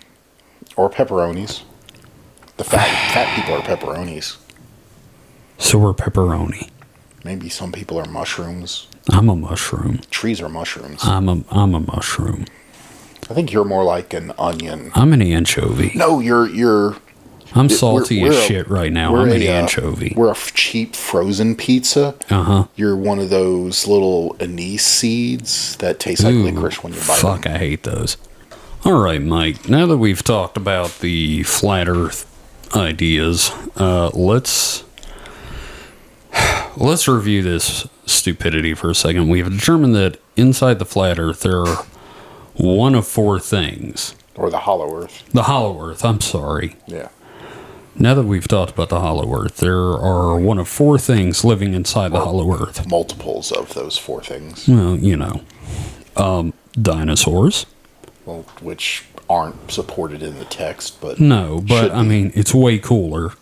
Or 0.77 0.89
pepperonis. 0.89 1.63
The 2.57 2.63
fat 2.65 2.87
fat 3.13 3.35
people 3.35 3.55
are 3.55 3.63
pepperonis. 3.63 4.37
So 5.59 5.79
we're 5.79 5.93
pepperoni. 5.93 6.71
Maybe 7.27 7.49
some 7.49 7.73
people 7.73 7.99
are 7.99 8.05
mushrooms. 8.05 8.87
I'm 9.11 9.29
a 9.29 9.35
mushroom. 9.35 10.01
Trees 10.13 10.41
are 10.41 10.49
mushrooms. 10.49 11.01
I'm 11.03 11.29
a 11.29 11.43
I'm 11.51 11.75
a 11.75 11.81
mushroom. 11.81 12.45
I 13.29 13.35
think 13.35 13.53
you're 13.53 13.65
more 13.65 13.83
like 13.83 14.15
an 14.15 14.33
onion. 14.39 14.93
I'm 14.95 15.13
an 15.13 15.21
anchovy. 15.21 15.91
No, 15.97 16.21
you're 16.21 16.49
you're 16.49 16.97
I'm 17.53 17.69
salty 17.69 18.23
we're- 18.23 18.29
as 18.31 18.37
we're 18.37 18.43
a- 18.43 18.47
shit 18.47 18.69
right 18.69 18.93
now. 18.93 19.17
I'm 19.17 19.29
an 19.33 19.43
a, 19.43 19.49
uh, 19.49 19.53
anchovy. 19.63 20.15
We're 20.17 20.31
a 20.31 20.37
cheap 20.37 20.95
frozen 20.95 21.57
pizza. 21.57 22.15
Uh 22.31 22.43
huh. 22.45 22.65
You're 22.77 22.97
one 22.97 23.19
of 23.19 23.31
those 23.31 23.89
little 23.89 24.37
anise 24.39 24.85
seeds 24.87 25.75
that 25.79 25.99
taste 25.99 26.23
like 26.23 26.33
Ooh, 26.33 26.45
licorice 26.45 26.81
when 26.85 26.93
you 26.93 27.01
bite 27.01 27.19
fuck, 27.19 27.43
them. 27.43 27.55
I 27.55 27.59
hate 27.59 27.83
those. 27.83 28.17
All 28.85 29.01
right, 29.03 29.21
Mike. 29.21 29.69
Now 29.69 29.87
that 29.87 29.97
we've 29.99 30.23
talked 30.23 30.57
about 30.57 31.01
the 31.01 31.43
flat 31.43 31.89
Earth 31.89 32.25
ideas, 32.77 33.51
uh, 33.77 34.11
let's 34.15 34.85
let's 36.77 37.09
review 37.09 37.43
this 37.43 37.87
stupidity 38.07 38.75
for 38.75 38.91
a 38.91 38.95
second. 38.95 39.29
We 39.29 39.41
have 39.41 39.51
determined 39.51 39.95
that 39.97 40.19
inside 40.37 40.79
the 40.79 40.85
flat 40.85 41.19
Earth 41.19 41.41
there 41.41 41.63
are 41.67 41.87
one 42.55 42.95
of 42.95 43.07
four 43.07 43.39
things. 43.39 44.15
Or 44.35 44.51
the 44.51 44.61
hollow 44.61 44.95
earth. 45.03 45.25
The 45.33 45.45
hollow 45.45 45.81
Earth. 45.89 46.05
I'm 46.05 46.21
sorry. 46.21 46.77
Yeah. 46.87 47.09
Now 47.95 48.13
that 48.15 48.25
we've 48.25 48.47
talked 48.47 48.73
about 48.73 48.91
the 48.91 49.01
hollow 49.01 49.43
Earth, 49.43 49.57
there 49.57 49.79
are 49.79 50.39
one 50.39 50.59
of 50.59 50.69
four 50.69 50.99
things 50.99 51.45
living 51.45 51.73
inside 51.73 52.13
the 52.13 52.21
hollow 52.21 52.53
Earth. 52.53 52.87
Multiples 52.87 53.51
of 53.53 53.73
those 53.73 53.97
four 53.97 54.23
things. 54.23 54.69
Well, 54.69 54.97
you 54.97 55.17
know, 55.17 55.41
um, 56.17 56.53
dinosaurs. 56.81 57.65
Well, 58.27 58.43
which 58.61 59.05
aren't 59.31 59.71
supported 59.71 60.23
in 60.23 60.39
the 60.39 60.45
text, 60.45 61.01
but 61.01 61.19
No, 61.19 61.63
but 61.67 61.91
I 61.93 62.03
mean, 62.03 62.33
it's 62.35 62.55
way 62.55 62.79
cooler. 62.79 63.33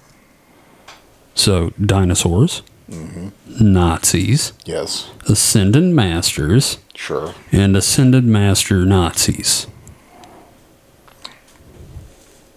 So, 1.35 1.71
dinosaurs, 1.85 2.63
Mm-hmm. 2.91 3.29
Nazis, 3.73 4.53
yes, 4.65 5.11
Ascended 5.29 5.85
Masters, 5.85 6.79
sure. 6.95 7.35
and 7.51 7.77
Ascended 7.77 8.25
Master 8.25 8.85
Nazis. 8.85 9.67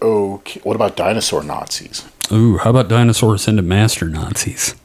Okay. 0.02 0.60
What 0.64 0.76
about 0.76 0.96
dinosaur 0.96 1.44
Nazis? 1.44 2.06
Ooh, 2.32 2.58
how 2.58 2.72
about 2.72 2.90
Dinosaur 2.90 3.36
Ascended 3.36 3.66
Master 3.66 4.08
Nazis? 4.08 4.76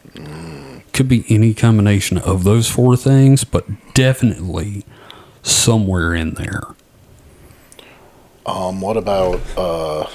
Could 0.92 1.08
be 1.08 1.24
any 1.28 1.54
combination 1.54 2.18
of 2.18 2.44
those 2.44 2.68
four 2.70 2.96
things, 2.96 3.44
but 3.44 3.64
definitely 3.94 4.84
somewhere 5.42 6.14
in 6.14 6.34
there. 6.34 6.62
Um, 8.44 8.80
what 8.80 8.96
about 8.96 9.40
uh, 9.56 10.06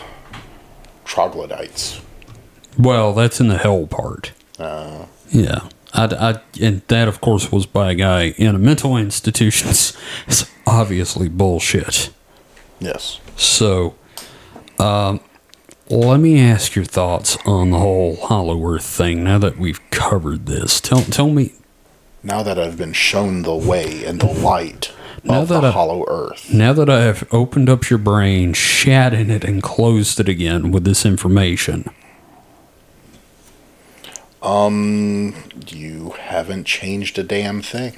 troglodytes? 1.03 1.99
Well, 2.77 3.13
that's 3.13 3.39
in 3.39 3.47
the 3.47 3.57
hell 3.57 3.87
part. 3.87 4.33
Uh, 4.59 5.05
Yeah. 5.29 5.67
I, 5.93 6.05
I, 6.05 6.41
and 6.61 6.81
that, 6.89 7.07
of 7.07 7.21
course, 7.21 7.51
was 7.51 7.65
by 7.65 7.91
a 7.91 7.95
guy 7.95 8.29
in 8.37 8.55
a 8.55 8.59
mental 8.59 8.97
institution. 8.97 9.69
It's 10.27 10.51
obviously 10.65 11.29
bullshit. 11.29 12.09
yes. 12.79 13.19
So, 13.37 13.95
um, 14.79 15.21
let 15.89 16.19
me 16.19 16.39
ask 16.39 16.75
your 16.75 16.83
thoughts 16.85 17.37
on 17.45 17.71
the 17.71 17.79
whole 17.79 18.17
Hollow 18.17 18.61
Earth 18.69 18.83
thing. 18.85 19.23
Now 19.23 19.37
that 19.39 19.57
we've 19.57 19.79
covered 19.91 20.45
this, 20.45 20.81
tell 20.81 21.01
tell 21.01 21.29
me 21.29 21.53
Now 22.23 22.43
that 22.43 22.59
I've 22.59 22.77
been 22.77 22.93
shown 22.93 23.43
the 23.43 23.55
way 23.55 24.03
and 24.03 24.19
the 24.19 24.27
light 24.33 24.91
Now 25.23 25.41
of 25.43 25.47
that 25.47 25.61
the 25.61 25.67
I- 25.67 25.71
hollow 25.71 26.03
earth, 26.09 26.51
Now 26.53 26.73
that 26.73 26.89
I 26.89 27.03
have 27.03 27.25
opened 27.31 27.69
up 27.69 27.89
your 27.89 27.99
brain, 27.99 28.53
shat 28.53 29.13
in 29.13 29.31
it, 29.31 29.45
and 29.45 29.63
closed 29.63 30.19
it 30.19 30.27
again 30.27 30.71
with 30.71 30.83
this 30.83 31.05
information, 31.05 31.89
Um, 34.47 35.35
you 35.67 36.11
haven't 36.11 36.63
changed 36.63 37.19
a 37.19 37.23
damn 37.23 37.61
thing. 37.61 37.97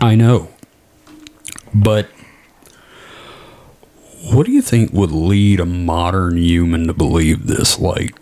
I 0.00 0.16
know. 0.16 0.48
But 1.72 2.08
what 4.32 4.46
do 4.46 4.52
you 4.52 4.62
think 4.62 4.92
would 4.92 5.12
lead 5.12 5.60
a 5.60 5.64
modern 5.64 6.38
human 6.38 6.88
to 6.88 6.92
believe 6.92 7.46
this? 7.46 7.78
Like, 7.78 8.18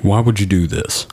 why 0.00 0.20
would 0.20 0.38
you 0.38 0.46
do 0.46 0.68
this? 0.68 1.08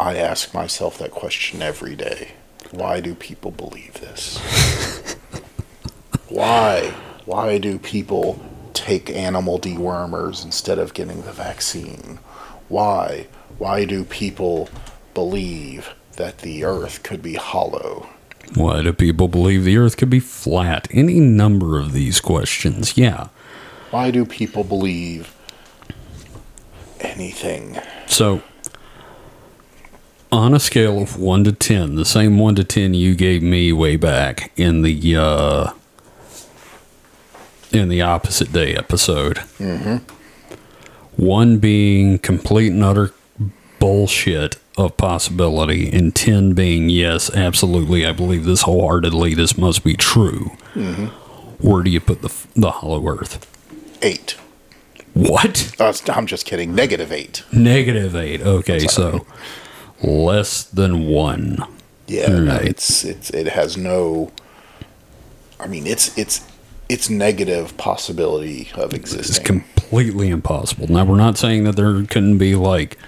I 0.00 0.16
ask 0.16 0.52
myself 0.52 0.98
that 0.98 1.12
question 1.12 1.62
every 1.62 1.94
day. 1.94 2.32
Why 2.72 2.98
do 2.98 3.14
people 3.14 3.52
believe 3.52 3.94
this? 3.94 4.38
Why? 6.28 6.92
Why 7.24 7.58
do 7.58 7.78
people 7.78 8.44
take 8.74 9.08
animal 9.10 9.60
dewormers 9.60 10.44
instead 10.44 10.80
of 10.80 10.92
getting 10.92 11.22
the 11.22 11.32
vaccine? 11.32 12.18
Why? 12.68 13.26
Why 13.58 13.84
do 13.84 14.04
people 14.04 14.68
believe 15.14 15.94
that 16.16 16.38
the 16.38 16.64
earth 16.64 17.02
could 17.02 17.22
be 17.22 17.34
hollow? 17.34 18.08
Why 18.54 18.82
do 18.82 18.92
people 18.92 19.28
believe 19.28 19.64
the 19.64 19.76
earth 19.76 19.96
could 19.96 20.10
be 20.10 20.20
flat? 20.20 20.88
Any 20.90 21.20
number 21.20 21.78
of 21.78 21.92
these 21.92 22.20
questions, 22.20 22.96
yeah. 22.96 23.28
Why 23.90 24.10
do 24.10 24.24
people 24.24 24.64
believe 24.64 25.34
anything? 27.00 27.78
So, 28.06 28.42
on 30.30 30.54
a 30.54 30.60
scale 30.60 31.00
of 31.00 31.18
1 31.18 31.44
to 31.44 31.52
10, 31.52 31.94
the 31.94 32.04
same 32.04 32.38
1 32.38 32.54
to 32.56 32.64
10 32.64 32.94
you 32.94 33.14
gave 33.14 33.42
me 33.42 33.72
way 33.72 33.96
back 33.96 34.52
in 34.56 34.82
the 34.82 35.16
uh 35.16 35.72
in 37.70 37.88
the 37.88 38.00
opposite 38.00 38.52
day 38.52 38.74
episode. 38.74 39.38
Mm-hmm. 39.58 40.17
1 41.18 41.58
being 41.58 42.18
complete 42.20 42.72
and 42.72 42.82
utter 42.82 43.12
bullshit 43.80 44.56
of 44.76 44.96
possibility 44.96 45.90
and 45.90 46.14
10 46.14 46.52
being 46.54 46.88
yes, 46.88 47.28
absolutely 47.34 48.06
I 48.06 48.12
believe 48.12 48.44
this 48.44 48.62
wholeheartedly 48.62 49.34
this 49.34 49.58
must 49.58 49.82
be 49.84 49.94
true. 49.94 50.52
Where 51.60 51.82
do 51.82 51.90
you 51.90 52.00
put 52.00 52.22
the 52.22 52.32
the 52.54 52.70
hollow 52.70 53.04
earth? 53.08 53.44
Eight. 54.00 54.36
What? 55.14 55.74
Uh, 55.80 55.92
I'm 56.08 56.26
just 56.26 56.46
kidding. 56.46 56.72
Negative 56.74 57.10
eight. 57.10 57.42
Negative 57.52 58.14
8. 58.14 58.40
Okay, 58.42 58.78
so 58.86 59.26
less 60.00 60.62
than 60.62 61.06
1. 61.08 61.58
Yeah, 62.06 62.28
no, 62.28 62.52
Right. 62.54 62.64
it's 62.66 63.04
it's 63.04 63.30
it 63.30 63.48
has 63.48 63.76
no. 63.76 64.30
I 65.58 65.66
mean, 65.66 65.86
it's 65.88 66.16
it's 66.16 66.46
it's 66.88 67.10
negative 67.10 67.76
possibility 67.76 68.70
of 68.74 68.94
existence. 68.94 69.38
It's 69.38 69.46
completely 69.46 70.30
impossible. 70.30 70.88
Now 70.88 71.04
we're 71.04 71.16
not 71.16 71.36
saying 71.38 71.64
that 71.64 71.76
there 71.76 72.02
couldn't 72.04 72.38
be 72.38 72.54
like 72.54 72.98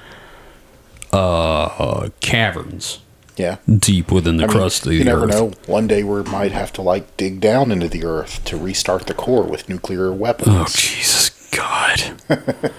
uh 1.13 2.09
caverns 2.21 3.01
yeah, 3.37 3.57
deep 3.69 4.13
within 4.13 4.37
the 4.37 4.45
I 4.45 4.47
mean, 4.47 4.57
crust 4.57 4.85
of 4.85 4.91
the 4.91 4.97
earth. 4.97 4.99
you 4.99 5.05
never 5.05 5.27
know. 5.27 5.53
One 5.67 5.87
day 5.87 6.03
we 6.03 6.23
might 6.25 6.53
have 6.53 6.73
to 6.75 6.83
like 6.83 7.17
dig 7.17 7.41
down 7.41 7.73
into 7.73 7.89
the 7.89 8.05
earth 8.05 8.45
to 8.45 8.57
restart 8.57 9.07
the 9.07 9.15
core 9.15 9.45
with 9.45 9.69
nuclear 9.69 10.13
weapons. 10.13 10.49
Oh 10.51 10.67
Jesus 10.69 11.31
God. 11.51 12.21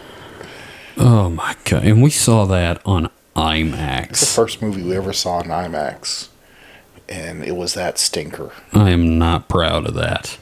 oh 0.98 1.30
my 1.30 1.56
God. 1.66 1.84
And 1.84 2.04
we 2.04 2.12
saw 2.12 2.46
that 2.46 2.82
on 2.86 3.10
IMAX. 3.36 4.10
It's 4.12 4.20
the 4.20 4.26
first 4.28 4.62
movie 4.62 4.84
we 4.84 4.96
ever 4.96 5.14
saw 5.14 5.40
in 5.42 5.48
IMAX, 5.48 6.28
and 7.10 7.44
it 7.44 7.56
was 7.56 7.74
that 7.74 7.98
stinker. 7.98 8.52
I 8.72 8.92
am 8.92 9.18
not 9.18 9.48
proud 9.48 9.88
of 9.88 9.96
that. 9.96 10.38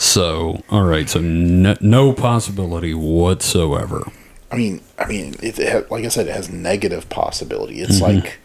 So, 0.00 0.62
all 0.70 0.84
right, 0.84 1.08
so 1.08 1.20
no, 1.20 1.76
no 1.80 2.12
possibility 2.12 2.94
whatsoever. 2.94 4.08
I 4.50 4.56
mean, 4.56 4.80
I 4.96 5.06
mean, 5.08 5.34
it, 5.42 5.58
it 5.58 5.72
ha- 5.72 5.92
like 5.92 6.04
I 6.04 6.08
said, 6.08 6.28
it 6.28 6.34
has 6.36 6.48
negative 6.48 7.08
possibility. 7.08 7.80
It's 7.80 8.00
Mm-hmm. 8.00 8.18
like 8.24 8.38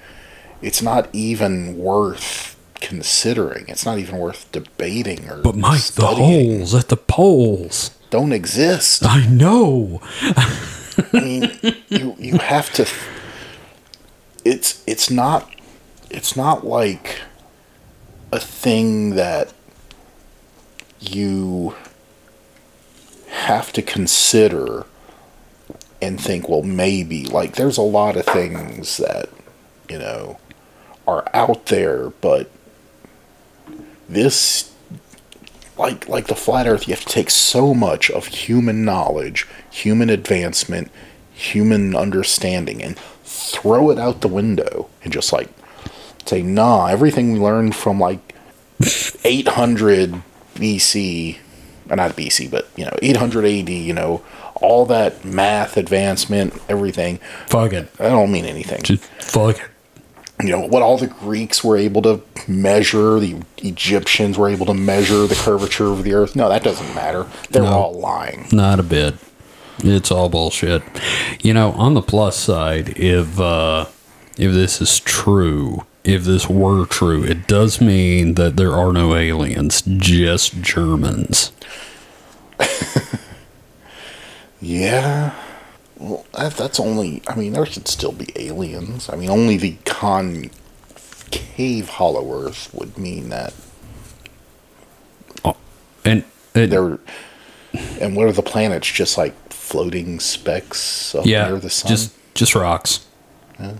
it's 0.64 0.82
not 0.82 1.10
even 1.14 1.78
worth 1.78 2.58
considering. 2.82 3.66
It's 3.68 3.86
not 3.86 3.99
even 3.99 4.18
worth 4.18 4.51
debating 4.51 5.30
or. 5.30 5.38
But 5.43 5.56
Mike, 5.56 5.74
the 5.76 6.01
studying. 6.01 6.58
holes 6.58 6.74
at 6.74 6.88
the 6.89 6.97
poles. 6.97 7.91
don't 8.10 8.32
exist. 8.34 9.06
I 9.06 9.28
know. 9.28 10.01
I 10.24 11.08
mean, 11.14 11.51
you 11.89 12.16
you 12.18 12.38
have 12.39 12.74
to. 12.74 12.88
It's 14.43 14.84
it's 14.88 15.12
not 15.12 15.49
it's 16.10 16.36
not 16.36 16.66
like 16.66 17.22
a 18.32 18.39
thing 18.39 19.12
that 19.12 19.54
you 21.12 21.76
have 23.30 23.74
to 23.74 23.82
consider 23.82 24.86
and 26.01 26.20
think, 26.20 26.49
well, 26.49 26.64
maybe. 26.64 27.26
Like, 27.26 27.56
there's 27.56 27.78
a 27.78 27.82
lot 27.82 28.16
of 28.18 28.26
things 28.26 28.97
that 28.97 29.30
you 29.89 29.99
know 29.99 30.39
are 31.08 31.28
out 31.34 31.68
there, 31.68 32.10
but 32.10 32.49
this 34.08 34.74
like 35.78 36.08
like 36.08 36.28
the 36.28 36.36
flat 36.36 36.68
earth 36.68 36.88
you 36.88 36.93
have 36.93 37.04
to 37.04 37.12
take 37.12 37.30
so 37.30 37.74
much 37.74 38.12
of 38.12 38.28
human 38.28 38.86
knowledge 38.86 39.47
human 39.72 40.10
advancement 40.10 40.91
human 41.32 41.95
understanding 41.95 42.82
and 42.84 42.97
throw 43.24 43.89
it 43.89 43.97
out 43.97 44.22
the 44.22 44.28
window 44.28 44.88
and 45.04 45.12
just 45.12 45.34
like 45.34 45.49
say 46.26 46.41
nah 46.41 46.86
everything 46.88 47.34
we 47.34 47.39
learned 47.39 47.76
from 47.76 47.99
like 47.99 48.36
800 49.24 50.22
bc 50.56 51.38
not 51.88 52.12
bc 52.12 52.49
but 52.49 52.68
you 52.76 52.86
know 52.86 52.95
800 53.01 53.45
ad 53.45 53.70
you 53.70 53.93
know 53.93 54.22
all 54.56 54.86
that 54.86 55.24
math 55.26 55.78
advancement 55.78 56.54
everything 56.70 57.18
Fuck 57.47 57.74
it. 57.74 57.89
i 57.99 58.04
don't 58.10 58.32
mean 58.32 58.45
anything 58.45 58.82
Just 58.84 59.04
fuck 59.04 59.58
it. 59.60 59.70
you 60.43 60.49
know 60.49 60.62
what 60.62 60.82
all 60.82 60.97
the 60.97 61.08
Greeks 61.08 61.64
were 61.64 61.78
able 61.78 62.01
to 62.04 62.22
measure, 62.47 63.20
the 63.20 63.41
Egyptians 63.60 64.38
were 64.38 64.49
able 64.49 64.66
to 64.66 64.74
measure 64.74 65.26
the 65.28 65.36
curvature 65.36 65.88
of 65.88 66.04
the 66.04 66.14
earth. 66.14 66.36
No, 66.36 66.49
that 66.49 66.62
doesn't 66.64 66.93
matter. 66.93 67.26
They're 67.51 67.62
No. 67.64 67.70
all 67.72 67.93
lying. 67.93 68.47
Not 68.51 68.80
a 68.80 68.84
bit. 68.84 69.16
It's 69.80 70.12
all 70.12 70.28
bullshit. 70.28 70.82
You 71.41 71.54
know, 71.54 71.72
on 71.74 71.93
the 71.93 72.01
plus 72.01 72.36
side, 72.36 72.97
if 72.99 73.39
uh, 73.39 73.86
if 74.38 74.51
this 74.51 74.82
is 74.82 74.99
true, 74.99 75.86
if 76.04 76.24
this 76.24 76.49
were 76.49 76.86
true, 76.86 77.24
it 77.24 77.47
does 77.47 77.80
mean 77.80 78.34
that 78.36 78.58
there 78.58 78.74
are 78.74 78.91
no 78.91 79.16
aliens, 79.16 79.82
just 79.82 80.62
Germans. 80.62 81.51
Yeah. 84.64 85.36
Well, 85.97 86.26
that, 86.34 86.54
that's 86.54 86.80
only. 86.80 87.22
I 87.28 87.36
mean, 87.36 87.51
there 87.54 87.66
should 87.66 87.89
still 87.89 88.14
be 88.14 88.30
aliens. 88.38 89.10
I 89.10 89.18
mean, 89.18 89.30
only 89.30 89.58
the 89.58 89.76
concave 89.84 90.51
hollow 91.89 92.45
Earth 92.45 92.74
would 92.74 92.97
mean 92.97 93.28
that 93.30 93.54
oh, 95.43 95.58
And 96.06 96.24
it, 96.56 96.70
there. 96.70 96.97
And 97.99 98.16
what 98.16 98.26
are 98.28 98.32
the 98.32 98.41
planets? 98.41 98.88
Just 98.88 99.18
like 99.18 99.34
floating 99.51 100.22
specks 100.22 101.14
up 101.14 101.26
yeah, 101.26 101.49
near 101.49 101.60
the 101.60 101.70
sun. 101.70 101.89
just 101.89 102.14
just 102.34 102.56
rocks, 102.56 103.06
just 103.60 103.76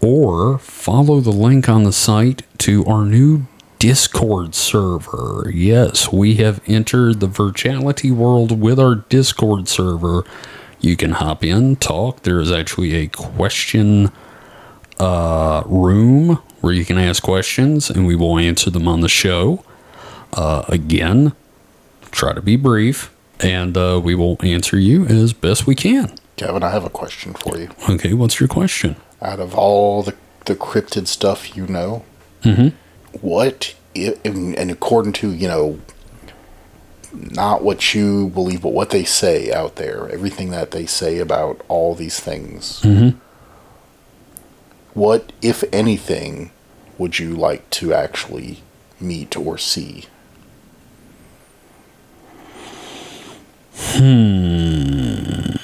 or 0.01 0.59
follow 0.59 1.21
the 1.21 1.31
link 1.31 1.69
on 1.69 1.85
the 1.85 1.93
site 1.93 2.43
to 2.59 2.85
our 2.87 3.05
new 3.05 3.47
Discord 3.79 4.55
server. 4.55 5.51
Yes, 5.53 6.11
we 6.13 6.37
have 6.37 6.61
entered 6.67 7.21
the 7.21 7.29
virtuality 7.29 8.13
world 8.13 8.61
with 8.61 8.79
our 8.79 8.97
Discord 8.97 9.69
server. 9.69 10.25
You 10.81 10.97
can 10.97 11.13
hop 11.13 11.45
in, 11.45 11.77
talk. 11.77 12.23
There 12.23 12.41
is 12.41 12.53
actually 12.53 12.95
a 12.95 13.07
question 13.09 14.11
uh, 14.99 15.63
room 15.67 16.41
where 16.63 16.73
you 16.73 16.85
can 16.87 16.97
ask 16.97 17.23
questions 17.23 17.91
and 17.91 18.07
we 18.07 18.17
will 18.17 18.39
answer 18.39 18.71
them 18.71 18.89
on 18.89 19.01
the 19.01 19.09
show. 19.09 19.63
Uh, 20.33 20.65
again, 20.69 21.33
try 22.11 22.33
to 22.33 22.41
be 22.41 22.57
brief, 22.57 23.13
and 23.41 23.77
uh, 23.77 24.01
we 24.03 24.15
will 24.15 24.39
answer 24.43 24.79
you 24.79 25.05
as 25.07 25.33
best 25.35 25.67
we 25.67 25.75
can. 25.75 26.15
Kevin, 26.37 26.63
I 26.63 26.71
have 26.71 26.85
a 26.85 26.91
question 26.91 27.35
for 27.35 27.59
you. 27.59 27.69
Okay, 27.91 28.15
what's 28.15 28.41
your 28.41 28.49
question? 28.49 28.97
Out 29.21 29.41
of 29.41 29.55
all 29.55 30.03
the, 30.03 30.15
the 30.47 30.55
cryptid 30.55 31.07
stuff 31.09 31.55
you 31.57 31.67
know, 31.67 32.05
Mhm. 32.43 32.73
what, 33.21 33.75
and 33.95 34.71
according 34.71 35.13
to, 35.15 35.31
you 35.33 35.47
know, 35.49 35.79
not 37.13 37.63
what 37.63 37.95
you 37.95 38.29
believe, 38.31 38.63
but 38.63 38.73
what 38.73 38.91
they 38.91 39.05
say 39.05 39.53
out 39.53 39.77
there, 39.77 40.09
everything 40.09 40.51
that 40.51 40.71
they 40.71 40.87
say 40.87 41.19
about 41.19 41.61
all 41.69 41.95
these 41.95 42.19
things, 42.19 42.81
Mhm. 42.83 43.17
What, 44.95 45.33
if 45.43 45.65
anything, 45.73 46.51
would 46.99 47.19
you 47.19 47.35
like 47.35 47.69
to 47.71 47.93
actually 47.95 48.63
meet 49.01 49.37
or 49.37 49.59
see? 49.59 50.05
Hmm. 53.75 55.57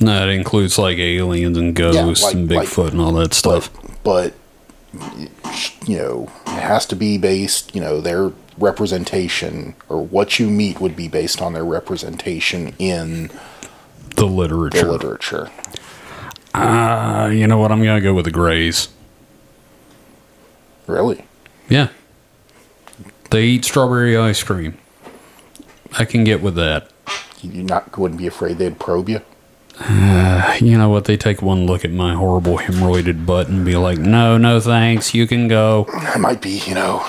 That 0.00 0.28
includes 0.28 0.78
like 0.78 0.98
aliens 0.98 1.56
and 1.56 1.74
ghosts 1.74 2.24
like- 2.24 2.34
and 2.34 2.50
like- 2.50 2.68
Bigfoot 2.68 2.90
and 2.92 3.00
all 3.00 3.12
that 3.14 3.32
stuff. 3.34 3.70
but 4.02 4.34
you 5.86 5.96
know 5.98 6.30
it 6.46 6.60
has 6.60 6.86
to 6.86 6.94
be 6.94 7.18
based 7.18 7.74
you 7.74 7.80
know 7.80 8.00
their 8.00 8.30
representation 8.58 9.74
or 9.88 10.00
what 10.04 10.38
you 10.38 10.48
meet 10.48 10.80
would 10.80 10.94
be 10.94 11.08
based 11.08 11.42
on 11.42 11.52
their 11.52 11.64
representation 11.64 12.74
in 12.78 13.28
the 14.16 14.26
literature. 14.26 14.84
the 14.84 14.92
literature. 14.92 15.50
Literature 16.54 16.70
Uh, 16.70 17.28
you 17.28 17.46
know 17.46 17.58
what? 17.58 17.72
I'm 17.72 17.82
gonna 17.82 18.00
go 18.00 18.14
with 18.14 18.24
the 18.24 18.30
Greys. 18.30 18.88
really 20.86 21.24
Yeah. 21.68 21.88
They 23.30 23.44
eat 23.44 23.64
strawberry 23.64 24.16
ice 24.16 24.42
cream. 24.42 24.76
I 25.98 26.04
can 26.04 26.24
get 26.24 26.42
with 26.42 26.54
that. 26.56 26.90
you 27.42 27.62
not 27.62 27.96
wouldn't 27.98 28.18
be 28.18 28.26
afraid 28.26 28.58
they'd 28.58 28.78
probe 28.78 29.08
you 29.08 29.20
You 30.60 30.78
know 30.78 30.88
what? 30.88 31.04
They 31.06 31.16
take 31.16 31.42
one 31.42 31.66
look 31.66 31.84
at 31.84 31.90
my 31.90 32.14
horrible 32.14 32.58
hemorrhoided 32.58 33.26
butt 33.26 33.48
and 33.48 33.64
be 33.64 33.74
like, 33.76 33.98
"No, 33.98 34.38
no, 34.38 34.60
thanks. 34.60 35.14
You 35.14 35.26
can 35.26 35.48
go." 35.48 35.86
that 36.04 36.20
might 36.20 36.40
be 36.40 36.62
you 36.66 36.74
know 36.74 37.04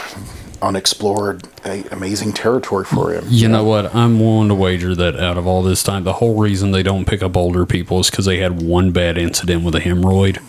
unexplored 0.66 1.48
amazing 1.92 2.34
territory 2.34 2.86
for 2.86 3.14
him 3.14 3.24
You 3.28 3.48
know 3.48 3.64
what? 3.64 3.94
I'm 3.96 4.20
willing 4.20 4.50
to 4.50 4.56
wager 4.56 4.96
that 4.96 5.16
out 5.20 5.38
of 5.38 5.46
all 5.46 5.62
this 5.64 5.84
time, 5.84 6.04
the 6.04 6.14
whole 6.14 6.36
reason 6.36 6.72
they 6.72 6.84
don't 6.84 7.06
pick 7.06 7.22
up 7.22 7.38
older 7.38 7.66
people 7.66 8.00
is 8.00 8.10
because 8.10 8.26
they 8.26 8.38
had 8.38 8.62
one 8.62 8.92
bad 8.92 9.18
incident 9.18 9.64
with 9.64 9.76
a 9.76 9.80
hemorrhoid, 9.80 10.42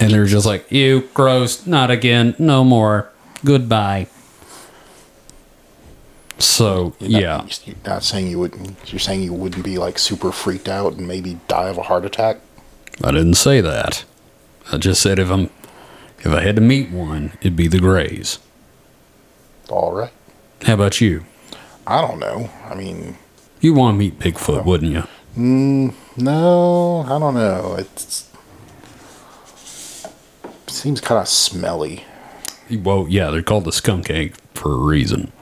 and 0.00 0.10
they're 0.10 0.26
just 0.26 0.46
like, 0.46 0.70
"Ew, 0.72 1.08
gross. 1.14 1.66
Not 1.66 1.90
again. 1.90 2.34
No 2.38 2.64
more. 2.64 3.10
Goodbye." 3.44 4.08
So 6.38 6.94
You're 7.00 7.20
yeah, 7.20 7.36
not, 7.36 7.66
you're 7.66 7.76
not 7.84 8.02
saying 8.02 8.28
you 8.28 8.38
wouldn't 8.38 8.90
you're 8.90 8.98
saying 8.98 9.22
you 9.22 9.34
wouldn't 9.34 9.62
be 9.62 9.76
like 9.76 9.98
super 9.98 10.32
freaked 10.32 10.68
out 10.68 10.94
and 10.94 11.06
maybe 11.06 11.38
die 11.48 11.68
of 11.68 11.76
a 11.76 11.82
heart 11.82 12.06
attack 12.06 12.38
I 13.02 13.12
didn't 13.12 13.34
say 13.34 13.60
that. 13.60 14.04
I 14.72 14.76
just 14.76 15.02
said 15.02 15.18
if 15.18 15.30
I'm 15.30 15.50
if 16.20 16.26
I 16.26 16.40
had 16.42 16.56
to 16.56 16.62
meet 16.62 16.90
one, 16.90 17.32
it'd 17.40 17.56
be 17.56 17.66
the 17.66 17.78
Greys. 17.78 18.38
All 19.70 19.92
right 19.92 20.12
How 20.62 20.74
about 20.74 21.00
you? 21.00 21.24
i 21.86 22.00
don't 22.00 22.18
know 22.18 22.50
i 22.68 22.74
mean 22.74 23.16
You 23.60 23.74
want 23.74 23.94
to 23.94 23.98
meet 23.98 24.18
Bigfoot, 24.18 24.64
wouldn't 24.64 24.92
you? 24.92 25.04
Mm, 25.36 25.94
No, 26.16 27.02
I 27.06 27.18
don't 27.18 27.34
know. 27.34 27.76
It's 27.78 28.28
it 30.44 30.70
seems 30.70 31.00
kind 31.00 31.20
of 31.20 31.28
smelly. 31.28 32.04
Well, 32.70 33.06
yeah, 33.08 33.30
they're 33.30 33.42
called 33.42 33.64
the 33.64 33.72
skunk 33.72 34.08
ape 34.10 34.34
for 34.54 34.72
a 34.72 34.76
reason. 34.76 35.32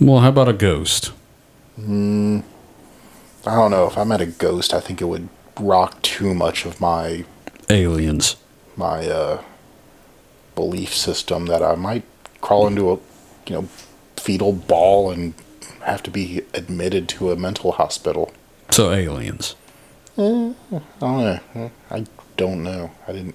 Well, 0.00 0.20
how 0.20 0.28
about 0.30 0.48
a 0.48 0.52
ghost? 0.52 1.12
Mm, 1.78 2.42
I 3.46 3.54
don't 3.54 3.70
know 3.70 3.86
if 3.86 3.98
I 3.98 4.04
met 4.04 4.20
a 4.20 4.26
ghost. 4.26 4.72
I 4.72 4.80
think 4.80 5.00
it 5.02 5.06
would 5.06 5.28
rock 5.58 6.00
too 6.02 6.32
much 6.34 6.64
of 6.64 6.80
my 6.80 7.24
Aliens. 7.68 8.36
my 8.76 9.06
uh, 9.08 9.42
belief 10.54 10.94
system 10.94 11.46
that 11.46 11.62
I 11.62 11.74
might 11.74 12.04
crawl 12.40 12.66
into 12.66 12.90
a 12.90 12.94
you 13.46 13.54
know 13.56 13.68
fetal 14.16 14.52
ball 14.52 15.10
and 15.10 15.34
have 15.82 16.02
to 16.02 16.10
be 16.10 16.42
admitted 16.54 17.08
to 17.08 17.30
a 17.32 17.36
mental 17.36 17.72
hospital. 17.72 18.32
So 18.70 18.92
aliens. 18.92 19.56
I 20.16 20.22
don't 20.22 20.56
know. 21.54 21.70
I 21.90 22.04
don't 22.36 22.62
know. 22.62 22.90
I 23.06 23.12
didn't. 23.12 23.34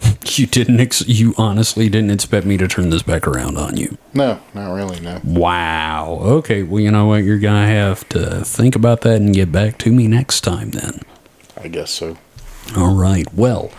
You 0.38 0.46
didn't. 0.46 0.78
Ex- 0.78 1.08
you 1.08 1.34
honestly 1.36 1.88
didn't 1.88 2.12
expect 2.12 2.46
me 2.46 2.56
to 2.58 2.68
turn 2.68 2.90
this 2.90 3.02
back 3.02 3.26
around 3.26 3.56
on 3.56 3.76
you. 3.76 3.98
No, 4.14 4.38
not 4.54 4.72
really. 4.72 5.00
No. 5.00 5.20
Wow. 5.24 6.18
Okay. 6.20 6.62
Well, 6.62 6.80
you 6.80 6.92
know 6.92 7.06
what? 7.06 7.24
You're 7.24 7.40
gonna 7.40 7.66
have 7.66 8.08
to 8.10 8.44
think 8.44 8.76
about 8.76 9.00
that 9.00 9.16
and 9.20 9.34
get 9.34 9.50
back 9.50 9.78
to 9.78 9.90
me 9.90 10.06
next 10.06 10.42
time. 10.42 10.70
Then. 10.70 11.00
I 11.56 11.66
guess 11.66 11.90
so. 11.90 12.18
All 12.76 12.94
right. 12.94 13.26
Well, 13.34 13.72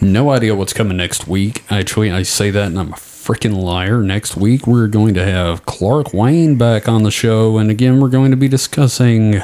no 0.00 0.30
idea 0.30 0.54
what's 0.54 0.74
coming 0.74 0.98
next 0.98 1.26
week. 1.28 1.64
Actually, 1.70 2.10
I 2.10 2.24
say 2.24 2.50
that 2.50 2.66
and 2.66 2.78
I'm 2.78 2.92
a 2.92 2.96
freaking 3.26 3.60
liar. 3.60 4.02
Next 4.02 4.36
week, 4.36 4.68
we're 4.68 4.86
going 4.86 5.14
to 5.14 5.24
have 5.24 5.66
Clark 5.66 6.14
Wayne 6.14 6.56
back 6.56 6.88
on 6.88 7.02
the 7.02 7.10
show. 7.10 7.58
And 7.58 7.70
again, 7.72 8.00
we're 8.00 8.08
going 8.08 8.30
to 8.30 8.36
be 8.36 8.46
discussing 8.46 9.42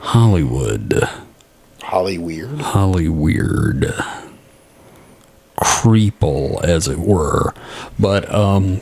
Hollywood. 0.00 1.08
Holly 1.80 2.18
weird. 2.18 2.60
Holly 2.60 3.08
Weird. 3.08 3.94
Creeple, 5.56 6.62
as 6.64 6.88
it 6.88 6.98
were. 6.98 7.54
But, 7.98 8.32
um, 8.34 8.80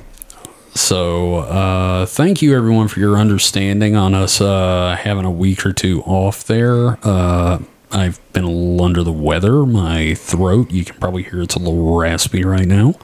so, 0.75 1.37
uh, 1.37 2.07
thank 2.07 2.41
you 2.41 2.57
everyone 2.57 2.89
for 2.89 3.01
your 3.01 3.17
understanding 3.19 3.97
on 3.97 4.14
us, 4.14 4.41
uh, 4.41 4.97
having 4.99 5.25
a 5.25 5.31
week 5.31 5.64
or 5.64 5.73
two 5.73 6.03
off 6.03 6.45
there. 6.45 6.99
Uh, 7.03 7.61
I've 7.93 8.21
been 8.33 8.45
a 8.45 8.51
little 8.51 8.83
under 8.83 9.03
the 9.03 9.12
weather. 9.12 9.64
My 9.64 10.14
throat, 10.14 10.71
you 10.71 10.85
can 10.85 10.99
probably 10.99 11.23
hear 11.23 11.43
it's 11.43 11.55
a 11.55 11.59
little 11.59 11.97
raspy 11.99 12.45
right 12.45 12.67
now, 12.67 12.95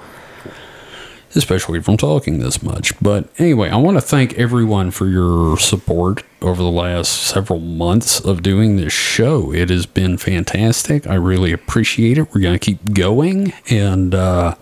especially 1.35 1.81
from 1.81 1.97
talking 1.97 2.39
this 2.39 2.63
much. 2.63 2.99
But 3.01 3.29
anyway, 3.39 3.71
I 3.71 3.77
want 3.77 3.97
to 3.97 4.01
thank 4.01 4.35
everyone 4.35 4.91
for 4.91 5.07
your 5.07 5.59
support 5.59 6.25
over 6.41 6.63
the 6.63 6.71
last 6.71 7.09
several 7.09 7.61
months 7.61 8.21
of 8.21 8.43
doing 8.43 8.77
this 8.77 8.93
show. 8.93 9.53
It 9.53 9.71
has 9.71 9.87
been 9.87 10.19
fantastic. 10.19 11.07
I 11.07 11.15
really 11.15 11.53
appreciate 11.53 12.19
it. 12.19 12.35
We're 12.35 12.43
going 12.43 12.59
to 12.59 12.65
keep 12.65 12.95
going 12.95 13.53
and, 13.71 14.15
uh, 14.15 14.57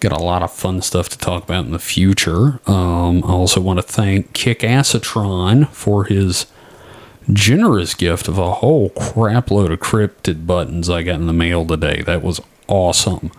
got 0.00 0.12
a 0.12 0.22
lot 0.22 0.42
of 0.42 0.52
fun 0.52 0.80
stuff 0.80 1.08
to 1.08 1.18
talk 1.18 1.42
about 1.44 1.64
in 1.64 1.72
the 1.72 1.78
future. 1.78 2.60
Um, 2.66 3.24
I 3.24 3.30
also 3.30 3.60
want 3.60 3.78
to 3.78 3.82
thank 3.82 4.32
Kick 4.32 4.60
Acetron 4.60 5.68
for 5.70 6.04
his 6.04 6.46
generous 7.32 7.94
gift 7.94 8.28
of 8.28 8.38
a 8.38 8.54
whole 8.54 8.90
crap 8.90 9.50
load 9.50 9.72
of 9.72 9.80
cryptid 9.80 10.46
buttons 10.46 10.88
I 10.88 11.02
got 11.02 11.16
in 11.16 11.26
the 11.26 11.32
mail 11.32 11.66
today. 11.66 12.02
That 12.02 12.22
was 12.22 12.40
awesome. 12.68 13.30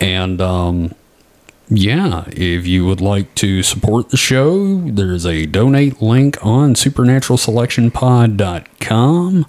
And 0.00 0.40
um, 0.40 0.94
yeah, 1.68 2.24
if 2.28 2.66
you 2.66 2.84
would 2.86 3.00
like 3.00 3.34
to 3.36 3.62
support 3.62 4.08
the 4.10 4.16
show, 4.16 4.80
there's 4.80 5.24
a 5.24 5.46
donate 5.46 6.02
link 6.02 6.44
on 6.44 6.74
supernaturalselectionpod.com. 6.74 9.46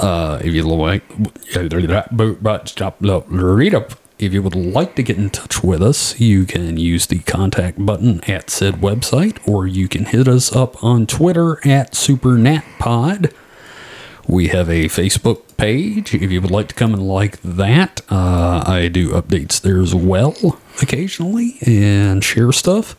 Uh, 0.00 0.38
if 0.42 0.54
you 0.54 0.62
like, 0.62 1.02
read 3.30 3.74
up. 3.74 3.92
If 4.18 4.32
you 4.32 4.42
would 4.42 4.56
like 4.56 4.96
to 4.96 5.02
get 5.02 5.16
in 5.16 5.30
touch 5.30 5.62
with 5.62 5.80
us, 5.80 6.18
you 6.20 6.44
can 6.44 6.76
use 6.76 7.06
the 7.06 7.20
contact 7.20 7.84
button 7.84 8.22
at 8.24 8.50
said 8.50 8.76
website, 8.76 9.38
or 9.48 9.66
you 9.66 9.88
can 9.88 10.06
hit 10.06 10.26
us 10.26 10.54
up 10.54 10.82
on 10.82 11.06
Twitter 11.06 11.58
at 11.66 11.92
SuperNatPod. 11.92 13.32
We 14.28 14.48
have 14.48 14.68
a 14.68 14.84
Facebook 14.84 15.56
page. 15.56 16.14
If 16.14 16.30
you 16.30 16.42
would 16.42 16.50
like 16.50 16.68
to 16.68 16.74
come 16.74 16.92
and 16.92 17.08
like 17.08 17.40
that, 17.40 18.02
uh, 18.10 18.62
I 18.66 18.88
do 18.88 19.12
updates 19.12 19.58
there 19.58 19.80
as 19.80 19.94
well 19.94 20.60
occasionally 20.82 21.56
and 21.66 22.22
share 22.22 22.52
stuff. 22.52 22.94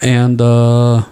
And 0.00 0.40
uh, 0.40 1.06